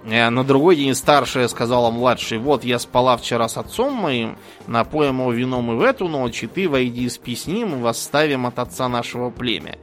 На 0.06 0.44
другой 0.44 0.76
день 0.76 0.94
старшая 0.94 1.48
сказала 1.48 1.90
младшей, 1.90 2.38
вот 2.38 2.64
я 2.64 2.78
спала 2.80 3.18
вчера 3.18 3.50
с 3.50 3.58
отцом 3.58 3.94
моим, 3.94 4.38
напоем 4.68 5.20
его 5.20 5.34
вином 5.34 5.72
и 5.72 5.76
в 5.76 5.82
эту 5.82 6.08
ночь, 6.08 6.44
и 6.44 6.48
ты 6.48 6.70
войди 6.70 7.10
спи 7.10 7.36
с 7.36 7.48
ним, 7.48 7.76
и 7.76 7.82
восставим 7.82 8.46
от 8.46 8.60
отца 8.60 8.88
нашего 8.88 9.32
племя. 9.32 9.78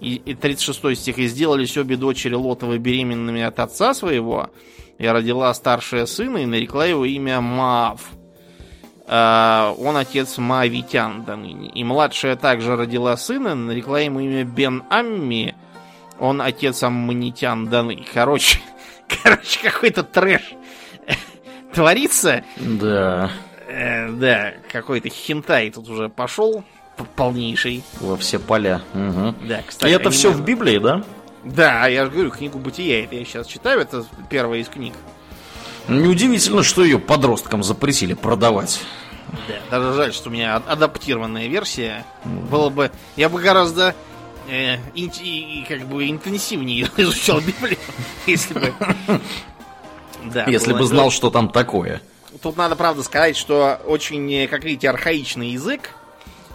И, 0.00 0.14
и 0.14 0.34
36 0.34 0.98
стих, 0.98 1.18
и 1.18 1.28
сделались 1.28 1.76
обе 1.76 1.96
дочери 1.96 2.34
Лотовы 2.34 2.78
беременными 2.78 3.42
от 3.42 3.60
отца 3.60 3.92
своего, 3.92 4.48
и 4.98 5.06
родила 5.06 5.52
старшая 5.52 6.06
сына, 6.06 6.38
и 6.38 6.46
нарекла 6.46 6.86
его 6.86 7.04
имя 7.04 7.42
Маав 7.42 8.00
он 9.10 9.96
отец 9.96 10.38
Маавитян 10.38 11.24
до 11.24 11.34
ныне. 11.34 11.68
И 11.68 11.82
младшая 11.82 12.36
также 12.36 12.76
родила 12.76 13.16
сына, 13.16 13.54
нарекла 13.54 14.00
ему 14.00 14.20
имя 14.20 14.44
Бен 14.44 14.84
Амми, 14.88 15.54
он 16.20 16.40
отец 16.40 16.82
Амманитян 16.82 17.66
даны. 17.66 18.04
Короче, 18.12 18.60
короче, 19.22 19.60
какой-то 19.62 20.04
трэш 20.04 20.52
творится. 21.74 22.44
Да. 22.56 23.30
Э, 23.66 24.10
да, 24.10 24.52
какой-то 24.70 25.08
хентай 25.08 25.70
тут 25.70 25.88
уже 25.88 26.08
пошел 26.08 26.62
полнейший. 27.16 27.82
Во 28.00 28.16
все 28.16 28.38
поля. 28.38 28.82
Угу. 28.94 29.34
Да, 29.48 29.62
кстати. 29.66 29.90
И 29.90 29.94
это 29.94 30.10
все 30.10 30.30
в 30.30 30.44
Библии, 30.44 30.78
да? 30.78 31.02
Да, 31.44 31.86
я 31.86 32.04
же 32.04 32.10
говорю, 32.10 32.30
книгу 32.30 32.58
Бытия, 32.58 33.04
это 33.04 33.14
я 33.14 33.24
сейчас 33.24 33.46
читаю, 33.46 33.80
это 33.80 34.04
первая 34.28 34.60
из 34.60 34.68
книг. 34.68 34.92
Неудивительно, 35.90 36.62
что 36.62 36.84
ее 36.84 36.98
подросткам 36.98 37.62
запретили 37.62 38.14
продавать. 38.14 38.80
Да, 39.48 39.78
даже 39.78 39.94
жаль, 39.94 40.12
что 40.12 40.28
у 40.28 40.32
меня 40.32 40.56
адаптированная 40.56 41.48
версия. 41.48 42.04
Было 42.24 42.70
бы. 42.70 42.90
Я 43.16 43.28
бы 43.28 43.40
гораздо 43.40 43.94
э, 44.48 44.76
ин, 44.94 45.10
и, 45.20 45.64
как 45.68 45.86
бы 45.86 46.08
интенсивнее 46.08 46.88
изучал 46.96 47.40
Библию, 47.40 47.78
если 48.26 48.54
бы. 48.54 48.74
Да, 50.24 50.44
если 50.44 50.72
бы 50.72 50.84
знал, 50.84 51.10
что 51.10 51.30
там 51.30 51.48
такое. 51.48 52.00
Тут 52.42 52.56
надо, 52.56 52.76
правда, 52.76 53.02
сказать, 53.02 53.36
что 53.36 53.80
очень, 53.86 54.46
как 54.48 54.64
видите, 54.64 54.88
архаичный 54.88 55.50
язык 55.50 55.90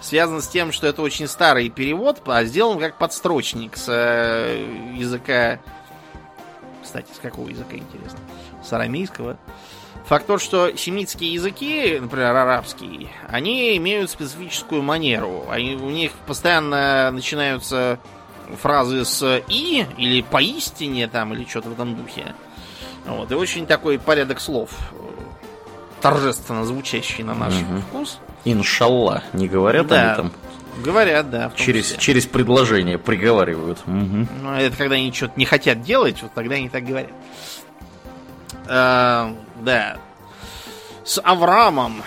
связан 0.01 0.41
с 0.41 0.47
тем, 0.47 0.71
что 0.71 0.88
это 0.88 1.01
очень 1.01 1.27
старый 1.27 1.69
перевод, 1.69 2.21
а 2.25 2.43
сделан 2.45 2.79
как 2.79 2.97
подстрочник 2.97 3.75
с 3.75 3.86
э, 3.88 4.93
языка... 4.95 5.59
Кстати, 6.83 7.11
с 7.13 7.19
какого 7.19 7.49
языка, 7.49 7.75
интересно? 7.75 8.19
С 8.66 8.74
арамейского. 8.74 9.38
Факт 10.07 10.28
тот, 10.28 10.41
что 10.41 10.76
семитские 10.78 11.34
языки, 11.34 11.97
например, 11.99 12.36
арабский, 12.36 13.09
они 13.28 13.76
имеют 13.78 14.11
специфическую 14.11 14.82
манеру. 14.82 15.45
Они, 15.49 15.76
у 15.76 15.89
них 15.89 16.11
постоянно 16.28 17.09
начинаются 17.11 17.99
фразы 18.61 19.03
с 19.03 19.41
«и» 19.47 19.86
или 19.97 20.22
«поистине» 20.22 21.07
там, 21.07 21.34
или 21.34 21.45
что-то 21.45 21.70
в 21.70 21.74
этом 21.74 21.95
духе. 21.95 22.36
Вот. 23.05 23.32
И 23.32 23.36
очень 23.36 23.66
такой 23.66 23.97
порядок 23.97 24.39
слов 24.39 24.70
торжественно 26.01 26.66
звучащий 26.66 27.24
на 27.24 27.34
наш 27.34 27.55
угу. 27.55 27.82
вкус. 27.89 28.20
Иншалла, 28.43 29.24
не 29.34 29.47
говорят 29.47 29.88
да. 29.88 30.05
они 30.05 30.16
там? 30.16 30.32
Говорят, 30.84 31.32
да. 31.32 31.51
Через, 31.55 31.95
через 31.97 32.28
предложение 32.28 32.99
приговаривают. 32.99 33.80
Угу. 33.88 34.28
Ну, 34.43 34.53
это 34.53 34.78
когда 34.78 34.95
они 34.95 35.11
что-то 35.11 35.34
не 35.36 35.45
хотят 35.45 35.82
делать, 35.82 36.22
вот 36.22 36.32
тогда 36.34 36.55
они 36.55 36.70
так 36.70 36.86
говорят. 36.86 37.09
А, 38.68 39.36
да. 39.61 39.97
С 41.03 41.22
Авраамом, 41.22 42.01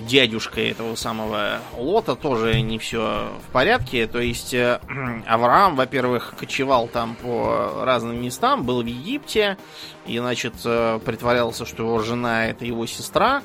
дядюшкой 0.00 0.70
этого 0.70 0.94
самого 0.94 1.58
Лота, 1.76 2.14
тоже 2.14 2.60
не 2.60 2.78
все 2.78 3.32
в 3.48 3.52
порядке. 3.52 4.06
То 4.06 4.20
есть 4.20 4.54
э, 4.54 4.80
Авраам, 5.26 5.74
во-первых, 5.74 6.34
кочевал 6.38 6.86
там 6.86 7.16
по 7.16 7.82
разным 7.84 8.22
местам, 8.22 8.64
был 8.64 8.82
в 8.82 8.86
Египте, 8.86 9.58
и, 10.06 10.18
значит, 10.18 10.54
э, 10.64 11.00
притворялся, 11.04 11.66
что 11.66 11.82
его 11.82 11.98
жена 11.98 12.46
это 12.46 12.64
его 12.64 12.86
сестра, 12.86 13.42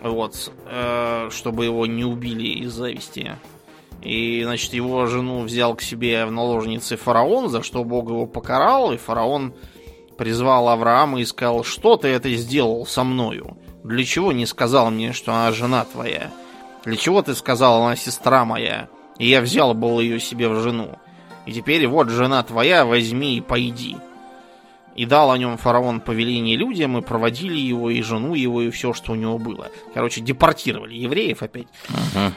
вот, 0.00 0.52
э, 0.66 1.28
чтобы 1.32 1.64
его 1.64 1.86
не 1.86 2.04
убили 2.04 2.64
из 2.64 2.72
зависти. 2.72 3.36
И, 4.00 4.42
значит, 4.44 4.72
его 4.72 5.06
жену 5.06 5.40
взял 5.40 5.74
к 5.74 5.82
себе 5.82 6.24
в 6.24 6.30
наложницы 6.30 6.96
фараон, 6.96 7.48
за 7.48 7.62
что 7.62 7.84
Бог 7.84 8.08
его 8.08 8.26
покарал, 8.26 8.92
и 8.92 8.96
фараон 8.96 9.54
призвал 10.20 10.68
Авраама 10.68 11.18
и 11.18 11.24
сказал, 11.24 11.64
что 11.64 11.96
ты 11.96 12.08
это 12.08 12.30
сделал 12.34 12.84
со 12.84 13.04
мною? 13.04 13.56
Для 13.82 14.04
чего 14.04 14.32
не 14.32 14.44
сказал 14.44 14.90
мне, 14.90 15.14
что 15.14 15.32
она 15.32 15.50
жена 15.50 15.86
твоя? 15.86 16.30
Для 16.84 16.96
чего 16.96 17.22
ты 17.22 17.34
сказал, 17.34 17.82
она 17.82 17.96
сестра 17.96 18.44
моя? 18.44 18.90
И 19.16 19.26
я 19.26 19.40
взял 19.40 19.72
был 19.72 19.98
ее 19.98 20.20
себе 20.20 20.50
в 20.50 20.60
жену. 20.60 20.98
И 21.46 21.52
теперь 21.54 21.86
вот 21.86 22.10
жена 22.10 22.42
твоя, 22.42 22.84
возьми 22.84 23.38
и 23.38 23.40
пойди. 23.40 23.96
И 24.94 25.06
дал 25.06 25.30
о 25.30 25.38
нем 25.38 25.56
фараон 25.56 26.00
повеление 26.00 26.58
людям, 26.58 26.98
и 26.98 27.00
проводили 27.00 27.56
его, 27.56 27.88
и 27.88 28.02
жену 28.02 28.34
его, 28.34 28.60
и 28.60 28.68
все, 28.68 28.92
что 28.92 29.12
у 29.12 29.14
него 29.14 29.38
было. 29.38 29.68
Короче, 29.94 30.20
депортировали 30.20 30.96
евреев 30.96 31.42
опять. 31.42 31.68
Uh-huh 31.88 32.32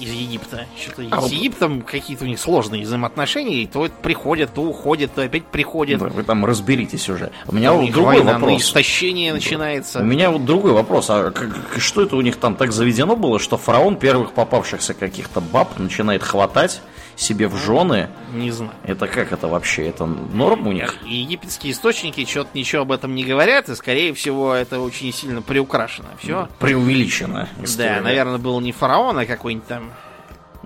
из 0.00 0.12
Египта. 0.12 0.66
Что-то 0.80 1.02
а 1.10 1.20
с. 1.22 1.30
Египтом 1.30 1.82
какие-то 1.82 2.24
у 2.24 2.26
них 2.26 2.38
сложные 2.38 2.84
взаимоотношения, 2.84 3.62
и 3.62 3.66
то 3.66 3.88
приходят, 4.02 4.54
то 4.54 4.62
уходят, 4.62 5.14
то 5.14 5.22
опять 5.22 5.46
приходят. 5.46 6.00
Да, 6.00 6.06
вы 6.06 6.22
там 6.22 6.44
разберитесь 6.44 7.08
уже. 7.08 7.30
У 7.46 7.54
меня 7.54 7.72
вот 7.72 7.90
другой 7.90 8.22
вопрос. 8.22 8.62
истощение 8.62 9.32
начинается. 9.32 10.00
У 10.00 10.04
меня 10.04 10.30
вот 10.30 10.44
другой 10.44 10.72
вопрос. 10.72 11.10
А 11.10 11.30
как, 11.30 11.80
что 11.80 12.02
это 12.02 12.16
у 12.16 12.20
них 12.20 12.36
там 12.36 12.54
так 12.56 12.72
заведено 12.72 13.16
было, 13.16 13.38
что 13.38 13.56
фараон 13.56 13.96
первых 13.96 14.32
попавшихся 14.32 14.94
каких-то 14.94 15.40
баб 15.40 15.78
начинает 15.78 16.22
хватать 16.22 16.80
себе 17.18 17.48
в 17.48 17.56
жены. 17.56 18.08
Не 18.32 18.50
знаю. 18.50 18.72
Это 18.84 19.08
как 19.08 19.32
это 19.32 19.48
вообще? 19.48 19.88
Это 19.88 20.06
норм 20.06 20.68
у 20.68 20.72
них? 20.72 20.96
Египетские 21.04 21.72
источники 21.72 22.24
что-то 22.24 22.50
ничего 22.54 22.82
об 22.82 22.92
этом 22.92 23.14
не 23.14 23.24
говорят, 23.24 23.68
и 23.68 23.74
скорее 23.74 24.14
всего 24.14 24.54
это 24.54 24.80
очень 24.80 25.12
сильно 25.12 25.42
приукрашено. 25.42 26.08
Все. 26.18 26.48
Преувеличено. 26.60 27.48
История. 27.62 27.96
Да, 27.96 28.00
наверное, 28.02 28.38
был 28.38 28.60
не 28.60 28.72
фараон, 28.72 29.18
а 29.18 29.26
какой-нибудь 29.26 29.66
там 29.66 29.90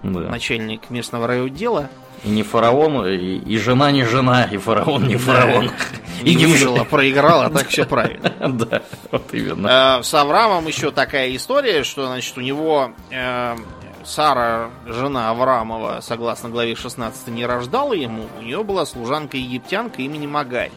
да. 0.03 0.20
начальник 0.20 0.90
местного 0.90 1.26
райотдела. 1.26 1.88
И 2.24 2.28
не 2.28 2.42
фараон, 2.42 3.07
и, 3.07 3.38
и 3.38 3.59
жена 3.59 3.90
не 3.90 4.05
жена, 4.05 4.44
и 4.44 4.57
фараон 4.57 5.09
не 5.09 5.16
фараон. 5.16 5.68
Да. 5.68 5.72
И 6.22 6.36
не 6.36 6.46
выжила, 6.46 6.84
проиграла, 6.84 7.50
так 7.50 7.66
все 7.68 7.84
правильно. 7.84 8.32
Да, 8.48 8.82
вот 9.11 9.34
именно. 9.34 9.98
Э, 9.98 10.03
с 10.05 10.14
Авраамом 10.14 10.68
еще 10.68 10.92
такая 10.92 11.34
история, 11.34 11.82
что, 11.82 12.07
значит, 12.07 12.38
у 12.38 12.40
него 12.40 12.92
э, 13.11 13.57
Сара, 14.05 14.70
жена 14.86 15.30
Авраамова, 15.30 16.00
согласно 16.00 16.48
главе 16.48 16.74
16, 16.74 17.28
не 17.28 17.46
рождала 17.46 17.92
ему, 17.92 18.26
у 18.38 18.42
нее 18.42 18.64
была 18.64 18.84
служанка-египтянка 18.84 20.03
имени 20.03 20.26
Магарь. 20.26 20.72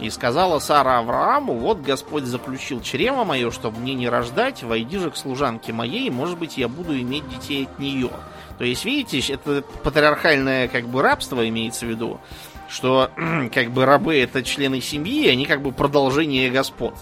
И 0.00 0.08
сказала 0.08 0.58
Сара 0.60 0.98
Аврааму, 0.98 1.54
вот 1.54 1.80
Господь 1.80 2.24
заключил 2.24 2.80
чрево 2.80 3.24
мое, 3.24 3.50
чтобы 3.50 3.80
мне 3.80 3.94
не 3.94 4.08
рождать, 4.08 4.62
войди 4.62 4.98
же 4.98 5.10
к 5.10 5.16
служанке 5.16 5.72
моей, 5.74 6.08
может 6.10 6.38
быть, 6.38 6.56
я 6.56 6.68
буду 6.68 6.98
иметь 6.98 7.28
детей 7.28 7.68
от 7.70 7.78
нее. 7.78 8.10
То 8.56 8.64
есть, 8.64 8.84
видите, 8.84 9.32
это 9.32 9.62
патриархальное 9.82 10.68
как 10.68 10.86
бы 10.86 11.02
рабство 11.02 11.46
имеется 11.46 11.84
в 11.84 11.90
виду, 11.90 12.20
что 12.68 13.10
как 13.54 13.70
бы 13.72 13.84
рабы 13.84 14.16
это 14.16 14.42
члены 14.42 14.80
семьи, 14.80 15.28
они 15.28 15.44
как 15.44 15.60
бы 15.60 15.72
продолжение 15.72 16.50
господ. 16.50 16.94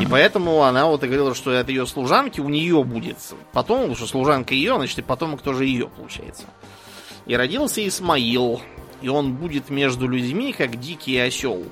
И 0.00 0.06
поэтому 0.06 0.62
она 0.62 0.86
вот 0.86 1.02
и 1.04 1.06
говорила, 1.06 1.34
что 1.34 1.58
от 1.58 1.68
ее 1.68 1.86
служанки 1.86 2.40
у 2.40 2.48
нее 2.48 2.82
будет 2.84 3.16
потом, 3.52 3.78
потому 3.78 3.96
что 3.96 4.06
служанка 4.06 4.54
ее, 4.54 4.74
значит, 4.76 4.98
и 4.98 5.02
потомок 5.02 5.42
тоже 5.42 5.64
ее, 5.64 5.88
получается. 5.88 6.44
И 7.26 7.34
родился 7.34 7.86
Исмаил, 7.86 8.60
и 9.00 9.08
он 9.08 9.34
будет 9.34 9.70
между 9.70 10.06
людьми, 10.06 10.52
как 10.52 10.78
дикий 10.78 11.18
осел. 11.18 11.64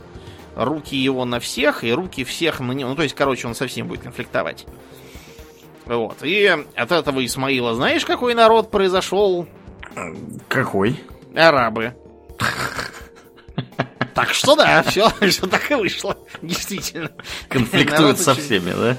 Руки 0.56 0.96
его 0.96 1.24
на 1.24 1.38
всех, 1.38 1.84
и 1.84 1.92
руки 1.92 2.24
всех 2.24 2.60
на 2.60 2.72
него. 2.72 2.90
Ну, 2.90 2.96
то 2.96 3.02
есть, 3.02 3.14
короче, 3.14 3.46
он 3.46 3.54
совсем 3.54 3.86
будет 3.86 4.02
конфликтовать. 4.02 4.66
Вот. 5.86 6.22
И 6.22 6.46
от 6.74 6.92
этого 6.92 7.24
Исмаила 7.24 7.74
знаешь, 7.74 8.04
какой 8.04 8.34
народ 8.34 8.70
произошел? 8.70 9.46
Какой? 10.48 11.02
Арабы. 11.34 11.94
Так 14.18 14.34
что 14.34 14.56
да, 14.56 14.82
все, 14.82 15.08
все 15.10 15.46
так 15.50 15.70
и 15.70 15.74
вышло. 15.76 16.16
Действительно. 16.42 17.12
Конфликтуют 17.48 18.18
со 18.18 18.34
всеми, 18.34 18.72
да? 18.72 18.96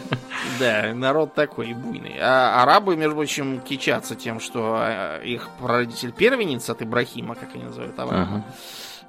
Да, 0.60 0.94
народ 0.94 1.34
такой 1.34 1.74
буйный. 1.74 2.16
А 2.22 2.64
арабы, 2.64 2.96
между 2.96 3.16
прочим, 3.16 3.60
кичатся 3.60 4.16
тем, 4.16 4.40
что 4.40 4.78
а, 4.80 5.22
их 5.22 5.50
прародитель 5.60 6.14
первенец 6.14 6.70
от 6.70 6.84
Ибрахима, 6.84 7.36
как 7.36 7.54
они 7.54 7.66
называют 7.66 8.00
Авраама. 8.00 8.38
Ага. 8.38 8.46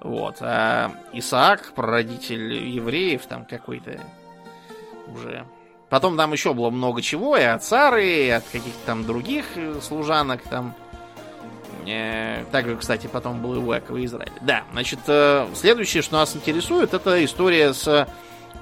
Вот. 0.01 0.39
А 0.41 0.91
Исаак, 1.13 1.75
прародитель 1.77 2.55
евреев, 2.55 3.25
там 3.27 3.45
какой-то 3.45 4.01
уже. 5.15 5.47
Потом 5.91 6.17
там 6.17 6.33
еще 6.33 6.55
было 6.55 6.71
много 6.71 7.03
чего, 7.03 7.37
и 7.37 7.43
от 7.43 7.63
Сары, 7.63 8.27
и 8.27 8.31
от 8.31 8.43
каких-то 8.47 8.85
там 8.85 9.05
других 9.07 9.45
служанок 9.81 10.43
там. 10.43 10.75
Также, 12.53 12.77
кстати, 12.77 13.07
потом 13.07 13.41
был 13.41 13.55
и 13.55 13.59
у 13.59 13.73
Якова 13.73 14.05
Израиля. 14.05 14.33
Да, 14.41 14.64
значит, 14.73 15.01
э, 15.07 15.49
следующее, 15.55 16.03
что 16.03 16.14
нас 16.14 16.37
интересует, 16.37 16.95
это 16.95 17.25
история 17.25 17.73
с 17.73 18.09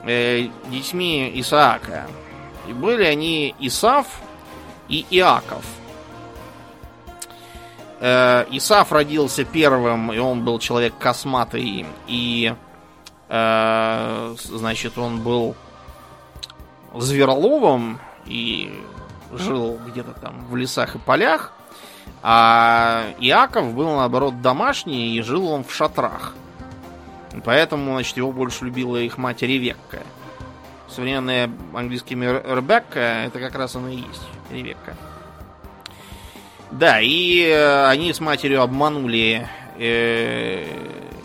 э, 0.04 0.48
детьми 0.68 1.30
Исаака. 1.34 2.06
И 2.68 2.72
были 2.72 3.04
они 3.04 3.54
Исав 3.58 4.06
и 4.88 5.04
Иаков. 5.10 5.64
Э, 8.00 8.44
Исав 8.50 8.92
родился 8.92 9.44
первым, 9.44 10.12
и 10.12 10.18
он 10.18 10.44
был 10.44 10.58
человек 10.58 10.94
косматый, 10.98 11.86
и, 12.06 12.54
значит, 13.28 14.96
он 14.96 15.20
был 15.20 15.54
звероловом 16.94 18.00
и 18.24 18.82
жил 19.32 19.78
где-то 19.86 20.12
там 20.12 20.46
в 20.46 20.56
лесах 20.56 20.94
и 20.94 20.98
полях. 20.98 21.52
А 22.22 23.12
Иаков 23.20 23.74
был, 23.74 23.94
наоборот, 23.96 24.40
домашний, 24.42 25.16
и 25.16 25.22
жил 25.22 25.48
он 25.48 25.64
в 25.64 25.72
шатрах. 25.72 26.34
Поэтому, 27.44 27.92
значит, 27.92 28.16
его 28.16 28.32
больше 28.32 28.64
любила 28.64 28.96
их 28.96 29.18
мать 29.18 29.42
Ревекка. 29.42 30.02
Современная 30.88 31.50
английскими 31.74 32.24
Ребекка, 32.24 32.98
это 32.98 33.38
как 33.38 33.54
раз 33.54 33.76
она 33.76 33.90
и 33.90 33.96
есть, 33.96 34.28
Ревекка. 34.50 34.96
Да, 36.70 37.00
и 37.00 37.46
э, 37.46 37.86
они 37.86 38.12
с 38.12 38.20
матерью 38.20 38.62
обманули 38.62 39.48
э, 39.78 40.66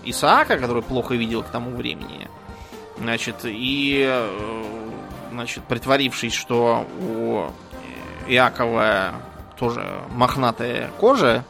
Исаака, 0.06 0.58
который 0.58 0.84
плохо 0.84 1.16
видел 1.16 1.44
к 1.44 1.48
тому 1.48 1.72
времени. 1.76 2.30
Значит, 2.98 3.38
и 3.44 4.06
э, 4.08 4.64
значит, 5.32 5.64
притворившись, 5.64 6.34
что 6.34 6.88
у 7.02 7.50
Иакова 8.28 9.14
тоже 9.64 10.02
мохнатая 10.12 10.92
кожа, 11.00 11.46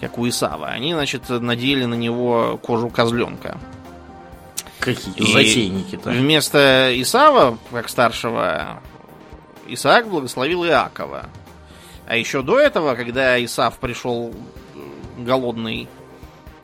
как 0.00 0.16
у 0.16 0.28
Исава, 0.28 0.68
они, 0.68 0.94
значит, 0.94 1.28
надели 1.28 1.84
на 1.86 1.94
него 1.94 2.56
кожу 2.62 2.88
козленка. 2.88 3.58
Какие 4.78 5.32
затейники-то. 5.32 6.10
Вместо 6.10 6.92
Исава, 6.94 7.58
как 7.72 7.88
старшего, 7.88 8.80
Исаак 9.66 10.08
благословил 10.08 10.64
Иакова. 10.64 11.26
А 12.06 12.16
еще 12.16 12.42
до 12.42 12.60
этого, 12.60 12.94
когда 12.94 13.44
Исав 13.44 13.78
пришел 13.78 14.32
голодный 15.18 15.88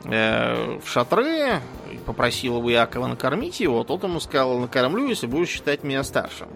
э, 0.05 0.79
в 0.81 0.89
шатры, 0.89 1.59
попросил 2.05 2.57
у 2.57 2.69
Иакова 2.69 3.07
накормить 3.07 3.59
его, 3.59 3.83
тот 3.83 4.03
ему 4.03 4.21
сказал, 4.21 4.59
накормлю, 4.59 5.09
если 5.09 5.27
будешь 5.27 5.49
считать 5.49 5.83
меня 5.83 6.05
старшим 6.05 6.47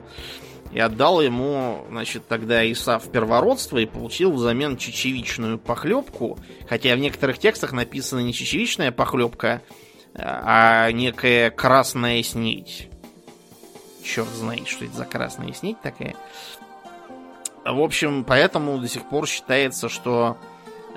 и 0.74 0.80
отдал 0.80 1.22
ему, 1.22 1.86
значит, 1.90 2.28
тогда 2.28 2.70
Исав 2.72 3.10
первородство 3.12 3.78
и 3.78 3.86
получил 3.86 4.32
взамен 4.32 4.78
чечевичную 4.78 5.60
похлебку, 5.60 6.40
хотя 6.68 6.96
в 6.96 7.00
некоторых 7.00 7.38
текстах 7.38 7.74
написано 7.74 8.22
не 8.22 8.34
чечевичная 8.34 8.92
похлебка, 8.92 9.62
а 10.16 10.92
некая 10.92 11.52
красная 11.52 12.24
снедь. 12.24 12.90
черт 14.04 14.30
знает, 14.30 14.68
что 14.68 14.86
это 14.86 14.96
за 14.96 15.06
красная 15.06 15.54
снедь 15.54 15.80
такая. 15.82 16.16
В 17.66 17.80
общем, 17.80 18.24
поэтому 18.24 18.78
до 18.80 18.88
сих 18.88 19.08
пор 19.08 19.28
считается, 19.28 19.88
что 19.90 20.38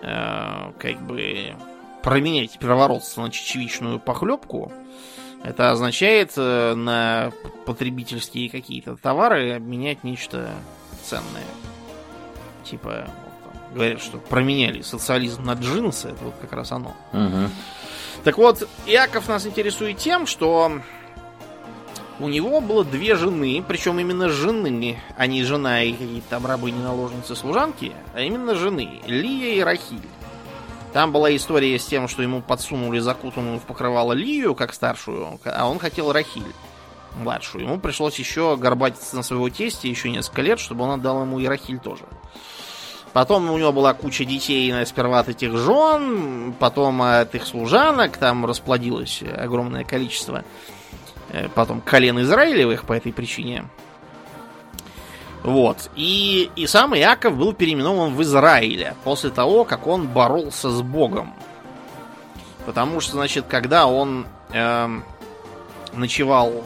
э, 0.02 0.72
как 0.78 1.00
бы 1.06 1.54
променять 2.02 2.58
первородство 2.58 3.22
на 3.22 3.30
чечевичную 3.30 4.00
похлебку, 4.00 4.72
это 5.42 5.70
означает 5.70 6.32
э, 6.36 6.74
на 6.74 7.32
потребительские 7.64 8.50
какие-то 8.50 8.96
товары 8.96 9.52
обменять 9.52 10.04
нечто 10.04 10.50
ценное. 11.04 11.44
Типа, 12.64 13.06
вот, 13.06 13.52
там, 13.52 13.74
говорят, 13.74 14.00
что 14.00 14.18
променяли 14.18 14.82
социализм 14.82 15.44
на 15.44 15.54
джинсы, 15.54 16.08
это 16.08 16.24
вот 16.24 16.34
как 16.40 16.52
раз 16.52 16.72
оно. 16.72 16.96
Угу. 17.12 17.50
Так 18.24 18.38
вот, 18.38 18.68
Иаков 18.86 19.28
нас 19.28 19.46
интересует 19.46 19.98
тем, 19.98 20.26
что 20.26 20.80
у 22.18 22.28
него 22.28 22.60
было 22.60 22.84
две 22.84 23.14
жены, 23.14 23.62
причем 23.66 24.00
именно 24.00 24.28
жены, 24.28 24.98
а 25.16 25.26
не 25.26 25.44
жена 25.44 25.82
и 25.82 25.92
какие-то 25.92 26.28
там 26.30 26.46
рабыни, 26.46 26.82
наложницы, 26.82 27.36
служанки, 27.36 27.92
а 28.14 28.20
именно 28.20 28.54
жены, 28.54 29.00
Лия 29.06 29.54
и 29.54 29.60
Рахиль. 29.60 30.00
Там 30.96 31.12
была 31.12 31.36
история 31.36 31.78
с 31.78 31.84
тем, 31.84 32.08
что 32.08 32.22
ему 32.22 32.40
подсунули 32.40 33.00
закутанную 33.00 33.58
в 33.58 33.64
покрывало 33.64 34.14
Лию, 34.14 34.54
как 34.54 34.72
старшую, 34.72 35.38
а 35.44 35.68
он 35.68 35.78
хотел 35.78 36.10
Рахиль, 36.10 36.54
младшую. 37.18 37.64
Ему 37.64 37.78
пришлось 37.78 38.18
еще 38.18 38.56
горбатиться 38.56 39.14
на 39.14 39.22
своего 39.22 39.50
тестя 39.50 39.88
еще 39.88 40.08
несколько 40.08 40.40
лет, 40.40 40.58
чтобы 40.58 40.84
он 40.84 40.92
отдал 40.92 41.20
ему 41.20 41.38
и 41.38 41.44
Рахиль 41.46 41.80
тоже. 41.80 42.04
Потом 43.12 43.50
у 43.50 43.58
него 43.58 43.72
была 43.72 43.92
куча 43.92 44.24
детей, 44.24 44.72
сперва 44.86 45.18
от 45.18 45.28
этих 45.28 45.54
жен, 45.58 46.54
потом 46.58 47.02
от 47.02 47.34
их 47.34 47.46
служанок, 47.46 48.16
там 48.16 48.46
расплодилось 48.46 49.22
огромное 49.36 49.84
количество 49.84 50.46
Э, 51.36 51.48
потом 51.54 51.80
колен 51.80 52.20
Израилевых 52.20 52.84
по 52.84 52.92
этой 52.92 53.12
причине. 53.12 53.66
Вот. 55.46 55.90
И, 55.94 56.50
и 56.56 56.66
сам 56.66 56.96
Иаков 56.96 57.36
был 57.36 57.52
переименован 57.52 58.16
в 58.16 58.22
Израиле 58.22 58.96
после 59.04 59.30
того, 59.30 59.64
как 59.64 59.86
он 59.86 60.08
боролся 60.08 60.70
с 60.70 60.82
Богом. 60.82 61.32
Потому 62.66 62.98
что, 62.98 63.12
значит, 63.12 63.44
когда 63.48 63.86
он 63.86 64.26
э, 64.52 64.88
ночевал, 65.92 66.64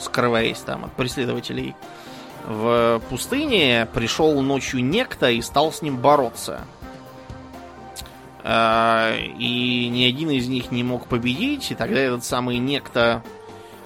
скрываясь 0.00 0.58
там 0.58 0.86
от 0.86 0.92
преследователей 0.94 1.76
в 2.44 3.00
пустыне, 3.08 3.86
пришел 3.94 4.42
ночью 4.42 4.84
некто 4.84 5.30
и 5.30 5.40
стал 5.40 5.72
с 5.72 5.80
ним 5.80 5.98
бороться. 5.98 6.62
Э, 8.42 9.16
и 9.38 9.88
ни 9.88 10.02
один 10.02 10.30
из 10.30 10.48
них 10.48 10.72
не 10.72 10.82
мог 10.82 11.06
победить, 11.06 11.70
и 11.70 11.76
тогда 11.76 12.00
этот 12.00 12.24
самый 12.24 12.58
некто 12.58 13.22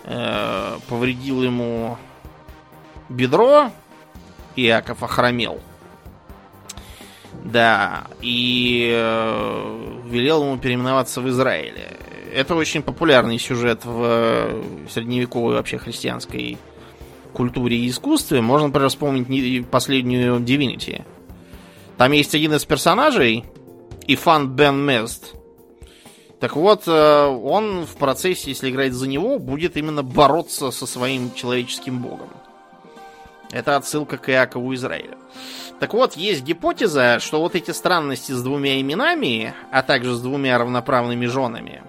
э, 0.05 0.79
повредил 0.89 1.43
ему 1.43 1.99
бедро, 3.11 3.71
Иаков 4.57 5.03
охромел. 5.03 5.61
Да, 7.45 8.05
и 8.21 8.91
э, 8.93 10.03
велел 10.07 10.43
ему 10.43 10.59
переименоваться 10.59 11.21
в 11.21 11.29
Израиле. 11.29 11.97
Это 12.35 12.55
очень 12.55 12.83
популярный 12.83 13.39
сюжет 13.39 13.85
в 13.85 14.63
средневековой 14.91 15.55
вообще 15.55 15.79
христианской 15.79 16.59
культуре 17.33 17.77
и 17.77 17.89
искусстве. 17.89 18.41
Можно, 18.41 18.69
например, 18.69 18.89
вспомнить 18.91 19.67
последнюю 19.69 20.37
Divinity. 20.41 21.05
Там 21.97 22.13
есть 22.13 22.35
один 22.35 22.55
из 22.55 22.65
персонажей, 22.65 23.45
Ифан 24.07 24.49
Бен 24.49 24.85
Мест, 24.85 25.35
так 26.41 26.57
вот, 26.57 26.85
э, 26.89 27.27
он 27.27 27.85
в 27.85 27.97
процессе, 27.97 28.51
если 28.51 28.71
играть 28.71 28.95
за 28.95 29.07
него, 29.07 29.39
будет 29.39 29.77
именно 29.77 30.03
бороться 30.03 30.71
со 30.71 30.87
своим 30.87 31.35
человеческим 31.35 32.01
богом. 32.01 32.31
Это 33.53 33.77
отсылка 33.77 34.17
к 34.17 34.31
Иакову 34.31 34.75
Израиля. 34.75 35.19
Так 35.81 35.95
вот, 35.95 36.17
есть 36.17 36.43
гипотеза, 36.43 37.19
что 37.21 37.41
вот 37.41 37.55
эти 37.55 37.71
странности 37.71 38.33
с 38.33 38.43
двумя 38.43 38.81
именами, 38.81 39.55
а 39.73 39.83
также 39.83 40.15
с 40.15 40.21
двумя 40.21 40.59
равноправными 40.59 41.27
женами, 41.27 41.83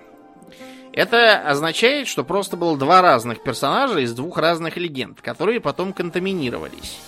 это 0.94 1.40
означает, 1.40 2.08
что 2.08 2.24
просто 2.24 2.58
было 2.58 2.78
два 2.78 3.02
разных 3.02 3.44
персонажа 3.44 4.00
из 4.00 4.14
двух 4.14 4.38
разных 4.38 4.78
легенд, 4.78 5.22
которые 5.22 5.62
потом 5.62 5.94
контаминировались. 5.94 7.00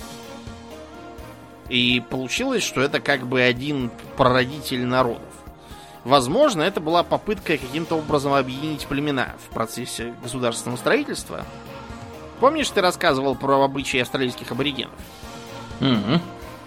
И 1.70 2.02
получилось, 2.10 2.64
что 2.64 2.82
это 2.82 3.00
как 3.00 3.26
бы 3.26 3.42
один 3.42 3.90
прародитель 4.16 4.86
народов. 4.86 5.22
Возможно, 6.04 6.62
это 6.62 6.82
была 6.82 7.04
попытка 7.04 7.58
каким-то 7.58 7.96
образом 7.96 8.34
объединить 8.34 8.86
племена 8.88 9.36
в 9.48 9.54
процессе 9.54 10.14
государственного 10.22 10.78
строительства. 10.78 11.46
Помнишь, 12.44 12.70
ты 12.72 12.82
рассказывал 12.82 13.36
про 13.36 13.64
обычаи 13.64 14.02
австралийских 14.02 14.52
аборигенов? 14.52 14.92
Угу. 15.80 16.20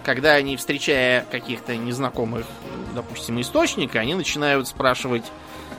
Когда 0.03 0.31
они, 0.33 0.57
встречая 0.57 1.23
каких-то 1.29 1.77
незнакомых, 1.77 2.47
допустим, 2.95 3.39
источника, 3.39 3.99
они 3.99 4.15
начинают 4.15 4.67
спрашивать 4.67 5.25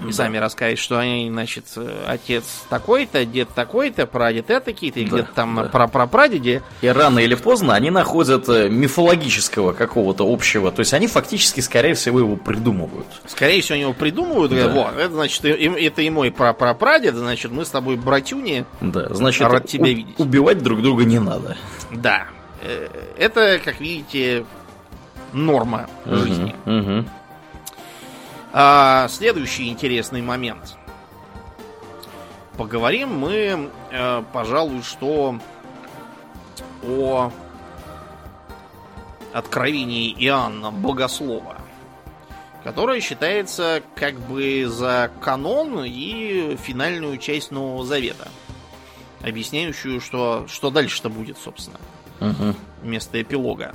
и 0.06 0.12
сами 0.12 0.38
рассказать, 0.38 0.78
что 0.78 0.98
они, 0.98 1.28
значит, 1.30 1.64
отец 2.06 2.44
такой-то, 2.68 3.24
дед 3.24 3.48
такой-то, 3.54 4.06
прадед 4.06 4.50
этакий-то, 4.50 5.00
и 5.00 5.04
да, 5.04 5.10
где-то 5.10 5.32
там 5.34 5.54
да. 5.54 5.62
на 5.62 5.68
прапрапрадеде. 5.68 6.62
И 6.82 6.88
рано 6.88 7.18
или 7.18 7.34
поздно 7.34 7.74
они 7.74 7.90
находят 7.90 8.48
э, 8.48 8.68
мифологического 8.68 9.72
какого-то 9.72 10.30
общего. 10.30 10.70
То 10.70 10.80
есть 10.80 10.94
они 10.94 11.06
фактически, 11.06 11.60
скорее 11.60 11.94
всего, 11.94 12.20
его 12.20 12.36
придумывают. 12.36 13.06
Скорее 13.26 13.60
всего, 13.60 13.74
они 13.74 13.82
его 13.82 13.92
придумывают. 13.92 14.50
Да. 14.50 14.68
Говорят, 14.68 14.74
вот, 14.74 15.00
это 15.00 15.14
значит, 15.14 15.44
это 15.44 16.02
и 16.02 16.10
мой 16.10 16.30
прапрапрадед, 16.30 17.14
значит, 17.14 17.50
мы 17.50 17.64
с 17.64 17.70
тобой 17.70 17.96
братюни. 17.96 18.64
Да, 18.80 19.12
значит, 19.14 19.42
рад 19.42 19.66
тебя 19.66 19.86
видеть. 19.86 20.18
убивать 20.18 20.62
друг 20.62 20.82
друга 20.82 21.04
не 21.04 21.18
надо. 21.18 21.56
Да. 21.90 22.26
Э, 22.62 22.88
это, 23.18 23.60
как 23.64 23.80
видите, 23.80 24.44
норма 25.32 25.88
угу, 26.04 26.16
жизни. 26.16 26.54
Угу. 26.66 27.08
А, 28.52 29.08
следующий 29.08 29.68
интересный 29.68 30.22
момент. 30.22 30.76
Поговорим 32.56 33.16
мы, 33.18 33.70
э, 33.90 34.22
пожалуй, 34.32 34.82
что 34.82 35.38
о 36.82 37.30
откровении 39.32 40.12
Иоанна 40.12 40.70
Богослова, 40.70 41.58
которое 42.64 43.00
считается 43.00 43.82
как 43.94 44.18
бы 44.18 44.66
за 44.66 45.10
канон 45.20 45.84
и 45.84 46.56
финальную 46.56 47.18
часть 47.18 47.50
Нового 47.50 47.84
Завета, 47.84 48.28
объясняющую, 49.22 50.00
что, 50.00 50.46
что 50.48 50.70
дальше-то 50.70 51.10
будет, 51.10 51.38
собственно, 51.38 51.78
угу. 52.20 52.54
вместо 52.82 53.20
эпилога. 53.20 53.74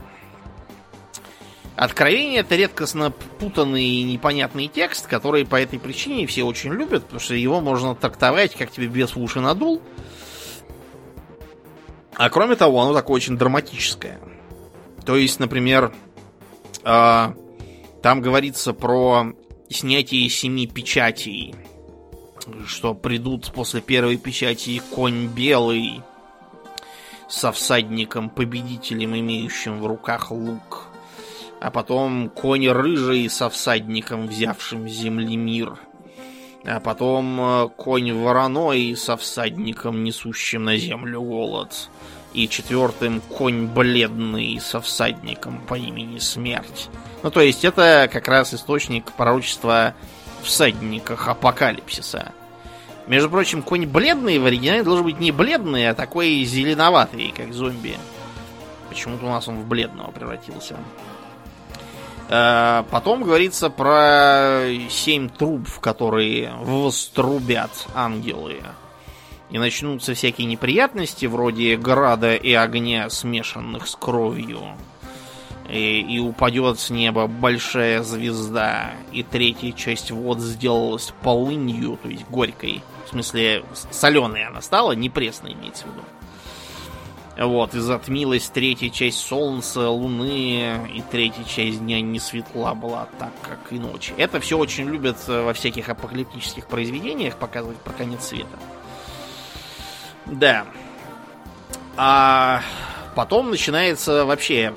Откровение 1.76 2.42
это 2.42 2.56
редкостно 2.56 3.10
путанный 3.10 3.84
и 3.84 4.04
непонятный 4.04 4.68
текст, 4.68 5.08
который 5.08 5.44
по 5.44 5.60
этой 5.60 5.80
причине 5.80 6.28
все 6.28 6.44
очень 6.44 6.72
любят, 6.72 7.04
потому 7.04 7.20
что 7.20 7.34
его 7.34 7.62
можно 7.62 7.96
трактовать, 7.96 8.54
как 8.54 8.72
тебе 8.72 8.88
без 8.88 9.16
уши 9.16 9.40
надул. 9.40 9.82
А 12.16 12.30
кроме 12.30 12.56
того, 12.56 12.80
оно 12.80 12.94
такое 12.94 13.16
очень 13.16 13.38
драматическое. 13.38 14.20
То 15.04 15.16
есть, 15.16 15.40
например, 15.40 15.92
э, 16.84 17.34
там 18.04 18.22
говорится 18.22 18.74
про 18.74 19.34
снятие 19.68 20.30
семи 20.30 20.68
печатей, 20.68 21.56
что 22.68 22.94
придут 22.94 23.52
после 23.52 23.82
первой 23.82 24.18
печати 24.18 24.80
конь 24.94 25.26
белый 25.26 26.02
со 27.28 27.52
всадником, 27.52 28.30
победителем, 28.30 29.18
имеющим 29.18 29.80
в 29.82 29.88
руках 29.88 30.30
лук 30.30 30.93
а 31.64 31.72
потом 31.72 32.30
конь 32.30 32.68
рыжий 32.68 33.30
со 33.30 33.50
всадником, 33.50 34.28
взявшим 34.28 34.90
земли 34.90 35.38
мир, 35.38 35.80
а 36.66 36.82
потом 36.82 37.40
э, 37.40 37.70
конь 37.70 38.12
вороной 38.12 38.98
со 38.98 39.16
всадником, 39.16 40.04
несущим 40.04 40.66
на 40.66 40.76
землю 40.76 41.22
голод, 41.22 41.90
и 42.34 42.50
четвертым 42.50 43.22
конь 43.22 43.68
бледный 43.68 44.60
со 44.60 44.82
всадником 44.82 45.62
по 45.66 45.76
имени 45.76 46.20
Смерть. 46.20 46.90
Ну, 47.24 47.32
то 47.32 47.40
есть 47.40 47.64
это 47.64 48.10
как 48.12 48.28
раз 48.28 48.54
источник 48.54 49.14
пророчества 49.14 49.96
всадниках 50.44 51.30
апокалипсиса. 51.30 52.34
Между 53.08 53.30
прочим, 53.30 53.62
конь 53.62 53.86
бледный 53.86 54.38
в 54.38 54.46
оригинале 54.46 54.84
должен 54.84 55.06
быть 55.06 55.22
не 55.22 55.32
бледный, 55.32 55.90
а 55.90 55.96
такой 55.96 56.44
зеленоватый, 56.44 57.34
как 57.34 57.54
зомби. 57.54 57.96
Почему-то 58.90 59.28
у 59.28 59.30
нас 59.30 59.48
он 59.48 59.62
в 59.62 59.66
бледного 59.66 60.12
превратился. 60.12 60.76
Э, 62.30 62.84
потом 62.90 63.24
говорится 63.24 63.70
про 63.70 64.64
семь 64.90 65.30
труб, 65.30 65.68
в 65.68 65.80
которые 65.80 66.54
вострубят 66.62 67.88
ангелы. 67.94 68.62
И 69.50 69.60
начнутся 69.60 70.16
всякие 70.16 70.48
неприятности, 70.48 71.28
вроде 71.28 71.78
града 71.78 72.36
и 72.36 72.54
огня, 72.54 73.10
смешанных 73.10 73.88
с 73.88 73.96
кровью. 73.96 74.60
И, 75.70 76.02
и 76.02 76.20
упадет 76.20 76.80
с 76.80 76.90
неба 76.90 77.28
большая 77.28 78.02
звезда. 78.02 78.92
И 79.12 79.22
третья 79.24 79.72
часть 79.72 80.12
вод 80.12 80.40
сделалась 80.40 81.14
полынью, 81.22 82.00
то 82.02 82.10
есть 82.10 82.26
горькой. 82.30 82.82
В 83.06 83.10
смысле, 83.10 83.64
соленой 83.92 84.46
она 84.46 84.62
стала, 84.62 84.94
не 84.94 85.10
пресной 85.10 85.54
имеется 85.54 85.86
в 85.86 85.92
виду. 85.92 86.02
Вот, 87.38 87.74
и 87.74 87.80
затмилась 87.80 88.48
третья 88.50 88.90
часть 88.90 89.20
Солнца, 89.20 89.90
Луны, 89.90 90.88
и 90.94 91.02
третья 91.12 91.44
часть 91.44 91.80
дня 91.80 92.00
не 92.00 92.20
светла 92.20 92.76
была 92.76 93.08
так, 93.18 93.32
как 93.42 93.72
и 93.72 93.80
ночь. 93.80 94.14
Это 94.18 94.40
все 94.40 94.58
очень 94.58 94.88
любят 94.88 95.18
э, 95.28 95.42
во 95.42 95.54
всяких 95.54 95.90
апокалиптических 95.90 96.68
произведениях 96.68 97.38
показывать 97.38 97.78
про 97.78 97.94
конец 97.94 98.26
света. 98.26 98.60
Да. 100.28 100.66
А 101.98 102.62
потом 103.16 103.50
начинается 103.50 104.26
вообще 104.26 104.72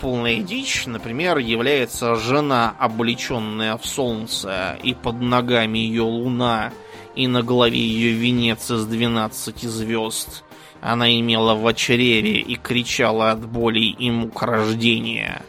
полная 0.00 0.38
дичь. 0.38 0.86
Например, 0.86 1.38
является 1.38 2.16
жена, 2.16 2.74
облеченная 2.80 3.76
в 3.76 3.86
солнце, 3.86 4.76
и 4.82 4.94
под 4.94 5.20
ногами 5.20 5.78
ее 5.78 6.02
луна, 6.02 6.72
и 7.14 7.28
на 7.28 7.42
голове 7.44 7.78
ее 7.78 8.14
венец 8.14 8.68
из 8.68 8.84
12 8.84 9.60
звезд 9.62 10.42
она 10.80 11.18
имела 11.18 11.54
в 11.54 11.72
чреве 11.74 12.38
и 12.40 12.56
кричала 12.56 13.32
от 13.32 13.46
боли 13.46 13.80
и 13.80 14.10
мук 14.10 14.42
рождения. 14.42 15.42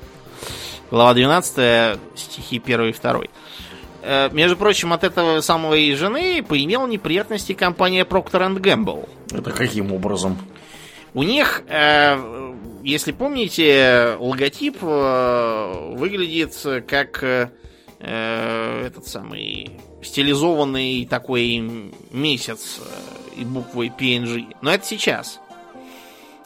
Глава 0.89 1.13
12, 1.13 1.99
стихи 2.15 2.61
1 2.63 2.81
и 2.89 2.93
2. 2.93 3.21
Э, 4.03 4.29
между 4.31 4.57
прочим, 4.57 4.93
от 4.93 5.03
этого 5.03 5.41
самого 5.41 5.75
и 5.75 5.93
жены 5.93 6.43
поимела 6.43 6.87
неприятности 6.87 7.53
компания 7.53 8.03
Procter 8.03 8.53
Gamble. 8.57 9.07
Это 9.31 9.51
каким 9.51 9.93
образом? 9.93 10.37
У 11.13 11.23
них, 11.23 11.63
э, 11.67 12.53
если 12.83 13.11
помните, 13.11 14.17
логотип 14.19 14.77
э, 14.81 15.93
выглядит 15.95 16.55
как 16.87 17.23
этот 18.03 19.05
самый 19.05 19.79
стилизованный 20.01 21.05
такой 21.05 21.91
месяц 22.09 22.79
и 23.35 23.43
буквой 23.43 23.91
PNG. 23.95 24.55
Но 24.61 24.73
это 24.73 24.85
сейчас. 24.85 25.39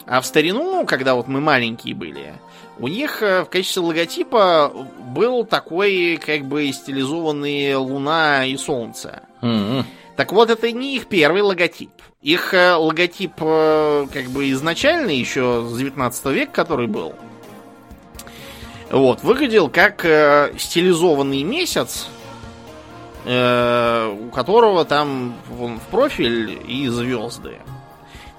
А 0.06 0.20
в 0.20 0.26
старину, 0.26 0.86
когда 0.86 1.14
вот 1.14 1.26
мы 1.26 1.40
маленькие 1.40 1.94
были, 1.94 2.34
у 2.78 2.88
них 2.88 3.22
э, 3.22 3.42
в 3.42 3.46
качестве 3.46 3.82
логотипа 3.82 4.72
был 4.98 5.44
такой, 5.44 6.20
как 6.24 6.44
бы, 6.44 6.70
стилизованный 6.72 7.74
Луна 7.74 8.44
и 8.46 8.56
Солнце. 8.56 9.22
Mm-hmm. 9.40 9.84
Так 10.16 10.32
вот, 10.32 10.50
это 10.50 10.70
не 10.72 10.96
их 10.96 11.06
первый 11.06 11.42
логотип. 11.42 11.90
Их 12.22 12.52
э, 12.54 12.74
логотип, 12.74 13.32
э, 13.38 14.06
как 14.12 14.26
бы, 14.26 14.50
изначальный, 14.50 15.16
еще 15.16 15.66
с 15.68 15.76
19 15.76 16.26
века, 16.26 16.52
который 16.52 16.86
был, 16.86 17.14
вот, 18.90 19.22
выглядел 19.22 19.68
как 19.68 20.02
стилизованный 20.58 21.42
месяц, 21.42 22.06
у 23.26 24.30
которого 24.30 24.84
там 24.84 25.34
вон, 25.48 25.80
в 25.80 25.82
профиль 25.90 26.62
и 26.66 26.88
звезды. 26.88 27.58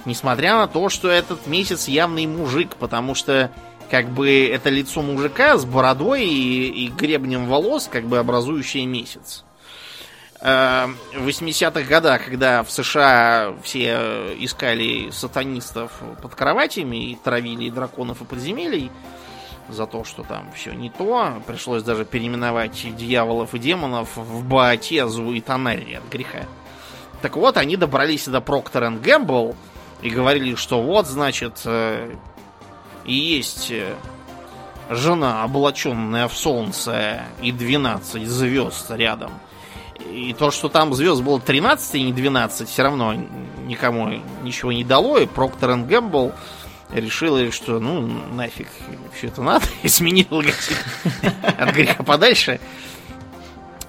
Несмотря 0.05 0.55
на 0.55 0.67
то, 0.67 0.87
что 0.87 1.09
этот 1.09 1.45
месяц 1.47 1.89
явный 1.89 2.25
мужик, 2.25 2.77
потому 2.77 3.13
что 3.13 3.51
как 3.89 4.09
бы 4.09 4.47
это 4.47 4.69
лицо 4.69 5.01
мужика 5.01 5.57
с 5.57 5.65
бородой 5.65 6.25
и, 6.25 6.85
и 6.85 6.87
гребнем 6.87 7.47
волос, 7.47 7.89
как 7.91 8.05
бы 8.05 8.17
образующее 8.17 8.85
месяц. 8.85 9.43
Э, 10.39 10.87
в 11.13 11.27
80-х 11.27 11.81
годах, 11.83 12.25
когда 12.25 12.63
в 12.63 12.71
США 12.71 13.55
все 13.63 14.35
искали 14.39 15.09
сатанистов 15.11 15.91
под 16.21 16.35
кроватями 16.35 17.11
и 17.11 17.15
травили 17.15 17.69
драконов 17.69 18.21
и 18.21 18.25
подземелий, 18.25 18.91
за 19.69 19.85
то, 19.85 20.03
что 20.03 20.23
там 20.23 20.49
все 20.53 20.73
не 20.73 20.89
то. 20.89 21.41
Пришлось 21.45 21.83
даже 21.83 22.05
переименовать 22.05 22.95
дьяволов 22.95 23.53
и 23.53 23.59
демонов 23.59 24.15
в 24.15 24.43
Баатезу 24.43 25.31
и 25.31 25.41
Тоннелли 25.41 25.95
от 25.95 26.09
греха. 26.09 26.45
Так 27.21 27.35
вот, 27.35 27.57
они 27.57 27.77
добрались 27.77 28.27
до 28.27 28.41
Проктор 28.41 28.91
Гэмбл 28.91 29.55
и 30.01 30.09
говорили, 30.09 30.55
что 30.55 30.81
вот, 30.81 31.07
значит, 31.07 31.61
э, 31.65 32.13
и 33.05 33.13
есть 33.13 33.71
э, 33.71 33.95
жена, 34.89 35.43
облаченная 35.43 36.27
в 36.27 36.37
солнце, 36.37 37.23
и 37.41 37.51
12 37.51 38.27
звезд 38.27 38.91
рядом. 38.91 39.31
И 40.11 40.35
то, 40.37 40.51
что 40.51 40.69
там 40.69 40.93
звезд 40.93 41.21
было 41.21 41.39
13 41.39 41.95
и 41.95 42.03
не 42.03 42.13
12, 42.13 42.69
все 42.69 42.83
равно 42.83 43.15
никому 43.65 44.09
ничего 44.43 44.71
не 44.71 44.83
дало. 44.83 45.17
И 45.17 45.25
Проктор 45.25 45.75
Гэмбл 45.75 46.33
решила, 46.91 47.51
что 47.51 47.79
ну 47.79 48.01
нафиг 48.01 48.67
все 49.15 49.27
это 49.27 49.41
надо, 49.41 49.65
и 49.83 49.87
сменил 49.87 50.27
логотип 50.31 50.77
от 51.57 51.69
греха 51.73 52.03
подальше. 52.03 52.59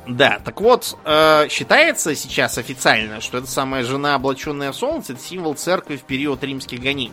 Да, 0.06 0.40
так 0.42 0.60
вот, 0.62 0.96
э, 1.04 1.48
считается 1.50 2.14
сейчас 2.14 2.56
официально, 2.56 3.20
что 3.20 3.38
эта 3.38 3.46
самая 3.46 3.84
жена, 3.84 4.14
облаченная 4.14 4.72
в 4.72 4.76
солнце, 4.76 5.12
это 5.12 5.22
символ 5.22 5.54
церкви 5.54 5.96
в 5.96 6.02
период 6.02 6.42
римских 6.42 6.80
гонений. 6.80 7.12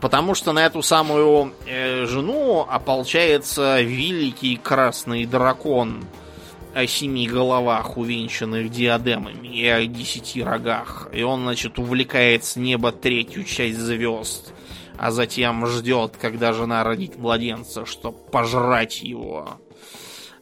Потому 0.00 0.34
что 0.34 0.52
на 0.52 0.66
эту 0.66 0.82
самую 0.82 1.54
э, 1.64 2.06
жену 2.06 2.66
ополчается 2.68 3.80
великий 3.80 4.56
красный 4.56 5.26
дракон– 5.26 6.04
о 6.74 6.86
семи 6.88 7.28
головах, 7.28 7.96
увенчанных 7.96 8.68
диадемами, 8.68 9.46
и 9.46 9.66
о 9.66 9.86
десяти 9.86 10.42
рогах. 10.42 11.08
И 11.12 11.22
он, 11.22 11.42
значит, 11.42 11.78
увлекает 11.78 12.44
с 12.44 12.56
неба 12.56 12.90
третью 12.90 13.44
часть 13.44 13.78
звезд, 13.78 14.52
а 14.98 15.12
затем 15.12 15.66
ждет, 15.66 16.16
когда 16.20 16.52
жена 16.52 16.82
родит 16.82 17.16
младенца, 17.16 17.86
чтобы 17.86 18.18
пожрать 18.18 19.02
его. 19.02 19.60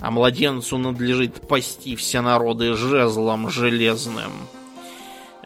А 0.01 0.11
младенцу 0.11 0.79
надлежит 0.79 1.47
пасти 1.47 1.95
все 1.97 2.23
народы 2.23 2.75
жезлом 2.75 3.51
железным. 3.51 4.33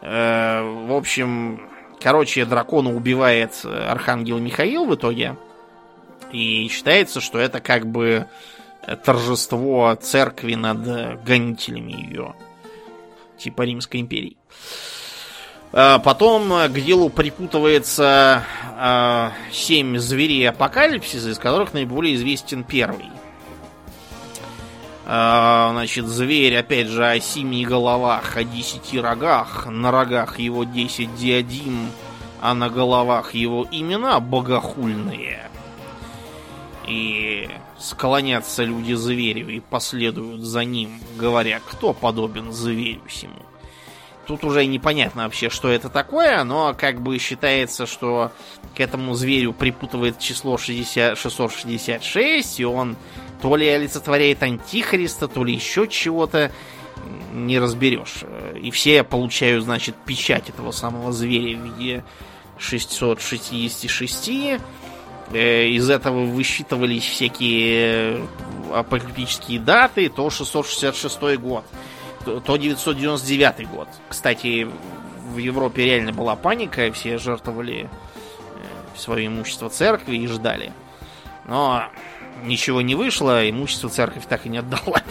Э, 0.03 0.63
в 0.87 0.93
общем, 0.93 1.69
короче, 2.01 2.45
дракона 2.45 2.95
убивает 2.95 3.65
архангел 3.65 4.39
Михаил 4.39 4.87
в 4.87 4.95
итоге. 4.95 5.37
И 6.33 6.69
считается, 6.69 7.21
что 7.21 7.39
это 7.39 7.61
как 7.61 7.87
бы 7.87 8.29
торжество 9.05 9.95
церкви 10.01 10.55
над 10.55 11.23
гонителями 11.25 11.93
ее. 11.93 12.35
Типа 13.39 13.63
Римской 13.63 14.01
империи. 14.01 14.37
А, 15.73 15.99
потом 15.99 16.49
к 16.49 16.81
делу 16.81 17.11
припутывается 17.11 18.45
а, 18.79 19.33
семь 19.53 19.99
зверей 19.99 20.49
апокалипсиса, 20.49 21.31
из 21.31 21.39
которых 21.39 21.75
наиболее 21.75 22.15
известен 22.15 22.65
первый. 22.65 23.11
А, 25.05 25.71
значит, 25.73 26.07
зверь, 26.07 26.57
опять 26.57 26.89
же, 26.89 27.07
о 27.07 27.21
семи 27.21 27.65
головах, 27.65 28.37
о 28.37 28.45
десяти 28.45 28.99
рогах. 28.99 29.67
На 29.67 29.91
рогах 29.91 30.39
его 30.39 30.65
десять 30.65 31.15
диадим, 31.15 31.91
а 32.41 32.55
на 32.55 32.69
головах 32.69 33.35
его 33.35 33.67
имена 33.71 34.19
богохульные. 34.19 35.49
И 36.89 37.49
склонятся 37.79 38.65
люди 38.65 38.95
зверю 38.95 39.49
и 39.49 39.61
последуют 39.61 40.43
за 40.43 40.65
ним, 40.65 41.01
говоря, 41.17 41.61
кто 41.61 41.93
подобен 41.93 42.53
зверю 42.53 43.03
сему. 43.09 43.43
Тут 44.27 44.45
уже 44.45 44.67
непонятно 44.67 45.25
вообще, 45.25 45.51
что 45.51 45.69
это 45.69 45.89
такое, 45.89 46.43
но 46.43 46.75
как 46.75 47.01
бы 47.01 47.17
считается, 47.19 47.87
что 47.87 48.33
к 48.75 48.81
этому 48.81 49.15
зверю 49.15 49.53
припутывает 49.53 50.19
число 50.19 50.59
60, 50.59 51.17
666, 51.17 52.61
и 52.61 52.65
он 52.65 52.97
то 53.41 53.55
ли 53.55 53.69
олицетворяет 53.69 54.43
антихриста, 54.43 55.29
то 55.29 55.45
ли 55.45 55.55
еще 55.55 55.87
чего-то, 55.87 56.51
не 57.33 57.61
разберешь. 57.61 58.25
И 58.61 58.73
все 58.73 59.05
получают, 59.05 59.63
значит, 59.65 59.95
печать 59.95 60.49
этого 60.49 60.73
самого 60.73 61.13
зверя 61.13 61.57
в 61.57 61.65
виде 61.65 62.03
666, 62.59 64.29
Э, 64.29 64.59
из 65.33 65.91
этого 65.91 66.25
высчитывались 66.25 67.05
всякие 67.05 68.19
э, 68.19 68.27
апокалиптические 68.73 69.61
даты, 69.61 70.09
то 70.09 70.31
666 70.31 71.39
год, 71.39 71.65
то 72.25 72.57
999 72.57 73.69
год. 73.69 73.89
Кстати, 74.09 74.69
в 75.33 75.39
Европе 75.39 75.85
реально 75.85 76.13
была 76.13 76.37
паника, 76.37 76.91
все 76.93 77.19
жертвовали 77.19 77.89
э, 77.89 77.89
свое 78.97 79.27
имущество 79.27 79.69
церкви 79.69 80.17
и 80.17 80.27
ждали. 80.27 80.73
Но 81.47 81.85
ничего 82.45 82.81
не 82.81 82.95
вышло, 82.95 83.49
имущество 83.49 83.91
церковь 83.91 84.25
так 84.29 84.47
и 84.47 84.49
не 84.49 84.59
отдала. 84.59 85.03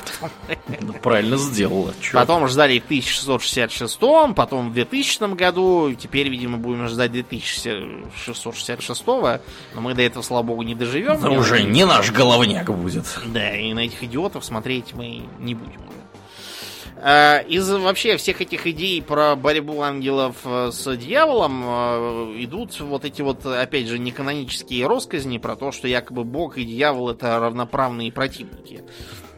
Ну, 0.80 0.93
правильно 0.93 1.38
сделала. 1.38 1.93
Черт. 2.01 2.13
Потом 2.13 2.47
ждали 2.47 2.80
в 2.80 2.86
1666, 2.86 3.99
потом 4.36 4.69
в 4.69 4.73
2000 4.73 5.36
году, 5.36 5.93
теперь, 5.93 6.30
видимо, 6.30 6.57
будем 6.57 6.88
ждать 6.88 7.11
2666, 7.11 9.07
но 9.07 9.39
мы 9.76 9.93
до 9.93 10.01
этого, 10.01 10.23
слава 10.23 10.43
богу, 10.43 10.63
не 10.63 10.76
доживем. 10.76 11.19
Но 11.21 11.34
уже 11.34 11.63
не 11.63 11.86
наш 11.86 12.11
головняк 12.11 12.69
будет. 12.76 13.05
Да, 13.26 13.55
и 13.55 13.73
на 13.73 13.80
этих 13.80 14.03
идиотов 14.03 14.45
смотреть 14.45 14.93
мы 14.93 15.23
не 15.39 15.55
будем 15.55 15.82
из 17.05 17.69
вообще 17.69 18.17
всех 18.17 18.41
этих 18.41 18.65
идей 18.65 18.99
про 18.99 19.35
борьбу 19.35 19.81
ангелов 19.81 20.37
э, 20.43 20.71
с 20.71 20.97
дьяволом 20.97 21.63
э, 21.63 22.43
идут 22.43 22.79
вот 22.79 23.05
эти 23.05 23.21
вот, 23.21 23.45
опять 23.45 23.85
же, 23.85 23.99
неканонические 23.99 24.87
росказни 24.87 25.37
про 25.37 25.55
то, 25.55 25.71
что 25.71 25.87
якобы 25.87 26.23
Бог 26.23 26.57
и 26.57 26.65
дьявол 26.65 27.11
это 27.11 27.37
равноправные 27.39 28.11
противники. 28.11 28.83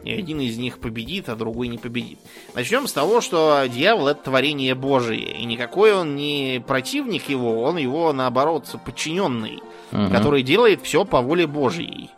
И 0.02 0.12
один 0.12 0.40
из 0.40 0.56
них 0.56 0.78
победит, 0.78 1.28
а 1.28 1.36
другой 1.36 1.68
не 1.68 1.76
победит. 1.76 2.18
Начнем 2.54 2.86
с 2.86 2.92
того, 2.94 3.20
что 3.20 3.62
дьявол 3.68 4.08
это 4.08 4.22
творение 4.22 4.74
Божие. 4.74 5.38
И 5.38 5.44
никакой 5.44 5.92
он 5.92 6.16
не 6.16 6.64
противник 6.66 7.28
его, 7.28 7.60
он 7.64 7.76
его, 7.76 8.14
наоборот, 8.14 8.64
подчиненный, 8.86 9.60
угу. 9.92 10.10
который 10.10 10.42
делает 10.42 10.80
все 10.80 11.04
по 11.04 11.20
воле 11.20 11.46
Божьей. 11.46 12.08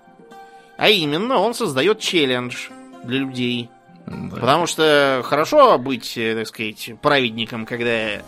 А 0.77 0.89
именно, 0.89 1.39
он 1.39 1.55
создает 1.55 1.99
челлендж 1.99 2.69
для 3.03 3.19
людей– 3.19 3.69
да. 4.07 4.37
Потому 4.37 4.67
что 4.67 5.23
хорошо 5.25 5.79
быть, 5.79 6.17
э, 6.17 6.35
так 6.35 6.47
сказать, 6.47 6.93
праведником, 7.01 7.67
когда 7.67 8.23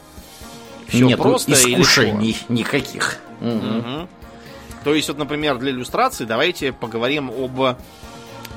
все 0.88 1.06
Нет 1.06 1.18
просто 1.18 1.52
искушений 1.52 2.36
и 2.48 2.52
никаких. 2.52 3.18
Угу. 3.40 4.08
То 4.84 4.94
есть, 4.94 5.08
вот, 5.08 5.18
например, 5.18 5.58
для 5.58 5.70
иллюстрации 5.70 6.24
давайте 6.24 6.72
поговорим 6.72 7.30
об 7.30 7.76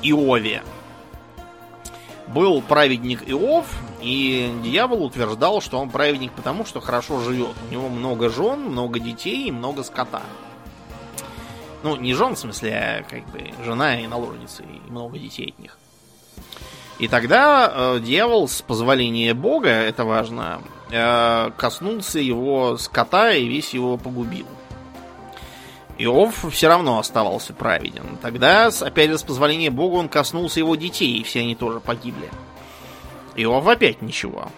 Иове. 0.02 0.62
Был 2.28 2.60
праведник 2.60 3.22
Иов, 3.26 3.66
и 4.02 4.52
дьявол 4.62 5.04
утверждал, 5.04 5.60
что 5.60 5.78
он 5.78 5.90
праведник 5.90 6.32
потому, 6.32 6.64
что 6.64 6.80
хорошо 6.80 7.20
живет. 7.20 7.54
У 7.68 7.72
него 7.72 7.88
много 7.88 8.28
жен, 8.28 8.60
много 8.60 8.98
детей 8.98 9.48
и 9.48 9.52
много 9.52 9.84
скота. 9.84 10.22
Ну, 11.84 11.96
не 11.96 12.14
жен, 12.14 12.34
в 12.34 12.38
смысле, 12.38 12.74
а 12.74 13.02
как 13.08 13.24
бы 13.30 13.52
жена 13.64 14.00
и 14.00 14.08
наложницы, 14.08 14.64
и 14.64 14.90
много 14.90 15.18
детей 15.18 15.54
от 15.56 15.62
них. 15.62 15.78
И 16.98 17.08
тогда 17.08 17.70
э, 17.70 18.00
дьявол, 18.00 18.48
с 18.48 18.62
позволения 18.62 19.34
Бога, 19.34 19.68
это 19.68 20.04
важно, 20.04 20.62
э, 20.90 21.50
коснулся 21.56 22.18
его 22.18 22.78
скота 22.78 23.32
и 23.32 23.46
весь 23.46 23.74
его 23.74 23.98
погубил. 23.98 24.46
Иов 25.98 26.46
все 26.52 26.68
равно 26.68 26.98
оставался 26.98 27.52
праведен. 27.52 28.18
Тогда, 28.20 28.68
опять 28.68 29.10
же, 29.10 29.18
с 29.18 29.22
позволения 29.22 29.70
Бога, 29.70 29.96
он 29.96 30.08
коснулся 30.08 30.60
его 30.60 30.74
детей, 30.76 31.18
и 31.18 31.22
все 31.22 31.40
они 31.40 31.54
тоже 31.54 31.80
погибли. 31.80 32.30
Иов 33.34 33.66
опять 33.66 34.00
ничего. 34.00 34.48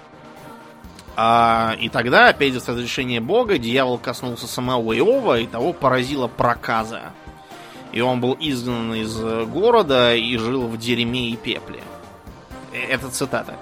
А, 1.17 1.77
и 1.81 1.89
тогда, 1.89 2.29
опять 2.29 2.53
же, 2.53 2.61
с 2.61 2.69
разрешения 2.69 3.21
Бога, 3.21 3.59
дьявол 3.59 3.99
коснулся 3.99 4.47
самого 4.47 4.97
Иова, 4.97 5.41
и 5.41 5.47
того 5.47 5.73
поразила 5.73 6.29
проказа. 6.29 7.13
И 7.91 8.01
он 8.01 8.21
был 8.21 8.37
изгнан 8.39 8.95
из 8.95 9.17
города 9.47 10.15
и 10.15 10.37
жил 10.37 10.69
в 10.69 10.77
дерьме 10.77 11.31
и 11.31 11.37
пепле. 11.37 11.83
Это 12.73 13.09
цитата. 13.11 13.57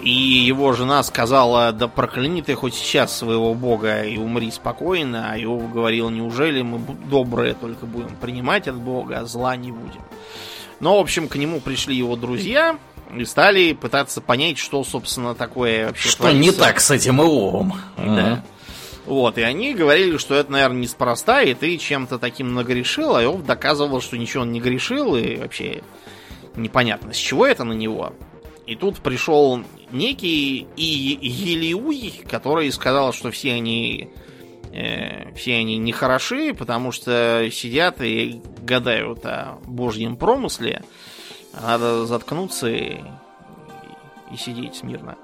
И 0.00 0.10
его 0.10 0.74
жена 0.74 1.02
сказала, 1.02 1.72
да 1.72 1.88
прокляни 1.88 2.42
ты 2.42 2.54
хоть 2.54 2.74
сейчас 2.74 3.16
своего 3.16 3.54
бога 3.54 4.02
и 4.02 4.18
умри 4.18 4.50
спокойно. 4.50 5.30
А 5.30 5.38
Иов 5.38 5.72
говорил, 5.72 6.10
неужели 6.10 6.60
мы 6.60 6.78
добрые 7.06 7.54
только 7.54 7.86
будем 7.86 8.14
принимать 8.16 8.68
от 8.68 8.76
бога, 8.76 9.20
а 9.20 9.24
зла 9.24 9.56
не 9.56 9.72
будем. 9.72 10.02
Но, 10.80 10.98
в 10.98 11.00
общем, 11.00 11.26
к 11.26 11.36
нему 11.36 11.58
пришли 11.60 11.96
его 11.96 12.16
друзья 12.16 12.76
и 13.16 13.24
стали 13.24 13.72
пытаться 13.72 14.20
понять, 14.20 14.58
что, 14.58 14.84
собственно, 14.84 15.34
такое 15.34 15.86
вообще 15.86 16.10
Что 16.10 16.24
творится. 16.24 16.42
не 16.42 16.52
так 16.52 16.80
с 16.80 16.90
этим 16.90 17.22
Иовом. 17.22 17.72
Да. 17.96 18.44
Вот, 19.06 19.38
и 19.38 19.42
они 19.42 19.72
говорили, 19.72 20.18
что 20.18 20.34
это, 20.34 20.52
наверное, 20.52 20.82
неспроста, 20.82 21.42
и 21.42 21.54
ты 21.54 21.78
чем-то 21.78 22.18
таким 22.18 22.52
нагрешил, 22.54 23.16
а 23.16 23.22
Иов 23.22 23.44
доказывал, 23.44 24.02
что 24.02 24.18
ничего 24.18 24.42
он 24.42 24.52
не 24.52 24.60
грешил, 24.60 25.16
и 25.16 25.36
вообще 25.36 25.82
непонятно, 26.56 27.12
с 27.12 27.16
чего 27.16 27.46
это 27.46 27.64
на 27.64 27.72
него. 27.72 28.12
И 28.66 28.76
тут 28.76 29.00
пришел 29.00 29.62
некий 29.90 30.66
и 30.76 31.18
Елиуй, 31.20 32.22
который 32.28 32.72
сказал, 32.72 33.12
что 33.12 33.30
все 33.30 33.54
они 33.54 34.10
э, 34.72 35.32
все 35.34 35.56
они 35.56 35.76
нехороши, 35.76 36.54
потому 36.54 36.90
что 36.92 37.48
сидят 37.52 38.00
и 38.00 38.40
гадают 38.62 39.24
о 39.26 39.58
божьем 39.66 40.16
промысле. 40.16 40.82
Надо 41.52 42.06
заткнуться 42.06 42.68
и, 42.68 43.00
и 44.32 44.36
сидеть 44.36 44.76
смирно. 44.76 45.16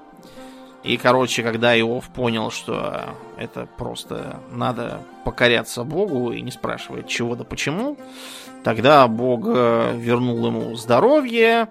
И, 0.83 0.97
короче, 0.97 1.43
когда 1.43 1.79
Иов 1.79 2.09
понял, 2.09 2.49
что 2.49 3.15
это 3.37 3.67
просто 3.77 4.39
надо 4.51 5.03
покоряться 5.25 5.83
Богу 5.83 6.31
и 6.31 6.41
не 6.41 6.51
спрашивать 6.51 7.07
чего 7.07 7.35
да 7.35 7.43
почему, 7.43 7.97
Тогда 8.63 9.07
Бог 9.07 9.43
э, 9.45 9.95
вернул 9.97 10.45
ему 10.45 10.75
здоровье, 10.75 11.69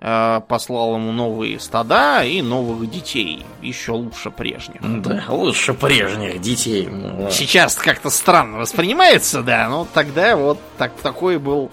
э, 0.00 0.40
послал 0.46 0.96
ему 0.96 1.12
новые 1.12 1.58
стада 1.58 2.22
и 2.24 2.42
новых 2.42 2.90
детей. 2.90 3.44
Еще 3.62 3.92
лучше 3.92 4.30
прежних. 4.30 4.80
Да, 5.02 5.24
лучше 5.28 5.72
прежних 5.72 6.40
детей. 6.40 6.88
Сейчас 7.30 7.76
как-то 7.76 8.10
странно 8.10 8.58
воспринимается, 8.58 9.42
да, 9.42 9.68
но 9.68 9.86
тогда 9.92 10.36
вот 10.36 10.58
так, 10.76 10.92
такой 11.02 11.38
был 11.38 11.70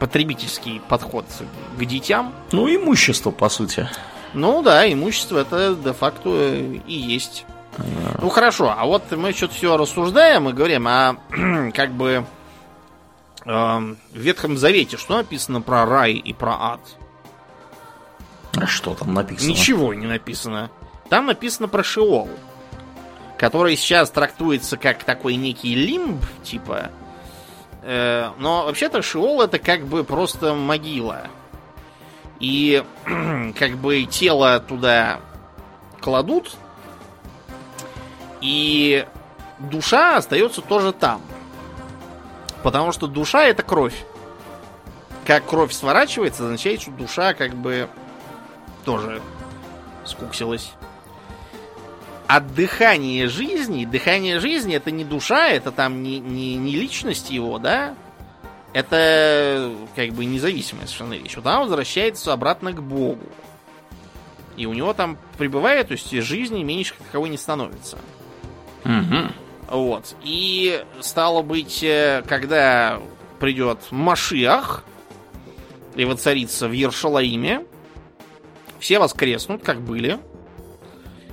потребительский 0.00 0.80
подход 0.88 1.26
к 1.78 1.84
детям. 1.84 2.32
Ну, 2.50 2.68
имущество, 2.68 3.30
по 3.30 3.48
сути. 3.48 3.88
Ну 4.34 4.62
да, 4.62 4.90
имущество 4.92 5.38
это 5.38 5.76
де-факто 5.76 6.54
и 6.86 6.92
есть. 6.92 7.44
Да. 7.78 7.84
Ну 8.20 8.28
хорошо, 8.28 8.74
а 8.76 8.84
вот 8.84 9.10
мы 9.12 9.32
что-то 9.32 9.54
все 9.54 9.76
рассуждаем 9.76 10.48
и 10.48 10.52
говорим, 10.52 10.86
а 10.88 11.16
как 11.74 11.92
бы 11.92 12.24
в 13.44 13.96
Ветхом 14.12 14.56
Завете 14.56 14.96
что 14.96 15.16
написано 15.16 15.60
про 15.60 15.84
рай 15.84 16.12
и 16.14 16.32
про 16.32 16.52
ад? 16.52 16.80
А 18.56 18.66
что 18.66 18.94
там 18.94 19.14
написано? 19.14 19.48
Ничего 19.48 19.94
не 19.94 20.06
написано. 20.06 20.70
Там 21.08 21.26
написано 21.26 21.68
про 21.68 21.82
Шиол, 21.82 22.28
который 23.38 23.76
сейчас 23.76 24.10
трактуется 24.10 24.76
как 24.76 25.04
такой 25.04 25.36
некий 25.36 25.74
лимб, 25.74 26.24
типа. 26.42 26.90
Э, 27.82 28.30
но 28.38 28.64
вообще-то 28.64 29.02
Шиол 29.02 29.42
это 29.42 29.58
как 29.58 29.86
бы 29.86 30.04
просто 30.04 30.54
могила. 30.54 31.26
И 32.40 32.84
как 33.58 33.76
бы 33.78 34.04
тело 34.04 34.60
туда 34.60 35.20
кладут, 36.00 36.56
и 38.40 39.06
душа 39.58 40.16
остается 40.16 40.60
тоже 40.60 40.92
там. 40.92 41.22
Потому 42.62 42.92
что 42.92 43.06
душа 43.06 43.44
это 43.44 43.62
кровь. 43.62 44.04
Как 45.26 45.46
кровь 45.46 45.72
сворачивается, 45.72 46.44
означает, 46.44 46.82
что 46.82 46.90
душа 46.90 47.34
как 47.34 47.54
бы 47.54 47.88
тоже 48.84 49.20
скуксилась. 50.04 50.72
А 52.26 52.40
дыхание 52.40 53.28
жизни, 53.28 53.84
дыхание 53.84 54.40
жизни 54.40 54.74
это 54.74 54.90
не 54.90 55.04
душа, 55.04 55.48
это 55.48 55.70
там 55.70 56.02
не, 56.02 56.18
не, 56.18 56.56
не 56.56 56.76
личность 56.76 57.30
его, 57.30 57.58
да? 57.58 57.94
Это 58.72 59.70
как 59.94 60.10
бы 60.10 60.24
независимая 60.24 60.86
совершенно 60.86 61.14
вещь. 61.14 61.36
Вот 61.36 61.46
она 61.46 61.60
возвращается 61.60 62.32
обратно 62.32 62.72
к 62.72 62.82
Богу. 62.82 63.26
И 64.56 64.66
у 64.66 64.72
него 64.72 64.92
там 64.92 65.18
пребывает, 65.36 65.88
то 65.88 65.92
есть 65.92 66.10
жизни 66.10 66.62
меньше 66.62 66.94
какого 66.94 67.26
не 67.26 67.36
становится. 67.36 67.98
Угу. 68.84 69.32
Вот. 69.72 70.16
И 70.22 70.84
стало 71.00 71.40
быть, 71.40 71.82
э, 71.82 72.22
когда 72.28 73.00
придет 73.40 73.78
Машиах 73.90 74.84
и 75.96 76.04
воцарится 76.04 76.68
в 76.68 76.72
Ершалаиме, 76.72 77.64
все 78.78 78.98
воскреснут, 78.98 79.62
как 79.62 79.80
были, 79.80 80.18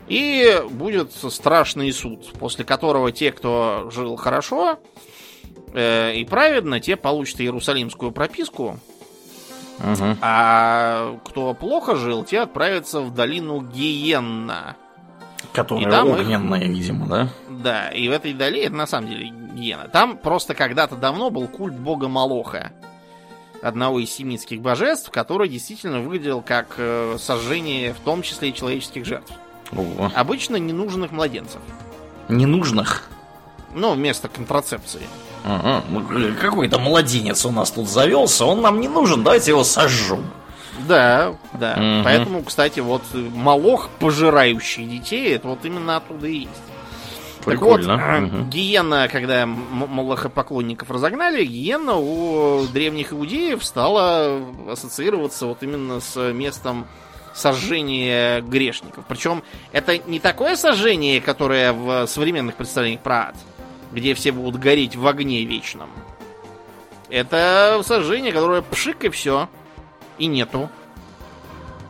и 0.07 0.63
будет 0.71 1.11
страшный 1.11 1.91
суд, 1.91 2.31
после 2.39 2.63
которого 2.63 3.11
те, 3.11 3.33
кто 3.33 3.89
жил 3.91 4.15
хорошо 4.15 4.79
э, 5.73 6.15
и 6.15 6.23
праведно, 6.23 6.79
те 6.79 6.95
получат 6.95 7.41
иерусалимскую 7.41 8.13
прописку, 8.13 8.79
угу. 9.79 10.17
а 10.21 11.19
кто 11.25 11.53
плохо 11.53 11.97
жил, 11.97 12.23
те 12.23 12.39
отправятся 12.39 13.01
в 13.01 13.13
долину 13.13 13.59
Гиенна. 13.59 14.77
Которая 15.64 16.03
огненная, 16.03 16.62
их... 16.62 16.70
видимо, 16.70 17.07
да? 17.07 17.30
Да, 17.49 17.89
и 17.89 18.07
в 18.07 18.12
этой 18.12 18.34
долине, 18.34 18.66
это 18.66 18.76
на 18.76 18.88
самом 18.88 19.10
деле 19.10 19.30
гиена. 19.53 19.88
Там 19.88 20.18
просто 20.18 20.53
когда-то 20.53 20.95
давно 20.95 21.30
был 21.30 21.47
культ 21.47 21.78
бога 21.78 22.07
Малоха, 22.07 22.72
одного 23.62 23.99
из 23.99 24.12
семитских 24.12 24.62
божеств, 24.62 25.10
который 25.12 25.49
действительно 25.49 25.99
выглядел 25.99 26.41
как 26.41 26.76
э, 26.78 27.18
сожжение, 27.20 27.93
в 27.93 27.99
том 27.99 28.22
числе 28.22 28.49
и 28.49 28.53
человеческих 28.53 29.05
жертв. 29.05 29.34
О. 29.72 30.10
Обычно 30.16 30.55
ненужных 30.55 31.12
младенцев. 31.12 31.62
Ненужных? 32.28 33.10
Ну, 33.76 33.93
вместо 33.93 34.28
контрацепции. 34.28 35.01
Ага, 35.43 35.84
ну, 35.89 36.03
какой-то 36.39 36.80
младенец 36.80 37.45
у 37.45 37.51
нас 37.51 37.72
тут 37.72 37.88
завелся, 37.88 38.45
он 38.45 38.62
нам 38.62 38.82
не 38.82 38.88
нужен, 38.88 39.24
давайте 39.24 39.51
его 39.51 39.64
сожжем. 39.64 40.26
Да, 40.88 41.36
да. 41.53 41.74
Угу. 41.74 42.03
Поэтому, 42.03 42.43
кстати, 42.43 42.80
вот 42.80 43.01
Малох, 43.13 43.89
пожирающий 43.99 44.86
детей, 44.86 45.36
это 45.36 45.47
вот 45.49 45.65
именно 45.65 45.97
оттуда 45.97 46.28
и 46.28 46.39
есть. 46.39 46.51
Прикольно. 47.45 47.97
Так 47.97 48.22
вот, 48.22 48.32
Мгм. 48.32 48.49
Гиена, 48.49 49.07
когда 49.07 49.45
молохопоклонников 49.45 50.91
разогнали, 50.91 51.43
Гиена 51.43 51.95
у 51.95 52.67
древних 52.67 53.13
иудеев 53.13 53.63
стала 53.63 54.41
ассоциироваться 54.70 55.45
вот 55.45 55.63
именно 55.63 55.99
с 56.01 56.17
местом 56.34 56.86
сожжения 57.34 58.41
грешников. 58.41 59.05
Причем 59.07 59.43
это 59.72 59.97
не 59.97 60.20
такое 60.20 60.55
сожжение, 60.55 61.22
которое 61.22 61.72
в 61.72 62.07
современных 62.07 62.55
представлениях 62.55 63.01
про 63.01 63.30
ад, 63.30 63.36
где 63.91 64.13
все 64.13 64.32
будут 64.32 64.59
гореть 64.59 64.95
в 64.95 65.07
огне 65.07 65.45
вечном. 65.45 65.89
Это 67.09 67.82
сожжение, 67.84 68.32
которое 68.32 68.61
пшик 68.61 69.05
и 69.05 69.09
все. 69.09 69.47
И 70.20 70.28
нету. 70.28 70.70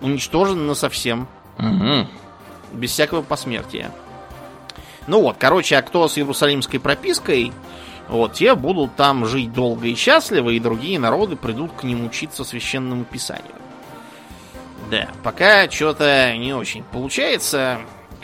Уничтожено 0.02 0.74
совсем. 0.76 1.28
Мгм. 1.58 2.08
Без 2.72 2.92
всякого 2.92 3.22
посмертия. 3.22 3.92
Ну 5.08 5.22
вот, 5.22 5.38
короче, 5.38 5.76
а 5.76 5.82
кто 5.82 6.08
с 6.08 6.18
иерусалимской 6.18 6.80
пропиской, 6.80 7.52
вот, 8.08 8.34
те 8.34 8.56
будут 8.56 8.96
там 8.96 9.26
жить 9.26 9.52
долго 9.52 9.88
и 9.88 9.96
счастливо, 9.96 10.52
и 10.52 10.60
другие 10.60 11.00
народы 11.00 11.36
придут 11.36 11.72
к 11.74 11.84
ним 11.84 12.06
учиться 12.06 12.44
священному 12.44 13.04
писанию. 13.04 13.56
Да, 14.90 15.10
пока 15.24 15.70
что-то 15.70 16.36
не 16.38 16.54
очень 16.54 16.84
получается. 16.84 17.80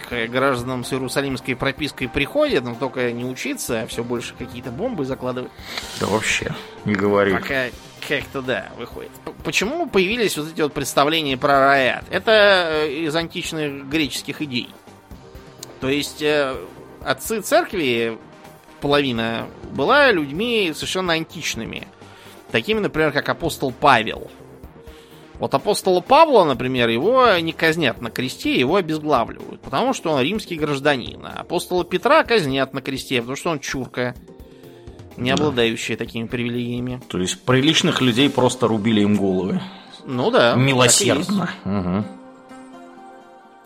К 0.10 0.28
гражданам 0.28 0.84
с 0.84 0.93
иерусалимской 0.93 1.56
пропиской 1.56 2.08
приходят, 2.08 2.64
но 2.64 2.76
только 2.76 3.12
не 3.12 3.26
учиться, 3.26 3.82
а 3.82 3.88
все 3.88 4.03
больше 4.03 4.36
какие-то 4.38 4.70
бомбы 4.70 5.06
закладывать. 5.06 5.51
Да 5.99 6.06
вообще, 6.06 6.53
не 6.86 6.93
говори. 6.93 7.34
Пока 7.34 7.66
как-то 8.08 8.41
да, 8.41 8.70
выходит. 8.78 9.12
Почему 9.43 9.88
появились 9.88 10.38
вот 10.38 10.51
эти 10.51 10.62
вот 10.62 10.74
представления 10.74 11.38
про 11.38 11.72
ад? 11.72 12.06
Это 12.10 12.32
э, 12.32 12.91
из 12.91 13.16
античных 13.16 13.88
греческих 13.88 14.41
идей. 14.41 14.70
То 15.82 15.89
есть 15.89 16.22
э, 16.22 16.56
отцы 17.03 17.41
церкви, 17.41 18.18
половина, 18.82 19.47
была 19.72 20.12
людьми 20.12 20.72
совершенно 20.74 21.14
античными. 21.14 21.88
Такими, 22.51 22.80
например, 22.80 23.12
как 23.12 23.28
апостол 23.30 23.72
Павел. 23.72 24.30
Вот 25.39 25.53
апостола 25.53 25.99
Павла, 25.99 26.45
например, 26.45 26.88
его 26.88 27.38
не 27.39 27.51
казнят 27.51 28.01
на 28.01 28.10
кресте, 28.10 28.58
его 28.58 28.78
обезглавливают, 28.78 29.60
потому 29.62 29.93
что 29.93 30.12
он 30.12 30.22
римский 30.22 30.56
гражданин. 30.56 31.26
А 31.26 31.41
апостола 31.41 31.84
Петра 31.84 32.24
казнят 32.24 32.74
на 32.74 32.82
кресте, 32.82 33.20
потому 33.20 33.36
что 33.36 33.49
он 33.49 33.60
чурка, 33.60 34.16
не 35.18 35.30
Да. 35.30 35.36
обладающая 35.36 35.97
такими 35.97 36.28
привилегиями. 36.28 37.01
То 37.07 37.18
есть 37.18 37.43
приличных 37.43 38.01
людей 38.01 38.30
просто 38.30 38.68
рубили 38.68 39.01
им 39.01 39.16
головы. 39.16 39.61
Ну 40.05 40.30
да. 40.32 40.55
Милосердно. 40.55 41.49
Мгм. 41.63 42.05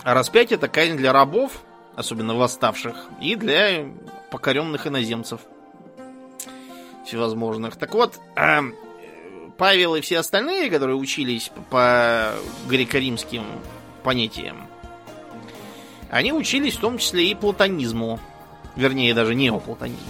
А 0.04 0.14
распятие 0.14 0.58
это 0.58 0.68
казнь 0.68 0.96
для 0.96 1.12
рабов, 1.12 1.62
особенно 1.96 2.34
восставших, 2.36 2.96
и 3.22 3.36
для 3.36 3.86
покоренных 4.32 4.88
иноземцев 4.88 5.42
всевозможных. 7.06 7.76
Так 7.76 7.94
вот, 7.94 8.20
эм, 8.36 8.76
Павел 9.58 9.96
и 9.96 10.02
все 10.02 10.20
остальные, 10.20 10.70
которые 10.70 10.96
учились 10.96 11.52
по 11.70 12.34
греко-римским 12.70 13.44
понятиям, 14.04 14.68
они 16.10 16.32
учились 16.32 16.76
в 16.78 16.80
том 16.80 16.98
числе 16.98 17.30
и 17.30 17.36
платонизму. 17.36 18.20
Вернее, 18.76 19.14
даже 19.14 19.36
неоплатонизму. 19.36 20.06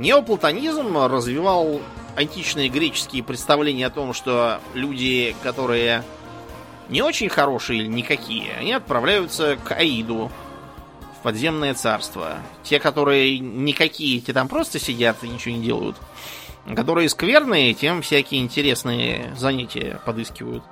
Неоплатонизм 0.00 0.96
развивал 0.96 1.82
античные 2.16 2.70
греческие 2.70 3.22
представления 3.22 3.84
о 3.84 3.90
том, 3.90 4.14
что 4.14 4.58
люди, 4.72 5.36
которые 5.42 6.04
не 6.88 7.02
очень 7.02 7.28
хорошие 7.28 7.80
или 7.80 7.86
никакие, 7.86 8.54
они 8.58 8.72
отправляются 8.72 9.58
к 9.62 9.72
Аиду 9.72 10.32
в 11.18 11.22
подземное 11.22 11.74
царство. 11.74 12.38
Те, 12.62 12.80
которые 12.80 13.40
никакие, 13.40 14.20
те 14.20 14.32
там 14.32 14.48
просто 14.48 14.78
сидят 14.78 15.22
и 15.22 15.28
ничего 15.28 15.54
не 15.54 15.62
делают. 15.62 15.96
Которые 16.74 17.10
скверные, 17.10 17.74
тем 17.74 18.00
всякие 18.00 18.40
интересные 18.40 19.34
занятия 19.36 20.00
подыскивают. 20.06 20.64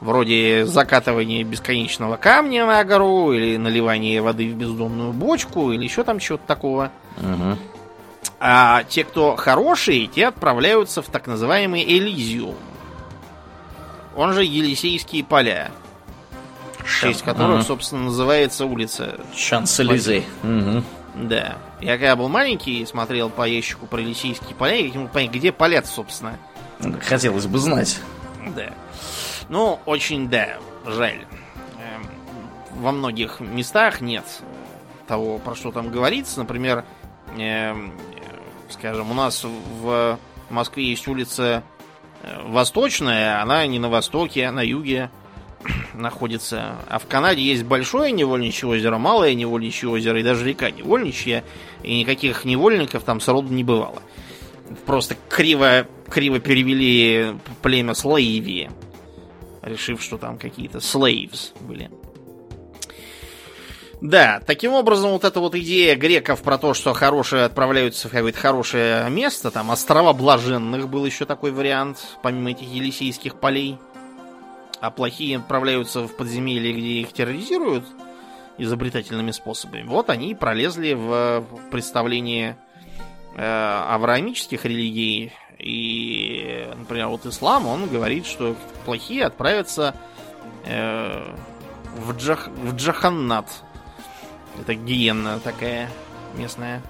Вроде 0.00 0.64
закатывания 0.64 1.44
бесконечного 1.44 2.16
камня 2.16 2.64
на 2.64 2.82
гору, 2.84 3.30
или 3.34 3.58
наливания 3.58 4.22
воды 4.22 4.50
в 4.50 4.54
бездонную 4.54 5.12
бочку, 5.12 5.70
или 5.70 5.84
еще 5.84 6.02
там 6.02 6.18
чего-то 6.18 6.46
такого. 6.46 6.90
Мгм. 7.18 7.58
А 8.46 8.84
те, 8.84 9.04
кто 9.04 9.36
хорошие, 9.36 10.06
те 10.06 10.26
отправляются 10.26 11.00
в 11.00 11.06
так 11.06 11.26
называемый 11.26 11.82
Элизиум. 11.82 12.56
Он 14.14 14.34
же 14.34 14.44
Елисейские 14.44 15.24
поля. 15.24 15.70
В 16.78 17.00
честь 17.00 17.22
Шан- 17.22 17.24
которых, 17.24 17.56
Ага. 17.56 17.64
собственно, 17.64 18.02
называется 18.02 18.66
улица. 18.66 19.18
Шанс-Элизе. 19.34 20.24
Мгм. 20.42 20.84
Да. 21.14 21.56
Я 21.80 21.92
когда 21.96 22.16
был 22.16 22.28
маленький 22.28 22.82
и 22.82 22.86
смотрел 22.86 23.30
по 23.30 23.48
ящику 23.48 23.86
про 23.86 24.02
Елисейские 24.02 24.54
поля, 24.54 24.76
я 24.76 24.90
не 24.90 24.98
мог 24.98 25.10
понять, 25.10 25.30
где 25.30 25.50
поля 25.50 25.82
собственно. 25.82 26.38
Хотелось 27.00 27.46
бы 27.46 27.58
знать. 27.58 27.98
Да. 28.54 28.74
Ну, 29.48 29.80
очень, 29.86 30.28
да, 30.28 30.58
жаль. 30.84 31.24
Эм, 31.80 32.06
Во 32.82 32.92
многих 32.92 33.40
местах 33.40 34.02
нет 34.02 34.24
того, 35.06 35.38
про 35.38 35.54
что 35.54 35.72
там 35.72 35.88
говорится. 35.90 36.40
Например, 36.40 36.84
эм, 37.38 37.94
скажем, 38.70 39.10
у 39.10 39.14
нас 39.14 39.44
в 39.44 40.18
Москве 40.50 40.84
есть 40.84 41.06
улица 41.08 41.62
э, 42.22 42.42
Восточная, 42.46 43.42
она 43.42 43.66
не 43.66 43.78
на 43.78 43.88
востоке, 43.88 44.46
а 44.46 44.52
на 44.52 44.62
юге 44.62 45.10
находится. 45.94 46.76
А 46.88 46.98
в 46.98 47.06
Канаде 47.06 47.42
есть 47.42 47.64
большое 47.64 48.12
невольничье 48.12 48.68
озеро, 48.68 48.98
малое 48.98 49.34
невольничье 49.34 49.88
озеро 49.88 50.20
и 50.20 50.22
даже 50.22 50.46
река 50.46 50.70
невольничья. 50.70 51.44
И 51.82 51.98
никаких 51.98 52.44
невольников 52.44 53.04
там 53.04 53.20
сроду 53.20 53.52
не 53.52 53.64
бывало. 53.64 54.02
Просто 54.86 55.16
криво, 55.28 55.86
криво 56.08 56.38
перевели 56.40 57.34
племя 57.62 57.94
Слейви, 57.94 58.70
решив, 59.62 60.02
что 60.02 60.16
там 60.16 60.38
какие-то 60.38 60.78
slaves 60.78 61.52
были. 61.60 61.90
Да, 64.00 64.40
таким 64.44 64.72
образом, 64.72 65.12
вот 65.12 65.24
эта 65.24 65.40
вот 65.40 65.54
идея 65.54 65.96
греков 65.96 66.42
про 66.42 66.58
то, 66.58 66.74
что 66.74 66.92
хорошие 66.92 67.44
отправляются 67.44 68.08
в 68.08 68.12
какое-то 68.12 68.38
хорошее 68.38 69.08
место, 69.08 69.50
там 69.50 69.70
острова 69.70 70.12
блаженных 70.12 70.88
был 70.88 71.06
еще 71.06 71.24
такой 71.24 71.52
вариант, 71.52 71.98
помимо 72.22 72.50
этих 72.50 72.68
елисейских 72.68 73.36
полей, 73.36 73.78
а 74.80 74.90
плохие 74.90 75.38
отправляются 75.38 76.02
в 76.02 76.14
подземелье, 76.16 76.72
где 76.72 76.88
их 77.00 77.12
терроризируют 77.12 77.84
изобретательными 78.58 79.30
способами. 79.30 79.84
Вот 79.84 80.10
они 80.10 80.30
и 80.30 80.34
пролезли 80.34 80.92
в 80.92 81.44
представление 81.70 82.56
э, 83.36 83.42
авраамических 83.88 84.64
религий. 84.64 85.32
И, 85.58 86.68
например, 86.76 87.08
вот 87.08 87.26
ислам, 87.26 87.66
он 87.66 87.88
говорит, 87.88 88.26
что 88.26 88.54
плохие 88.84 89.24
отправятся 89.24 89.94
э, 90.66 91.34
в, 91.96 92.16
джах, 92.16 92.48
в 92.48 92.74
Джаханнат. 92.76 93.46
Это 94.60 94.74
гиенна 94.74 95.40
такая 95.40 95.88
местная. 96.34 96.82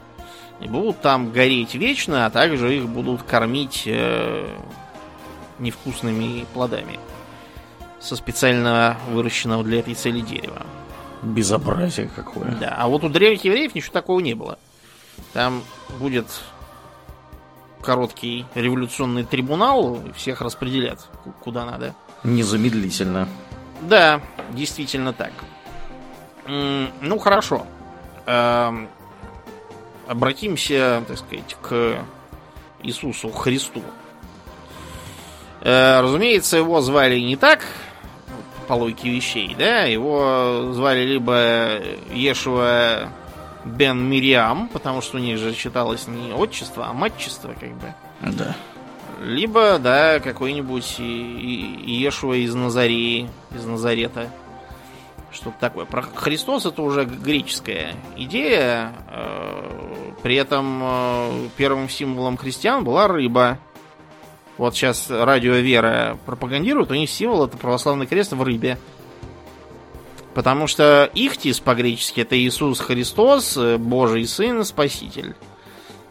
И 0.60 0.68
будут 0.68 1.00
там 1.00 1.32
гореть 1.32 1.74
вечно, 1.74 2.26
а 2.26 2.30
также 2.30 2.76
их 2.76 2.88
будут 2.88 3.22
кормить 3.22 3.82
э, 3.86 4.48
невкусными 5.58 6.46
плодами. 6.54 6.98
Со 8.00 8.16
специально 8.16 8.96
выращенного 9.10 9.64
для 9.64 9.80
этой 9.80 9.94
цели 9.94 10.20
дерева. 10.20 10.64
Безобразие 11.22 12.10
какое. 12.14 12.50
Да, 12.60 12.76
а 12.78 12.86
вот 12.88 13.02
у 13.02 13.08
древних 13.08 13.44
евреев 13.44 13.74
ничего 13.74 13.92
такого 13.92 14.20
не 14.20 14.34
было. 14.34 14.58
Там 15.32 15.62
будет 15.98 16.26
короткий 17.82 18.46
революционный 18.54 19.24
трибунал, 19.24 19.96
и 20.06 20.12
всех 20.12 20.40
распределят 20.40 21.06
ку- 21.22 21.32
куда 21.42 21.64
надо. 21.64 21.94
Незамедлительно. 22.24 23.28
Да, 23.82 24.20
действительно 24.52 25.12
так. 25.12 25.32
Ну, 26.46 27.18
хорошо. 27.18 27.66
Эм, 28.26 28.88
Обратимся, 30.06 31.02
так 31.08 31.18
сказать, 31.18 31.56
к 31.62 31.98
Иисусу 32.82 33.30
Христу. 33.30 33.82
Э, 35.62 36.00
Разумеется, 36.00 36.58
его 36.58 36.82
звали 36.82 37.18
не 37.18 37.36
так, 37.36 37.60
по 38.68 38.74
логике 38.74 39.08
вещей, 39.08 39.54
да? 39.58 39.84
Его 39.84 40.72
звали 40.72 41.04
либо 41.04 41.80
Ешуа 42.12 43.08
Бен 43.64 43.98
Мириам, 43.98 44.68
потому 44.68 45.00
что 45.00 45.16
у 45.16 45.20
них 45.20 45.38
же 45.38 45.54
читалось 45.54 46.06
не 46.06 46.32
отчество, 46.32 46.86
а 46.88 46.92
матчество, 46.92 47.54
как 47.58 47.70
бы. 47.70 47.94
Да. 48.20 48.54
Либо, 49.22 49.78
да, 49.78 50.20
какой-нибудь 50.20 50.98
Иешуа 50.98 52.34
из 52.34 52.54
Назареи, 52.54 53.30
из 53.54 53.64
Назарета. 53.64 54.28
Что-то 55.34 55.56
такое. 55.58 55.84
Про 55.84 56.02
Христос 56.02 56.64
это 56.64 56.80
уже 56.80 57.04
греческая 57.04 57.94
идея. 58.16 58.92
э, 59.10 60.12
При 60.22 60.36
этом 60.36 60.80
э, 60.82 61.48
первым 61.56 61.88
символом 61.88 62.36
христиан 62.36 62.84
была 62.84 63.08
рыба. 63.08 63.58
Вот 64.56 64.76
сейчас 64.76 65.10
радио 65.10 65.54
Вера 65.54 66.16
пропагандирует, 66.24 66.92
у 66.92 66.94
них 66.94 67.10
символ 67.10 67.44
это 67.46 67.56
православный 67.56 68.06
крест 68.06 68.32
в 68.32 68.42
рыбе. 68.42 68.78
Потому 70.34 70.68
что 70.68 71.10
Ихтис 71.12 71.58
по-гречески 71.58 72.20
это 72.20 72.38
Иисус 72.38 72.78
Христос, 72.78 73.56
э, 73.56 73.76
Божий 73.76 74.26
Сын, 74.26 74.64
Спаситель. 74.64 75.34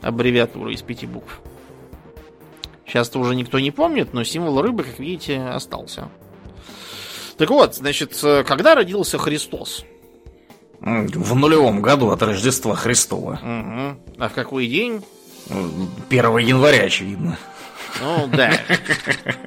Аббревиатура 0.01 0.73
из 0.73 0.81
пяти 0.81 1.07
букв. 1.07 1.39
Сейчас-то 2.85 3.19
уже 3.19 3.35
никто 3.35 3.57
не 3.59 3.71
помнит, 3.71 4.13
но 4.13 4.25
символ 4.25 4.61
рыбы, 4.61 4.83
как 4.83 4.99
видите, 4.99 5.39
остался. 5.41 6.09
Так 7.37 7.49
вот, 7.49 7.75
значит, 7.75 8.19
э, 8.23 8.43
когда 8.43 8.75
родился 8.75 9.17
Христос? 9.17 9.85
В 10.79 11.35
нулевом 11.35 11.81
году 11.81 12.09
от 12.09 12.21
Рождества 12.21 12.75
Христова. 12.75 13.39
Угу. 13.41 14.17
А 14.19 14.29
в 14.29 14.33
какой 14.33 14.67
день? 14.67 15.01
1 16.09 16.37
января, 16.39 16.83
очевидно. 16.83 17.37
Ну 18.01 18.27
да. 18.27 18.51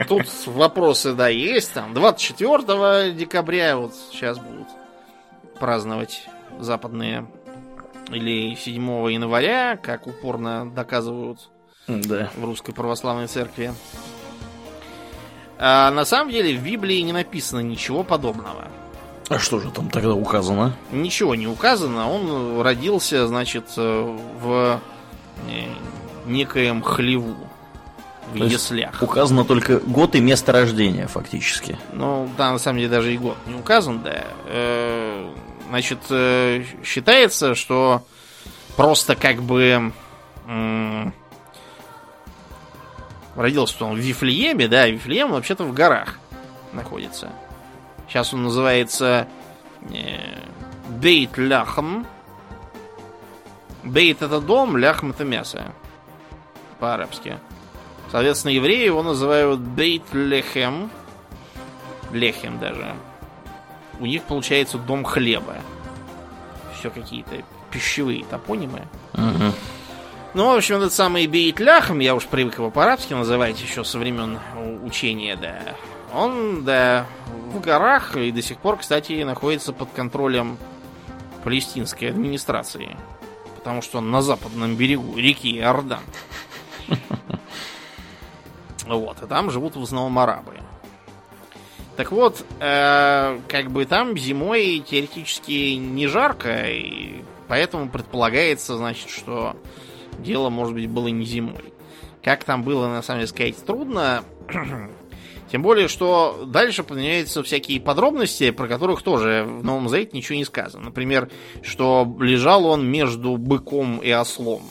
Тут 0.09 0.27
вопросы, 0.47 1.13
да, 1.13 1.29
есть. 1.29 1.73
Там 1.73 1.95
24 1.95 3.13
декабря 3.13 3.77
вот 3.77 3.95
сейчас 4.11 4.39
будут 4.39 4.69
праздновать 5.61 6.27
западные. 6.59 7.27
Или 8.11 8.55
7 8.55 9.13
января, 9.13 9.77
как 9.77 10.07
упорно 10.07 10.71
доказывают 10.71 11.51
да. 11.87 12.31
в 12.37 12.45
русской 12.45 12.73
православной 12.73 13.27
церкви. 13.27 13.75
А 15.59 15.91
на 15.91 16.05
самом 16.05 16.31
деле 16.31 16.57
в 16.57 16.63
Библии 16.63 17.01
не 17.01 17.13
написано 17.13 17.61
ничего 17.61 18.03
подобного. 18.03 18.69
А 19.29 19.39
что 19.39 19.59
же 19.59 19.71
там 19.71 19.91
тогда 19.91 20.15
указано? 20.15 20.77
Ничего 20.93 21.35
не 21.35 21.49
указано. 21.49 22.11
Он 22.11 22.61
родился, 22.61 23.27
значит, 23.27 23.77
в 23.77 24.81
э, 25.49 25.65
некоем 26.27 26.83
хлеву. 26.83 27.37
В 28.33 28.39
То 28.39 28.45
яслях. 28.45 29.01
Указано 29.01 29.45
только 29.45 29.79
год 29.79 30.17
и 30.17 30.21
место 30.21 30.53
рождения, 30.53 31.07
фактически. 31.07 31.79
Ну, 31.93 32.29
да, 32.37 32.53
на 32.53 32.59
самом 32.59 32.79
деле 32.79 32.91
даже 32.91 33.15
и 33.15 33.19
год 33.19 33.37
не 33.47 33.55
указан, 33.55 34.03
да. 34.03 34.25
Э, 34.47 35.31
значит, 35.69 35.99
э, 36.11 36.65
считается, 36.85 37.55
что 37.55 38.05
просто 38.77 39.15
как 39.15 39.43
бы 39.43 39.93
родился 43.37 43.85
он 43.85 43.95
в 43.95 43.99
Вифлееме, 43.99 44.69
да, 44.69 44.89
Вифлеем 44.89 45.31
вообще-то 45.31 45.65
в 45.65 45.73
горах 45.73 46.19
находится. 46.73 47.31
Сейчас 48.09 48.33
он 48.33 48.45
называется 48.45 49.27
э, 49.91 50.39
Бейт 50.89 51.37
Ляхм. 51.37 52.07
Бейт 53.83 54.23
это 54.23 54.41
дом, 54.41 54.77
ляхм 54.77 55.11
это 55.11 55.25
мясо. 55.25 55.73
По-арабски. 56.79 57.39
Соответственно, 58.11 58.53
евреи 58.53 58.85
его 58.85 59.03
называют 59.03 59.61
Бейт 59.61 60.03
Лехем. 60.13 60.91
Лехем 62.13 62.59
даже. 62.59 62.95
У 63.99 64.07
них 64.07 64.23
получается 64.25 64.79
дом 64.79 65.05
хлеба. 65.05 65.57
Все 66.79 66.91
какие-то 66.91 67.43
пищевые 67.71 68.25
топонимы. 68.25 68.83
Угу. 69.15 69.53
Ну, 70.37 70.53
в 70.53 70.57
общем, 70.59 70.77
этот 70.77 70.93
самый 70.93 71.27
Бейт 71.27 71.61
Ляхм, 71.61 71.99
я 72.01 72.15
уж 72.15 72.27
привык 72.27 72.59
его 72.59 72.71
по-арабски 72.71 73.15
называть 73.15 73.59
еще 73.59 73.85
со 73.85 73.99
времен 73.99 74.39
учения, 74.85 75.35
да. 75.35 75.59
Он, 76.13 76.63
да, 76.63 77.07
в 77.55 77.59
горах 77.63 78.19
и 78.19 78.31
до 78.31 78.43
сих 78.43 78.59
пор, 78.59 78.77
кстати, 78.77 79.23
находится 79.23 79.73
под 79.73 79.89
контролем 79.93 80.59
палестинской 81.43 82.11
администрации. 82.11 82.99
Потому 83.57 83.81
что 83.81 83.97
он 83.97 84.11
на 84.11 84.21
западном 84.21 84.77
берегу 84.77 85.17
реки 85.17 85.57
Иордан. 85.57 86.03
Вот, 88.85 89.23
и 89.23 89.27
там 89.27 89.51
живут 89.51 89.75
в 89.75 89.83
основном 89.83 90.19
арабы. 90.19 90.61
Так 91.97 92.13
вот, 92.13 92.45
э, 92.61 93.41
как 93.49 93.71
бы 93.71 93.87
там 93.87 94.19
зимой 94.19 94.85
теоретически 94.87 95.77
не 95.77 96.07
жарко, 96.07 96.69
и 96.69 97.25
поэтому 97.49 97.89
предполагается, 97.89 98.77
значит, 98.77 99.09
что 99.09 99.57
дело, 100.23 100.51
может 100.51 100.75
быть, 100.75 100.89
было 100.89 101.09
не 101.09 101.25
зимой. 101.25 101.73
Как 102.23 102.45
там 102.45 102.63
было, 102.63 102.89
на 102.89 103.03
самом 103.03 103.21
деле, 103.21 103.29
сказать 103.29 103.65
трудно. 103.65 104.25
Тем 105.51 105.63
более, 105.63 105.87
что 105.87 106.45
дальше 106.47 106.83
поменяются 106.83 107.43
всякие 107.43 107.81
подробности, 107.81 108.51
про 108.51 108.67
которых 108.67 109.03
тоже 109.03 109.45
в 109.47 109.65
Новом 109.65 109.89
Завете 109.89 110.17
ничего 110.17 110.37
не 110.37 110.45
сказано. 110.45 110.87
Например, 110.87 111.31
что 111.63 112.17
лежал 112.21 112.67
он 112.67 112.91
между 112.91 113.37
быком 113.37 113.99
и 113.99 114.11
ослом. 114.13 114.63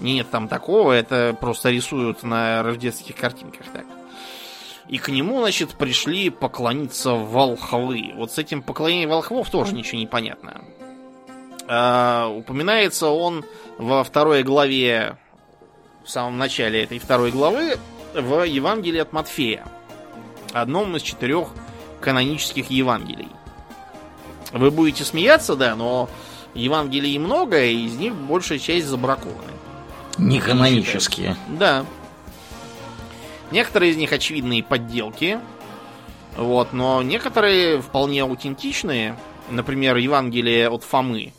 Нет 0.00 0.28
там 0.30 0.48
такого, 0.48 0.92
это 0.92 1.36
просто 1.40 1.70
рисуют 1.70 2.24
на 2.24 2.62
рождественских 2.62 3.16
картинках 3.16 3.66
так. 3.72 3.86
И 4.88 4.98
к 4.98 5.08
нему, 5.08 5.40
значит, 5.40 5.70
пришли 5.74 6.28
поклониться 6.28 7.12
волхвы. 7.12 8.12
Вот 8.16 8.32
с 8.32 8.38
этим 8.38 8.62
поклонением 8.62 9.10
волхвов 9.10 9.48
тоже 9.48 9.74
ничего 9.74 9.98
не 9.98 10.06
понятно. 10.06 10.62
А, 11.68 12.28
упоминается 12.28 13.08
он 13.08 13.44
во 13.78 14.04
второй 14.04 14.42
главе, 14.42 15.16
в 16.04 16.10
самом 16.10 16.38
начале 16.38 16.84
этой 16.84 16.98
второй 16.98 17.30
главы, 17.30 17.78
в 18.14 18.42
Евангелии 18.44 19.00
от 19.00 19.12
Матфея. 19.12 19.66
Одном 20.52 20.96
из 20.96 21.02
четырех 21.02 21.48
канонических 22.00 22.70
Евангелий. 22.70 23.28
Вы 24.52 24.70
будете 24.70 25.04
смеяться, 25.04 25.56
да, 25.56 25.74
но 25.74 26.08
Евангелий 26.54 27.18
много, 27.18 27.64
и 27.64 27.86
из 27.86 27.96
них 27.96 28.14
большая 28.14 28.58
часть 28.58 28.86
забракованы. 28.86 29.52
Не 30.18 30.38
канонические. 30.38 31.36
Да. 31.48 31.84
Некоторые 33.50 33.92
из 33.92 33.96
них 33.96 34.12
очевидные 34.12 34.62
подделки. 34.62 35.40
Вот, 36.36 36.72
но 36.72 37.02
некоторые 37.02 37.80
вполне 37.80 38.22
аутентичные. 38.22 39.16
Например, 39.50 39.96
Евангелие 39.96 40.68
от 40.68 40.84
Фомы. 40.84 41.32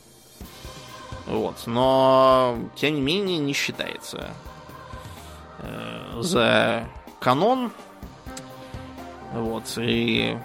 Вот, 1.26 1.64
но 1.66 2.58
тем 2.76 2.96
не 2.96 3.02
менее 3.02 3.40
не 3.40 3.54
считается 3.54 4.32
э, 5.60 6.18
за 6.22 6.88
канон. 7.20 7.72
Вот, 9.34 9.64
и... 9.78 10.38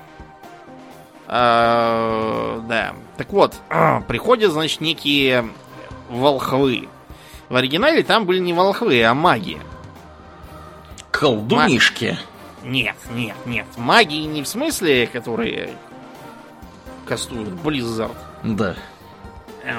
Э, 1.27 2.61
да. 2.69 2.94
Так 3.16 3.32
вот, 3.32 3.55
приходят, 4.09 4.52
значит, 4.52 4.81
некие 4.81 5.48
волхвы 6.09 6.89
в 7.51 7.57
оригинале 7.57 8.05
там 8.05 8.27
были 8.27 8.39
не 8.39 8.52
волхвы, 8.52 9.02
а 9.02 9.12
маги. 9.12 9.61
Колдунишки. 11.11 12.16
Ма... 12.62 12.70
Нет, 12.70 12.97
нет, 13.11 13.36
нет. 13.44 13.66
Маги 13.77 14.15
не 14.15 14.44
в 14.44 14.48
смысле, 14.48 15.09
которые 15.09 15.74
кастуют 17.07 17.48
Blizzard. 17.48 18.15
Да. 18.44 18.77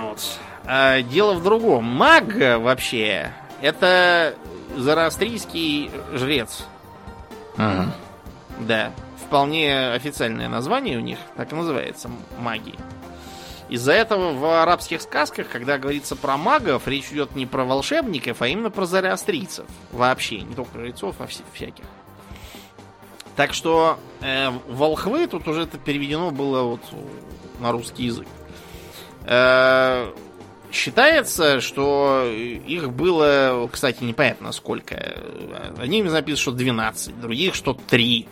Вот. 0.02 0.20
А 0.66 1.02
дело 1.02 1.34
в 1.34 1.44
другом. 1.44 1.86
Маг 1.86 2.34
вообще 2.36 3.32
это 3.62 4.36
зороастрийский 4.76 5.92
жрец. 6.14 6.66
Ага. 7.58 7.94
Да. 8.60 8.92
Вполне 9.26 9.92
официальное 9.92 10.50
название 10.50 10.98
у 10.98 11.02
них, 11.02 11.18
так 11.38 11.52
и 11.52 11.56
называется 11.56 12.10
маги. 12.40 12.76
Из-за 13.70 13.94
этого 13.94 14.34
в 14.34 14.62
арабских 14.62 15.02
сказках, 15.02 15.48
когда 15.48 15.78
говорится 15.78 16.18
про 16.18 16.36
магов, 16.36 16.90
речь 16.90 17.10
идет 17.12 17.38
не 17.38 17.46
про 17.46 17.64
волшебников, 17.64 18.42
а 18.42 18.48
именно 18.48 18.70
про 18.70 18.86
зороастрийцев. 18.86 19.66
Вообще, 19.94 20.42
не 20.42 20.54
только 20.54 20.78
жрецов, 20.78 21.16
а 21.20 21.28
вся, 21.28 21.44
всяких. 21.54 21.86
Так 23.38 23.54
что 23.54 23.98
э, 24.20 24.50
волхвы 24.68 25.26
тут 25.28 25.48
уже 25.48 25.64
это 25.64 25.78
переведено 25.78 26.32
было 26.32 26.64
вот 26.64 26.82
на 27.62 27.72
русский 27.72 28.04
язык. 28.04 28.28
Э, 29.24 30.12
считается, 30.72 31.62
что 31.62 32.26
их 32.26 32.92
было, 32.92 33.70
кстати, 33.72 34.04
непонятно 34.04 34.52
сколько. 34.52 35.16
Одним 35.78 36.10
записано, 36.10 36.42
что 36.42 36.52
12, 36.52 37.20
других, 37.20 37.56
что 37.56 37.74
3. 37.74 38.28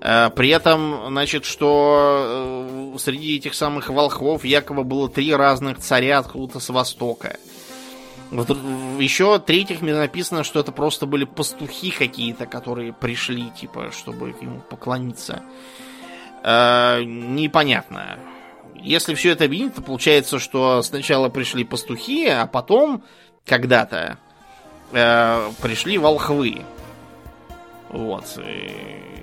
Э, 0.00 0.30
при 0.30 0.48
этом, 0.48 1.08
значит, 1.08 1.44
что 1.44 2.92
э, 2.94 2.98
среди 2.98 3.36
этих 3.36 3.54
самых 3.54 3.88
волхвов 3.88 4.44
якобы 4.44 4.84
было 4.84 5.08
три 5.08 5.34
разных 5.34 5.78
царя 5.78 6.18
откуда-то 6.18 6.60
с 6.60 6.68
востока. 6.70 7.36
Еще 8.30 9.40
третьих 9.40 9.80
мне 9.80 9.94
написано, 9.94 10.44
что 10.44 10.60
это 10.60 10.70
просто 10.70 11.06
были 11.06 11.24
пастухи 11.24 11.90
какие-то, 11.90 12.46
которые 12.46 12.92
пришли, 12.92 13.50
типа, 13.50 13.90
чтобы 13.90 14.34
ему 14.40 14.60
поклониться. 14.60 15.42
Э, 16.42 17.02
непонятно. 17.02 18.18
Если 18.82 19.14
все 19.14 19.30
это 19.30 19.44
объединить, 19.44 19.74
то 19.74 19.82
получается, 19.82 20.38
что 20.38 20.82
сначала 20.82 21.28
пришли 21.28 21.64
пастухи, 21.64 22.26
а 22.26 22.46
потом 22.46 23.02
когда-то 23.46 24.18
э, 24.92 25.50
пришли 25.60 25.98
волхвы. 25.98 26.62
Вот. 27.90 28.38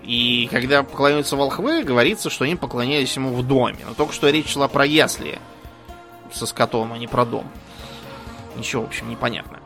И 0.04 0.48
когда 0.52 0.84
поклоняются 0.84 1.36
волхвы, 1.36 1.84
говорится, 1.84 2.30
что 2.30 2.46
они 2.46 2.56
поклонялись 2.56 3.16
ему 3.16 3.34
в 3.34 3.46
доме. 3.46 3.80
Но 3.86 3.94
только 3.94 4.14
что 4.14 4.30
речь 4.30 4.50
шла 4.50 4.68
про 4.68 4.86
ясли 4.86 5.40
со 6.32 6.46
скотом, 6.46 6.94
а 6.94 6.98
не 6.98 7.08
про 7.08 7.26
дом. 7.26 7.50
Ничего, 8.56 8.84
в 8.84 8.88
общем, 8.88 9.10
непонятно. 9.10 9.57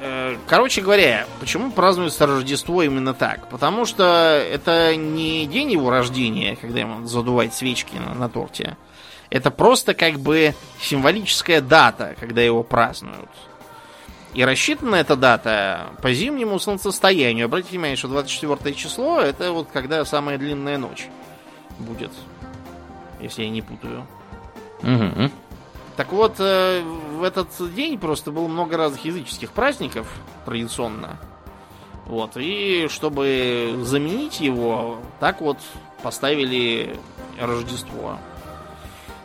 Э, 0.00 0.36
короче 0.46 0.82
говоря, 0.82 1.26
почему 1.40 1.70
празднуется 1.70 2.26
Рождество 2.26 2.82
именно 2.82 3.14
так? 3.14 3.48
Потому 3.48 3.86
что 3.86 4.04
это 4.50 4.94
не 4.94 5.46
день 5.46 5.72
его 5.72 5.90
рождения, 5.90 6.56
когда 6.56 6.80
ему 6.80 7.06
задувать 7.06 7.54
свечки 7.54 7.96
на, 7.96 8.14
на 8.14 8.28
торте. 8.28 8.76
Это 9.30 9.50
просто 9.50 9.94
как 9.94 10.20
бы 10.20 10.54
символическая 10.80 11.60
дата, 11.60 12.14
когда 12.20 12.42
его 12.42 12.62
празднуют. 12.62 13.30
И 14.34 14.44
рассчитана 14.44 14.96
эта 14.96 15.16
дата 15.16 15.86
по 16.02 16.12
зимнему 16.12 16.58
солнцестоянию. 16.58 17.46
Обратите 17.46 17.72
внимание, 17.72 17.96
что 17.96 18.08
24 18.08 18.74
число 18.74 19.18
это 19.18 19.52
вот 19.52 19.68
когда 19.72 20.04
самая 20.04 20.36
длинная 20.36 20.76
ночь 20.76 21.08
будет. 21.78 22.10
Если 23.18 23.44
я 23.44 23.50
не 23.50 23.62
путаю. 23.62 24.06
Угу. 24.82 25.30
Так 25.96 26.12
вот, 26.12 26.34
э, 26.38 26.82
в 26.82 27.22
этот 27.22 27.48
день 27.74 27.98
просто 27.98 28.30
было 28.30 28.46
много 28.48 28.76
разных 28.76 29.04
языческих 29.04 29.50
праздников 29.52 30.06
традиционно. 30.44 31.18
Вот, 32.04 32.32
и 32.36 32.86
чтобы 32.88 33.80
заменить 33.82 34.40
его, 34.40 34.98
так 35.18 35.40
вот 35.40 35.58
поставили 36.02 36.96
Рождество. 37.40 38.18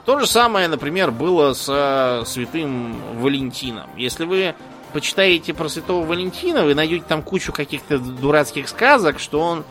То 0.05 0.19
же 0.19 0.25
самое, 0.25 0.67
например, 0.67 1.11
было 1.11 1.53
с 1.53 2.23
святым 2.25 2.95
Валентином. 3.19 3.89
Если 3.97 4.25
вы 4.25 4.55
почитаете 4.93 5.53
про 5.53 5.69
святого 5.69 6.05
Валентина, 6.05 6.63
вы 6.63 6.73
найдете 6.73 7.05
там 7.07 7.21
кучу 7.21 7.53
каких-то 7.53 7.99
дурацких 7.99 8.67
сказок, 8.67 9.19
что 9.19 9.41
он 9.41 9.63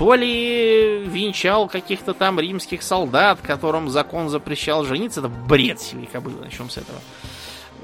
то 0.00 0.14
ли 0.14 1.04
венчал 1.04 1.68
каких-то 1.68 2.14
там 2.14 2.40
римских 2.40 2.82
солдат, 2.82 3.38
которым 3.42 3.90
закон 3.90 4.30
запрещал 4.30 4.86
жениться. 4.86 5.20
Это 5.20 5.28
бред 5.28 5.78
сивый 5.78 6.08
кобылы, 6.10 6.40
начнем 6.40 6.70
с 6.70 6.78
этого. 6.78 6.98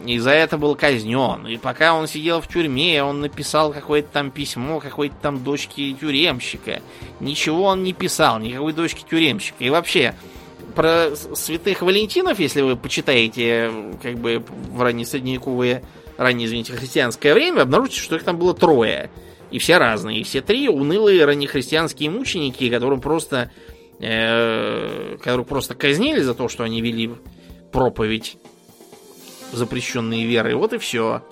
И 0.07 0.19
за 0.19 0.31
это 0.31 0.57
был 0.57 0.75
казнен. 0.77 1.47
И 1.47 1.59
пока 1.59 1.93
он 1.93 2.07
сидел 2.07 2.41
в 2.41 2.49
тюрьме, 2.49 3.05
он 3.05 3.21
написал 3.21 3.71
какое-то 3.71 4.09
там 4.11 4.31
письмо 4.31 4.81
какой-то 4.81 5.15
там 5.21 5.45
дочке 5.45 5.93
тюремщика. 5.93 6.81
Ничего 7.21 7.65
он 7.65 7.83
не 7.83 7.93
писал, 7.93 8.39
никакой 8.39 8.73
дочки 8.73 9.05
тюремщика. 9.07 9.63
И 9.63 9.69
вообще, 9.69 10.15
про 10.75 11.15
святых 11.15 11.83
Валентинов, 11.83 12.39
если 12.39 12.63
вы 12.63 12.77
почитаете 12.77 13.71
как 14.03 14.15
бы 14.17 14.43
в 14.71 14.81
раннесредневековые, 14.81 15.85
раннее, 16.17 16.47
извините, 16.47 16.73
христианское 16.73 17.35
время, 17.35 17.61
обнаружите, 17.61 18.01
что 18.01 18.17
их 18.17 18.25
там 18.25 18.39
было 18.39 18.55
трое. 18.55 19.11
И 19.51 19.59
все 19.59 19.79
разные. 19.79 20.25
Все 20.25 20.41
три 20.41 20.69
унылые 20.69 21.25
раннехристианские 21.25 22.11
мученики, 22.11 22.69
которым 22.71 23.01
просто, 23.01 23.51
э, 24.01 25.17
которых 25.23 25.47
просто 25.47 25.75
казнили 25.75 26.21
за 26.21 26.35
то, 26.35 26.49
что 26.49 26.65
они 26.65 26.81
вели 26.81 27.13
проповедь 27.73 28.39
запрещенные 29.53 30.27
веры. 30.27 30.57
Вот 30.57 30.73
и 30.73 30.79
все. 30.79 31.23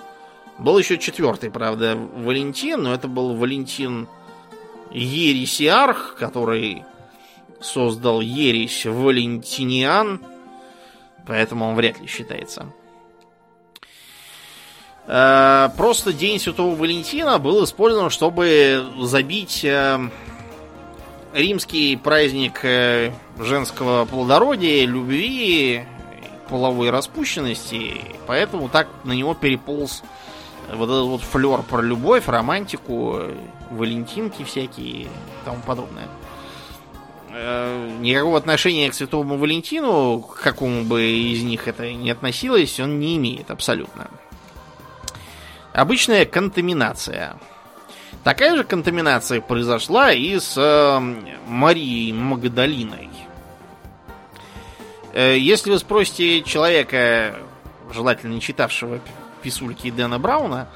Был 0.59 0.79
еще 0.79 0.99
четвертый, 0.99 1.51
правда, 1.51 1.97
Валентин, 1.97 2.83
но 2.83 2.95
это 2.95 3.09
был 3.09 3.35
Валентин 3.35 4.07
Ересиарх, 4.93 6.15
который 6.17 6.85
создал 7.61 8.21
ересь 8.21 8.87
Валентиниан, 8.87 10.21
поэтому 11.27 11.67
он 11.67 11.75
вряд 11.75 12.01
ли 12.01 12.07
считается. 12.07 12.73
Э, 15.07 15.69
просто 15.77 16.13
День 16.13 16.39
Святого 16.39 16.75
Валентина 16.75 17.39
был 17.39 17.65
использован, 17.65 18.11
чтобы 18.11 18.85
забить 19.01 19.65
э, 19.65 19.99
римский 21.35 21.97
праздник 21.97 22.61
э, 22.65 23.13
женского 23.39 24.07
плодородия, 24.07 24.87
любви, 24.87 25.85
половой 26.49 26.91
распущенности. 26.91 28.01
Поэтому 28.27 28.69
так 28.69 28.89
на 29.05 29.13
него 29.13 29.35
переполз 29.35 30.03
вот 30.73 30.85
этот 30.85 31.05
вот 31.05 31.21
флер 31.21 31.63
про 31.63 31.83
любовь, 31.83 32.27
романтику, 32.27 33.21
валентинки 33.71 34.45
всякие 34.45 35.03
и 35.03 35.09
тому 35.45 35.59
подобное. 35.67 36.09
Никакого 38.01 38.39
отношения 38.39 38.89
к 38.89 38.95
Святому 38.95 39.37
Валентину, 39.37 40.21
к 40.21 40.41
какому 40.41 40.85
бы 40.85 41.03
из 41.05 41.43
них 41.43 41.67
это 41.67 41.93
ни 41.93 42.09
относилось, 42.09 42.79
он 42.79 43.01
не 43.01 43.17
имеет 43.17 43.51
абсолютно. 43.51 44.09
Обычная 45.75 46.25
контаминация. 46.25 47.37
Такая 48.23 48.57
же 48.57 48.63
контаминация 48.63 49.41
произошла 49.41 50.13
и 50.13 50.39
с 50.39 50.55
э, 50.57 51.01
Марией 51.49 52.13
Магдалиной. 52.13 53.11
Э, 55.13 55.37
если 55.37 55.73
вы 55.73 55.81
спросите 55.81 56.43
человека, 56.43 57.35
желательно 57.93 58.35
не 58.35 58.41
читавшего 58.41 59.01
писульки 59.43 59.91
Дэна 59.91 60.21
Брауна, 60.21 60.69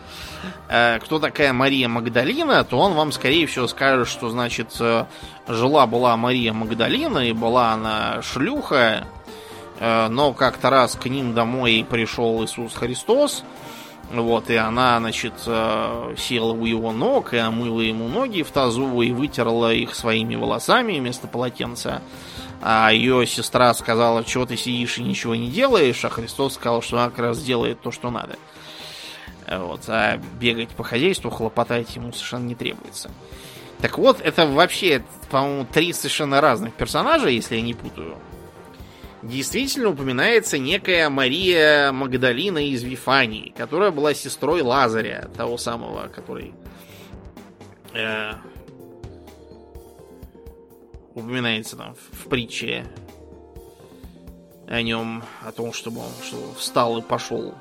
э, 0.68 0.98
кто 0.98 1.20
такая 1.20 1.52
Мария 1.52 1.86
Магдалина, 1.86 2.64
то 2.64 2.80
он 2.80 2.94
вам, 2.94 3.12
скорее 3.12 3.46
всего, 3.46 3.68
скажет, 3.68 4.08
что, 4.08 4.30
значит, 4.30 4.76
э, 4.80 5.04
жила-была 5.46 6.16
Мария 6.16 6.52
Магдалина, 6.52 7.20
и 7.20 7.32
была 7.32 7.72
она 7.74 8.20
шлюха, 8.22 9.06
э, 9.78 10.08
но 10.08 10.32
как-то 10.32 10.70
раз 10.70 10.96
к 10.96 11.06
ним 11.06 11.34
домой 11.34 11.86
пришел 11.88 12.44
Иисус 12.44 12.74
Христос, 12.74 13.44
вот, 14.10 14.48
и 14.48 14.56
она, 14.56 14.98
значит, 15.00 15.34
э, 15.46 16.14
села 16.16 16.52
у 16.52 16.64
его 16.64 16.92
ног 16.92 17.34
и 17.34 17.36
омыла 17.36 17.80
ему 17.80 18.08
ноги 18.08 18.42
в 18.42 18.50
тазу 18.50 19.02
и 19.02 19.12
вытерла 19.12 19.72
их 19.72 19.94
своими 19.94 20.34
волосами 20.34 20.98
вместо 20.98 21.28
полотенца. 21.28 22.00
А 22.62 22.90
ее 22.90 23.26
сестра 23.26 23.72
сказала, 23.74 24.24
чего 24.24 24.46
ты 24.46 24.56
сидишь 24.56 24.98
и 24.98 25.02
ничего 25.02 25.34
не 25.34 25.50
делаешь, 25.50 26.04
а 26.04 26.08
Христос 26.08 26.54
сказал, 26.54 26.80
что 26.80 26.96
она 26.96 27.10
как 27.10 27.18
раз 27.18 27.42
делает 27.42 27.82
то, 27.82 27.90
что 27.90 28.10
надо. 28.10 28.36
Вот, 29.46 29.82
а 29.88 30.18
бегать 30.40 30.70
по 30.70 30.84
хозяйству, 30.84 31.30
хлопотать 31.30 31.94
ему 31.94 32.12
совершенно 32.12 32.46
не 32.46 32.54
требуется. 32.54 33.10
Так 33.80 33.98
вот, 33.98 34.20
это 34.22 34.46
вообще, 34.46 35.04
по-моему, 35.30 35.66
три 35.70 35.92
совершенно 35.92 36.40
разных 36.40 36.74
персонажа, 36.74 37.28
если 37.28 37.56
я 37.56 37.62
не 37.62 37.74
путаю 37.74 38.16
действительно 39.22 39.90
упоминается 39.90 40.58
некая 40.58 41.08
Мария 41.08 41.92
Магдалина 41.92 42.68
из 42.68 42.82
Вифании, 42.82 43.52
которая 43.56 43.90
была 43.90 44.14
сестрой 44.14 44.62
Лазаря, 44.62 45.28
того 45.36 45.56
самого, 45.56 46.08
который 46.08 46.54
э, 47.94 48.32
упоминается 51.14 51.76
там 51.76 51.94
в, 52.12 52.28
притче 52.28 52.86
о 54.66 54.82
нем, 54.82 55.22
о 55.44 55.52
том, 55.52 55.72
чтобы 55.72 56.00
он 56.00 56.12
что, 56.22 56.36
встал 56.56 56.98
и 56.98 57.02
пошел. 57.02 57.54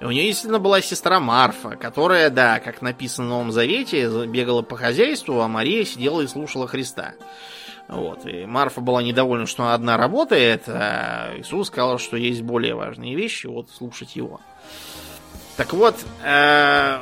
И 0.00 0.04
у 0.04 0.10
нее 0.10 0.26
действительно 0.26 0.60
была 0.60 0.80
сестра 0.80 1.18
Марфа, 1.18 1.70
которая, 1.70 2.30
да, 2.30 2.60
как 2.60 2.82
написано 2.82 3.26
в 3.26 3.30
Новом 3.30 3.52
Завете, 3.52 4.26
бегала 4.26 4.62
по 4.62 4.76
хозяйству, 4.76 5.40
а 5.40 5.48
Мария 5.48 5.84
сидела 5.84 6.20
и 6.20 6.28
слушала 6.28 6.68
Христа. 6.68 7.14
Вот. 7.88 8.26
И 8.26 8.44
Марфа 8.44 8.80
была 8.80 9.02
недовольна, 9.02 9.46
что 9.46 9.64
она 9.64 9.74
одна 9.74 9.96
работает, 9.96 10.64
а 10.66 11.34
Иисус 11.38 11.68
сказал, 11.68 11.98
что 11.98 12.16
есть 12.16 12.42
более 12.42 12.74
важные 12.74 13.14
вещи, 13.14 13.46
вот 13.46 13.70
слушать 13.70 14.14
его. 14.14 14.40
Так 15.56 15.72
вот, 15.72 15.96
э, 16.22 16.98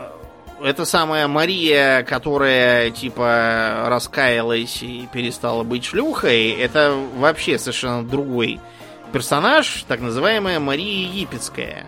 эта 0.63 0.85
самая 0.85 1.27
Мария, 1.29 2.05
которая 2.05 2.91
типа 2.91 3.87
раскаялась 3.89 4.83
и 4.83 5.09
перестала 5.13 5.65
быть 5.65 5.85
шлюхой, 5.85 6.51
это 6.51 6.97
вообще 7.17 7.59
совершенно 7.59 8.07
другой 8.07 8.61
персонаж, 9.13 9.85
так 9.89 10.01
называемая 10.01 10.61
Мария 10.61 11.09
Египетская, 11.09 11.87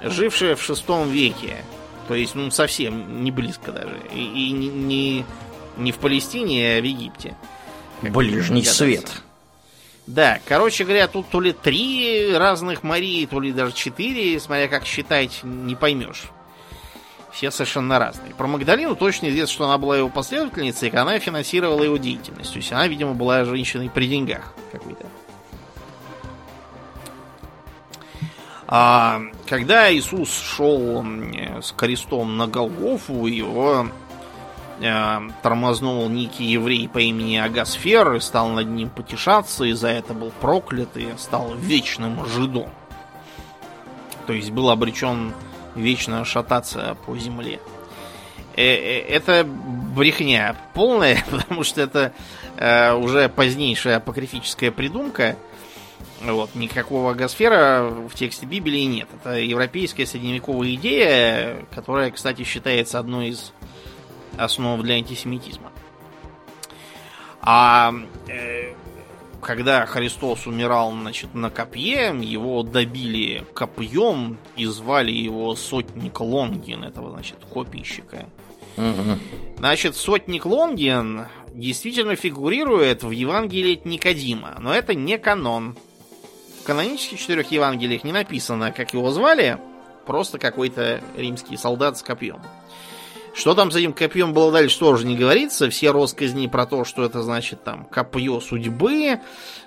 жившая 0.00 0.54
в 0.54 0.62
шестом 0.62 1.10
веке. 1.10 1.56
То 2.08 2.14
есть, 2.14 2.34
ну, 2.36 2.50
совсем 2.50 3.24
не 3.24 3.32
близко 3.32 3.72
даже. 3.72 3.96
И, 4.14 4.48
и 4.48 4.52
не, 4.52 5.24
не 5.76 5.92
в 5.92 5.96
Палестине, 5.98 6.76
а 6.76 6.80
в 6.80 6.84
Египте. 6.84 7.34
Ближний 8.02 8.64
свет. 8.64 9.22
Да, 10.06 10.38
короче 10.46 10.84
говоря, 10.84 11.08
тут 11.08 11.28
то 11.28 11.40
ли 11.40 11.52
три 11.52 12.32
разных 12.36 12.84
Марии, 12.84 13.26
то 13.26 13.40
ли 13.40 13.52
даже 13.52 13.72
четыре, 13.72 14.38
смотря 14.38 14.68
как 14.68 14.84
считать, 14.84 15.40
не 15.42 15.74
поймешь. 15.74 16.24
Все 17.32 17.50
совершенно 17.50 17.98
разные. 17.98 18.32
Про 18.34 18.46
Магдалину 18.46 18.96
точно 18.96 19.28
известно, 19.28 19.52
что 19.52 19.64
она 19.64 19.78
была 19.78 19.98
его 19.98 20.08
последовательницей, 20.08 20.88
и 20.88 20.96
она 20.96 21.18
финансировала 21.18 21.82
его 21.82 21.96
деятельность. 21.96 22.52
То 22.52 22.58
есть 22.58 22.72
она, 22.72 22.86
видимо, 22.86 23.14
была 23.14 23.44
женщиной 23.44 23.90
при 23.92 24.06
деньгах 24.06 24.54
какой-то. 24.72 25.06
А, 28.68 29.20
когда 29.46 29.92
Иисус 29.92 30.30
шел 30.30 31.04
с 31.60 31.72
крестом 31.72 32.36
на 32.36 32.46
Голгофу, 32.46 33.26
его 33.26 33.88
э, 34.80 35.18
тормознул 35.42 36.08
некий 36.08 36.44
еврей 36.44 36.88
по 36.88 36.98
имени 36.98 37.36
Агасфер 37.36 38.14
и 38.14 38.20
стал 38.20 38.48
над 38.48 38.68
ним 38.68 38.90
потешаться, 38.90 39.64
и 39.64 39.72
за 39.72 39.88
это 39.88 40.14
был 40.14 40.30
проклят 40.40 40.96
и 40.96 41.08
стал 41.18 41.54
вечным 41.54 42.24
жидом. 42.26 42.70
То 44.26 44.32
есть 44.32 44.50
был 44.50 44.70
обречен 44.70 45.32
вечно 45.74 46.24
шататься 46.24 46.96
по 47.06 47.16
земле. 47.16 47.60
Э, 48.56 48.62
э, 48.62 49.00
это 49.08 49.44
брехня 49.44 50.56
полная, 50.74 51.22
потому 51.30 51.62
что 51.62 51.82
это 51.82 52.12
э, 52.56 52.94
уже 52.94 53.28
позднейшая 53.28 53.98
апокрифическая 53.98 54.70
придумка. 54.70 55.36
Вот, 56.22 56.54
никакого 56.54 57.12
Госфера 57.12 57.82
в 57.82 58.14
тексте 58.14 58.46
Библии 58.46 58.82
нет. 58.84 59.08
Это 59.20 59.38
европейская 59.38 60.06
средневековая 60.06 60.74
идея, 60.74 61.66
которая, 61.74 62.10
кстати, 62.10 62.42
считается 62.42 62.98
одной 62.98 63.28
из 63.28 63.52
основ 64.38 64.82
для 64.82 64.96
антисемитизма. 64.96 65.72
А 67.40 67.94
э, 68.28 68.74
когда 69.40 69.86
Христос 69.86 70.46
умирал 70.46 70.90
значит, 70.90 71.34
на 71.34 71.50
копье, 71.50 72.12
его 72.12 72.64
добили 72.64 73.44
копьем 73.54 74.38
и 74.56 74.66
звали 74.66 75.12
его 75.12 75.54
Сотник 75.54 76.20
Лонгин, 76.20 76.82
этого, 76.82 77.12
значит, 77.12 77.38
копийщика. 77.52 78.26
Угу. 78.76 79.18
Значит, 79.58 79.94
Сотник 79.94 80.44
Лонгин 80.46 81.26
действительно 81.54 82.16
фигурирует 82.16 83.04
в 83.04 83.10
Евангелии 83.10 83.76
от 83.76 83.84
Никодима, 83.84 84.56
но 84.58 84.74
это 84.74 84.94
не 84.94 85.16
канон. 85.16 85.76
В 86.62 86.66
канонических 86.66 87.20
четырех 87.20 87.50
Евангелиях 87.52 88.02
не 88.02 88.12
написано, 88.12 88.72
как 88.72 88.92
его 88.92 89.10
звали, 89.12 89.58
просто 90.04 90.38
какой-то 90.38 91.00
римский 91.16 91.56
солдат 91.56 91.96
с 91.96 92.02
копьем. 92.02 92.42
Что 93.36 93.54
там 93.54 93.70
с 93.70 93.76
этим 93.76 93.92
копьем 93.92 94.32
было 94.32 94.50
дальше, 94.50 94.78
тоже 94.78 95.04
не 95.04 95.14
говорится. 95.14 95.68
Все 95.68 95.90
россказни 95.90 96.46
про 96.46 96.64
то, 96.64 96.84
что 96.84 97.04
это 97.04 97.22
значит 97.22 97.62
там 97.62 97.84
копье 97.84 98.40
судьбы, 98.40 99.20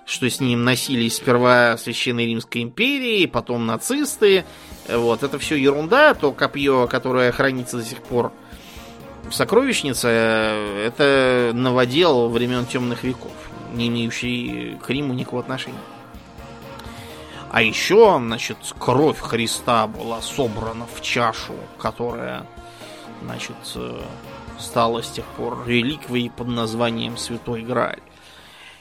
что 0.08 0.28
с 0.28 0.40
ним 0.40 0.64
носились 0.64 1.18
сперва 1.18 1.78
Священной 1.78 2.26
Римской 2.26 2.64
империи, 2.64 3.28
потом 3.28 3.68
нацисты. 3.68 4.44
Вот, 4.92 5.22
это 5.22 5.38
все 5.38 5.56
ерунда. 5.56 6.16
То 6.16 6.32
копье, 6.32 6.88
которое 6.88 7.32
хранится 7.32 7.78
до 7.78 7.84
сих 7.84 8.02
пор 8.02 8.32
в 9.30 9.36
сокровищнице, 9.36 10.08
это 10.08 11.52
новодел 11.54 12.28
времен 12.30 12.66
темных 12.66 13.04
веков, 13.04 13.32
не 13.76 13.88
имеющий 13.90 14.80
к 14.84 14.90
Риму 14.90 15.14
никакого 15.14 15.44
отношения. 15.44 15.78
А 17.52 17.62
еще, 17.62 18.18
значит, 18.18 18.58
кровь 18.80 19.20
Христа 19.20 19.86
была 19.86 20.24
собрана 20.24 20.88
в 20.92 21.02
чашу, 21.02 21.54
которая 21.78 22.48
значит, 23.22 23.56
э, 23.76 24.02
стала 24.60 25.02
с 25.02 25.10
тех 25.10 25.26
пор 25.26 25.64
реликвией 25.66 26.30
под 26.30 26.48
названием 26.48 27.18
Святой 27.18 27.62
Грааль. 27.62 28.02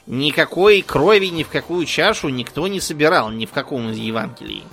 Никакой 0.06 0.82
крови 0.82 1.26
ни 1.26 1.42
в 1.42 1.48
какую 1.48 1.84
чашу 1.86 2.28
никто 2.28 2.66
не 2.66 2.80
собирал, 2.80 3.30
ни 3.30 3.46
в 3.46 3.50
каком 3.50 3.90
из 3.90 3.98
Евангелий. 3.98 4.64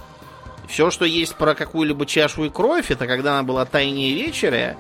Все, 0.68 0.90
что 0.90 1.06
есть 1.06 1.36
про 1.36 1.54
какую-либо 1.54 2.06
чашу 2.06 2.46
и 2.46 2.50
кровь, 2.50 2.90
это 2.90 3.06
когда 3.06 3.34
она 3.34 3.44
была 3.44 3.66
тайнее 3.66 4.14
вечеря, 4.14 4.78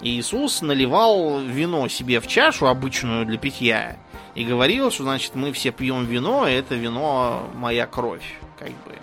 Иисус 0.00 0.62
наливал 0.62 1.40
вино 1.40 1.88
себе 1.88 2.20
в 2.20 2.28
чашу, 2.28 2.68
обычную 2.68 3.26
для 3.26 3.38
питья, 3.38 3.96
и 4.34 4.44
говорил, 4.44 4.90
что, 4.90 5.02
значит, 5.02 5.34
мы 5.34 5.52
все 5.52 5.72
пьем 5.72 6.06
вино, 6.06 6.46
и 6.46 6.52
это 6.52 6.76
вино 6.76 7.50
моя 7.54 7.86
кровь, 7.86 8.38
как 8.58 8.68
бы. 8.68 8.94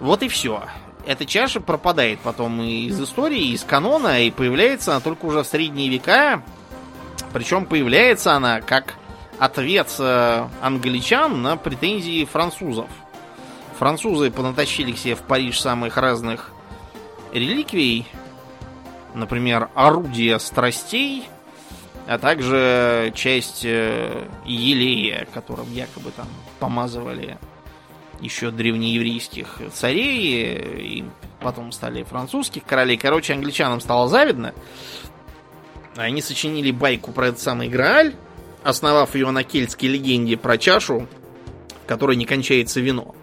Вот 0.00 0.22
и 0.24 0.28
все 0.28 0.64
эта 1.06 1.26
чаша 1.26 1.60
пропадает 1.60 2.20
потом 2.20 2.60
из 2.62 3.00
истории, 3.00 3.52
из 3.52 3.64
канона, 3.64 4.22
и 4.22 4.30
появляется 4.30 4.92
она 4.92 5.00
только 5.00 5.26
уже 5.26 5.42
в 5.42 5.46
средние 5.46 5.88
века. 5.88 6.42
Причем 7.32 7.66
появляется 7.66 8.34
она 8.34 8.60
как 8.60 8.94
ответ 9.38 9.88
э, 9.98 10.46
англичан 10.60 11.42
на 11.42 11.56
претензии 11.56 12.24
французов. 12.24 12.88
Французы 13.78 14.30
понатащили 14.30 14.92
к 14.92 14.98
себе 14.98 15.16
в 15.16 15.22
Париж 15.22 15.60
самых 15.60 15.96
разных 15.96 16.50
реликвий, 17.32 18.06
например, 19.14 19.70
орудия 19.74 20.38
страстей, 20.38 21.24
а 22.06 22.18
также 22.18 23.12
часть 23.14 23.64
э, 23.64 24.28
елея, 24.44 25.26
которым 25.32 25.72
якобы 25.72 26.10
там 26.12 26.28
помазывали 26.60 27.38
еще 28.22 28.50
древнееврейских 28.50 29.60
царей, 29.72 30.56
и 30.78 31.04
потом 31.40 31.72
стали 31.72 32.04
французских 32.04 32.64
королей. 32.64 32.96
Короче, 32.96 33.34
англичанам 33.34 33.80
стало 33.80 34.08
завидно. 34.08 34.54
Они 35.96 36.22
сочинили 36.22 36.70
байку 36.70 37.12
про 37.12 37.28
этот 37.28 37.40
самый 37.40 37.68
Грааль, 37.68 38.14
основав 38.62 39.14
ее 39.14 39.30
на 39.30 39.42
кельтской 39.42 39.88
легенде 39.88 40.36
про 40.36 40.56
чашу, 40.56 41.08
в 41.84 41.86
которой 41.86 42.16
не 42.16 42.24
кончается 42.24 42.80
вино. 42.80 43.14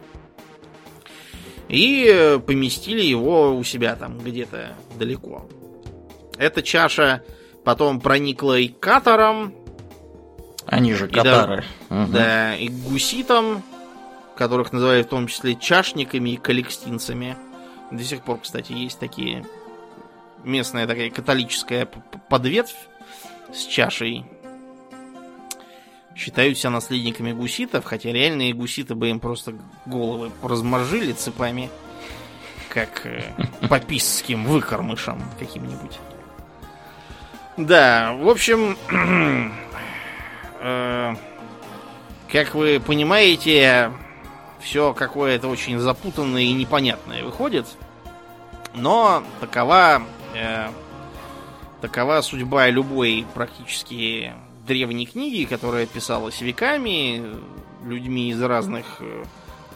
И 1.69 2.39
поместили 2.45 3.01
его 3.01 3.55
у 3.55 3.63
себя 3.63 3.95
там 3.95 4.19
где-то 4.19 4.75
далеко. 4.97 5.47
Эта 6.37 6.61
чаша 6.61 7.23
потом 7.63 8.01
проникла 8.01 8.57
и 8.59 8.67
катарам. 8.67 9.53
Они 10.65 10.93
же 10.93 11.07
катары. 11.07 11.63
Да, 11.89 12.03
угу. 12.03 12.11
да, 12.11 12.55
и 12.55 12.69
гуситам, 12.69 13.63
которых 14.39 14.71
называют 14.71 15.07
в 15.07 15.09
том 15.09 15.27
числе 15.27 15.55
чашниками 15.55 16.29
и 16.29 16.37
коллекстинцами. 16.37 17.35
До 17.91 18.01
сих 18.01 18.23
пор, 18.23 18.39
кстати, 18.39 18.71
есть 18.71 18.97
такие 18.97 19.45
местная 20.45 20.87
такая 20.87 21.09
католическая 21.09 21.85
подветвь 22.29 22.73
с 23.53 23.65
чашей. 23.65 24.25
Считают 26.15 26.57
себя 26.57 26.69
наследниками 26.69 27.33
гуситов, 27.33 27.83
хотя 27.83 28.13
реальные 28.13 28.53
гуситы 28.53 28.95
бы 28.95 29.09
им 29.09 29.19
просто 29.19 29.55
головы 29.85 30.31
разморжили 30.41 31.11
цепами, 31.11 31.69
как 32.69 33.05
э, 33.05 33.33
пописским 33.67 34.45
выкормышам 34.45 35.21
каким-нибудь. 35.37 35.99
Да, 37.57 38.13
в 38.13 38.29
общем, 38.29 38.77
э, 40.61 41.15
как 42.31 42.55
вы 42.55 42.79
понимаете, 42.79 43.91
все 44.61 44.93
какое-то 44.93 45.47
очень 45.47 45.79
запутанное 45.79 46.43
и 46.43 46.53
непонятное 46.53 47.23
выходит. 47.23 47.65
Но 48.73 49.23
такова, 49.39 50.03
э, 50.35 50.69
такова 51.81 52.21
судьба 52.21 52.69
любой 52.69 53.25
практически 53.33 54.33
древней 54.67 55.07
книги, 55.07 55.45
которая 55.45 55.85
писалась 55.85 56.41
веками, 56.41 57.23
людьми 57.83 58.29
из 58.29 58.41
разных 58.41 58.85
э, 58.99 59.23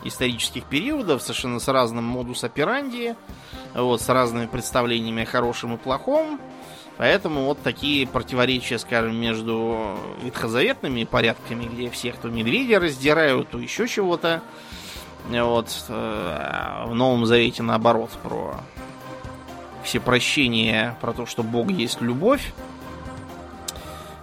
исторических 0.03 0.65
периодов, 0.65 1.21
совершенно 1.21 1.59
с 1.59 1.67
разным 1.67 2.03
модус 2.03 2.43
операнди, 2.43 3.15
вот, 3.73 4.01
с 4.01 4.09
разными 4.09 4.45
представлениями 4.45 5.23
о 5.23 5.25
хорошем 5.25 5.75
и 5.75 5.77
плохом. 5.77 6.39
Поэтому 6.97 7.45
вот 7.45 7.61
такие 7.61 8.07
противоречия, 8.07 8.77
скажем, 8.77 9.15
между 9.15 9.97
ветхозаветными 10.21 11.05
порядками, 11.05 11.65
где 11.65 11.89
всех 11.89 12.17
то 12.17 12.29
медведя 12.29 12.79
раздирают, 12.79 13.49
то 13.49 13.59
еще 13.59 13.87
чего-то, 13.87 14.41
вот. 15.29 15.85
Э, 15.89 16.83
в 16.85 16.93
Новом 16.93 17.25
Завете 17.25 17.63
наоборот 17.63 18.11
про 18.21 18.57
все 19.83 19.99
прощения, 19.99 20.97
про 21.01 21.13
то, 21.13 21.25
что 21.25 21.43
Бог 21.43 21.69
есть 21.69 22.01
любовь. 22.01 22.53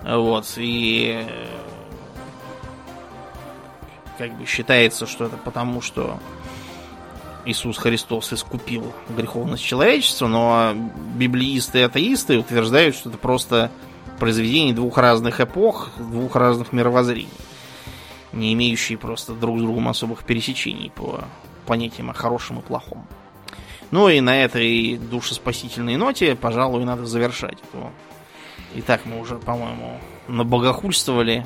Вот. 0.03 0.47
И 0.57 1.27
как 4.19 4.37
бы 4.37 4.47
считается, 4.47 5.07
что 5.07 5.27
это 5.27 5.37
потому, 5.37 5.81
что 5.81 6.19
Иисус 7.45 7.79
Христос 7.79 8.33
искупил 8.33 8.93
греховность 9.09 9.65
человечества, 9.65 10.27
но 10.27 10.75
библеисты 11.15 11.81
и 11.81 11.83
атеисты 11.83 12.39
утверждают, 12.39 12.95
что 12.95 13.09
это 13.09 13.19
просто 13.19 13.71
произведение 14.19 14.75
двух 14.75 14.99
разных 14.99 15.41
эпох, 15.41 15.91
двух 15.99 16.37
разных 16.37 16.73
мировоззрений 16.73 17.29
не 18.33 18.53
имеющие 18.53 18.99
просто 18.99 19.35
друг 19.35 19.59
с 19.59 19.63
другом 19.63 19.89
особых 19.89 20.25
пересечений 20.25 20.91
по 20.91 21.25
понятиям 21.67 22.11
о 22.11 22.15
хорошем 22.15 22.61
и 22.61 22.63
плохом. 22.63 23.07
Ну 23.91 24.09
и 24.09 24.21
на 24.21 24.45
этой 24.45 24.97
душеспасительной 24.97 25.97
ноте, 25.97 26.37
пожалуй, 26.37 26.85
надо 26.85 27.07
завершать. 27.07 27.59
И 28.75 28.83
так 28.83 29.05
мы 29.05 29.21
уже, 29.21 29.37
по-моему, 29.37 29.99
набогохульствовали 30.29 31.45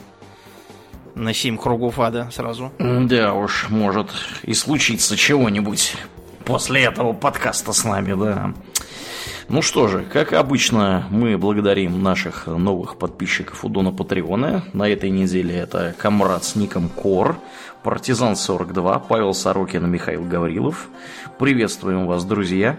на 1.15 1.35
семь 1.35 1.57
кругов 1.57 2.01
ада 2.01 2.29
сразу. 2.33 2.73
Да 2.79 3.35
уж, 3.35 3.69
может 3.69 4.11
и 4.43 4.55
случиться 4.55 5.17
чего-нибудь 5.17 5.97
после 6.45 6.85
этого 6.85 7.13
подкаста 7.13 7.73
с 7.73 7.85
нами, 7.85 8.15
да. 8.15 8.53
Ну 9.49 9.61
что 9.61 9.89
же, 9.89 10.05
как 10.11 10.33
обычно, 10.33 11.07
мы 11.11 11.37
благодарим 11.37 12.03
наших 12.03 12.47
новых 12.47 12.97
подписчиков 12.97 13.65
у 13.65 13.69
Дона 13.69 13.93
Патреона. 13.93 14.65
На 14.73 14.89
этой 14.89 15.11
неделе 15.11 15.55
это 15.55 15.95
Камрад 15.99 16.45
с 16.45 16.57
ником 16.57 16.89
Кор, 16.89 17.37
Партизан 17.83 18.37
42, 18.37 19.01
Павел 19.01 19.35
Сорокин 19.35 19.85
и 19.85 19.89
Михаил 19.89 20.25
Гаврилов. 20.25 20.89
Приветствуем 21.39 22.07
вас, 22.07 22.25
друзья. 22.25 22.79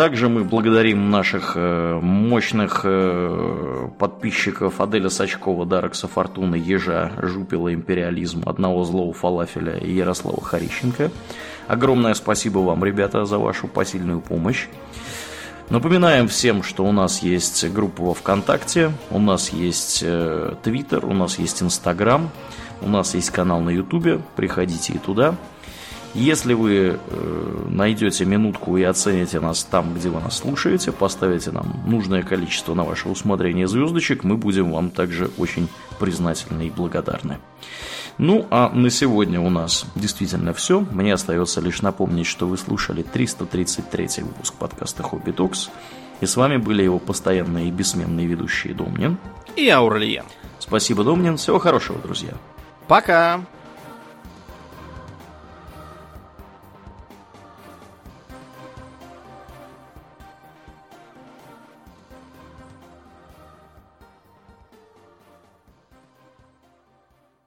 Также 0.00 0.30
мы 0.30 0.44
благодарим 0.44 1.10
наших 1.10 1.52
э, 1.56 2.00
мощных 2.00 2.80
э, 2.84 3.88
подписчиков 3.98 4.80
Аделя 4.80 5.10
Сачкова, 5.10 5.66
Дарекса 5.66 6.08
Фортуны, 6.08 6.54
Ежа, 6.54 7.12
Жупила 7.20 7.74
Империализм, 7.74 8.44
Одного 8.46 8.84
Злого 8.84 9.12
Фалафеля 9.12 9.76
и 9.76 9.92
Ярослава 9.92 10.42
Харищенко. 10.42 11.10
Огромное 11.68 12.14
спасибо 12.14 12.60
вам, 12.60 12.82
ребята, 12.82 13.26
за 13.26 13.36
вашу 13.36 13.68
посильную 13.68 14.22
помощь. 14.22 14.68
Напоминаем 15.68 16.28
всем, 16.28 16.62
что 16.62 16.86
у 16.86 16.92
нас 16.92 17.22
есть 17.22 17.70
группа 17.70 18.02
во 18.02 18.14
ВКонтакте, 18.14 18.92
у 19.10 19.18
нас 19.18 19.50
есть 19.50 20.00
э, 20.02 20.54
Твиттер, 20.62 21.04
у 21.04 21.12
нас 21.12 21.38
есть 21.38 21.62
Инстаграм. 21.62 22.30
У 22.82 22.88
нас 22.88 23.14
есть 23.14 23.28
канал 23.28 23.60
на 23.60 23.68
Ютубе, 23.68 24.22
приходите 24.36 24.94
и 24.94 24.98
туда. 24.98 25.34
Если 26.14 26.54
вы 26.54 26.98
э, 26.98 27.66
найдете 27.68 28.24
минутку 28.24 28.76
и 28.76 28.82
оцените 28.82 29.38
нас 29.38 29.62
там, 29.62 29.94
где 29.94 30.08
вы 30.08 30.20
нас 30.20 30.38
слушаете, 30.38 30.90
поставите 30.90 31.52
нам 31.52 31.82
нужное 31.86 32.22
количество 32.22 32.74
на 32.74 32.82
ваше 32.82 33.08
усмотрение 33.08 33.68
звездочек, 33.68 34.24
мы 34.24 34.36
будем 34.36 34.72
вам 34.72 34.90
также 34.90 35.30
очень 35.38 35.68
признательны 36.00 36.66
и 36.66 36.70
благодарны. 36.70 37.38
Ну, 38.18 38.44
а 38.50 38.70
на 38.70 38.90
сегодня 38.90 39.40
у 39.40 39.50
нас 39.50 39.86
действительно 39.94 40.52
все. 40.52 40.80
Мне 40.90 41.14
остается 41.14 41.60
лишь 41.60 41.80
напомнить, 41.80 42.26
что 42.26 42.46
вы 42.46 42.58
слушали 42.58 43.02
333 43.02 44.24
выпуск 44.24 44.54
подкаста 44.54 45.04
«Хобби 45.04 45.30
Токс». 45.30 45.70
И 46.20 46.26
с 46.26 46.36
вами 46.36 46.56
были 46.56 46.82
его 46.82 46.98
постоянные 46.98 47.68
и 47.68 47.70
бессменные 47.70 48.26
ведущие 48.26 48.74
Домнин 48.74 49.16
и 49.56 49.68
Аурлиен. 49.68 50.24
Спасибо, 50.58 51.04
Домнин. 51.04 51.36
Всего 51.36 51.58
хорошего, 51.58 51.98
друзья. 51.98 52.32
Пока! 52.88 53.40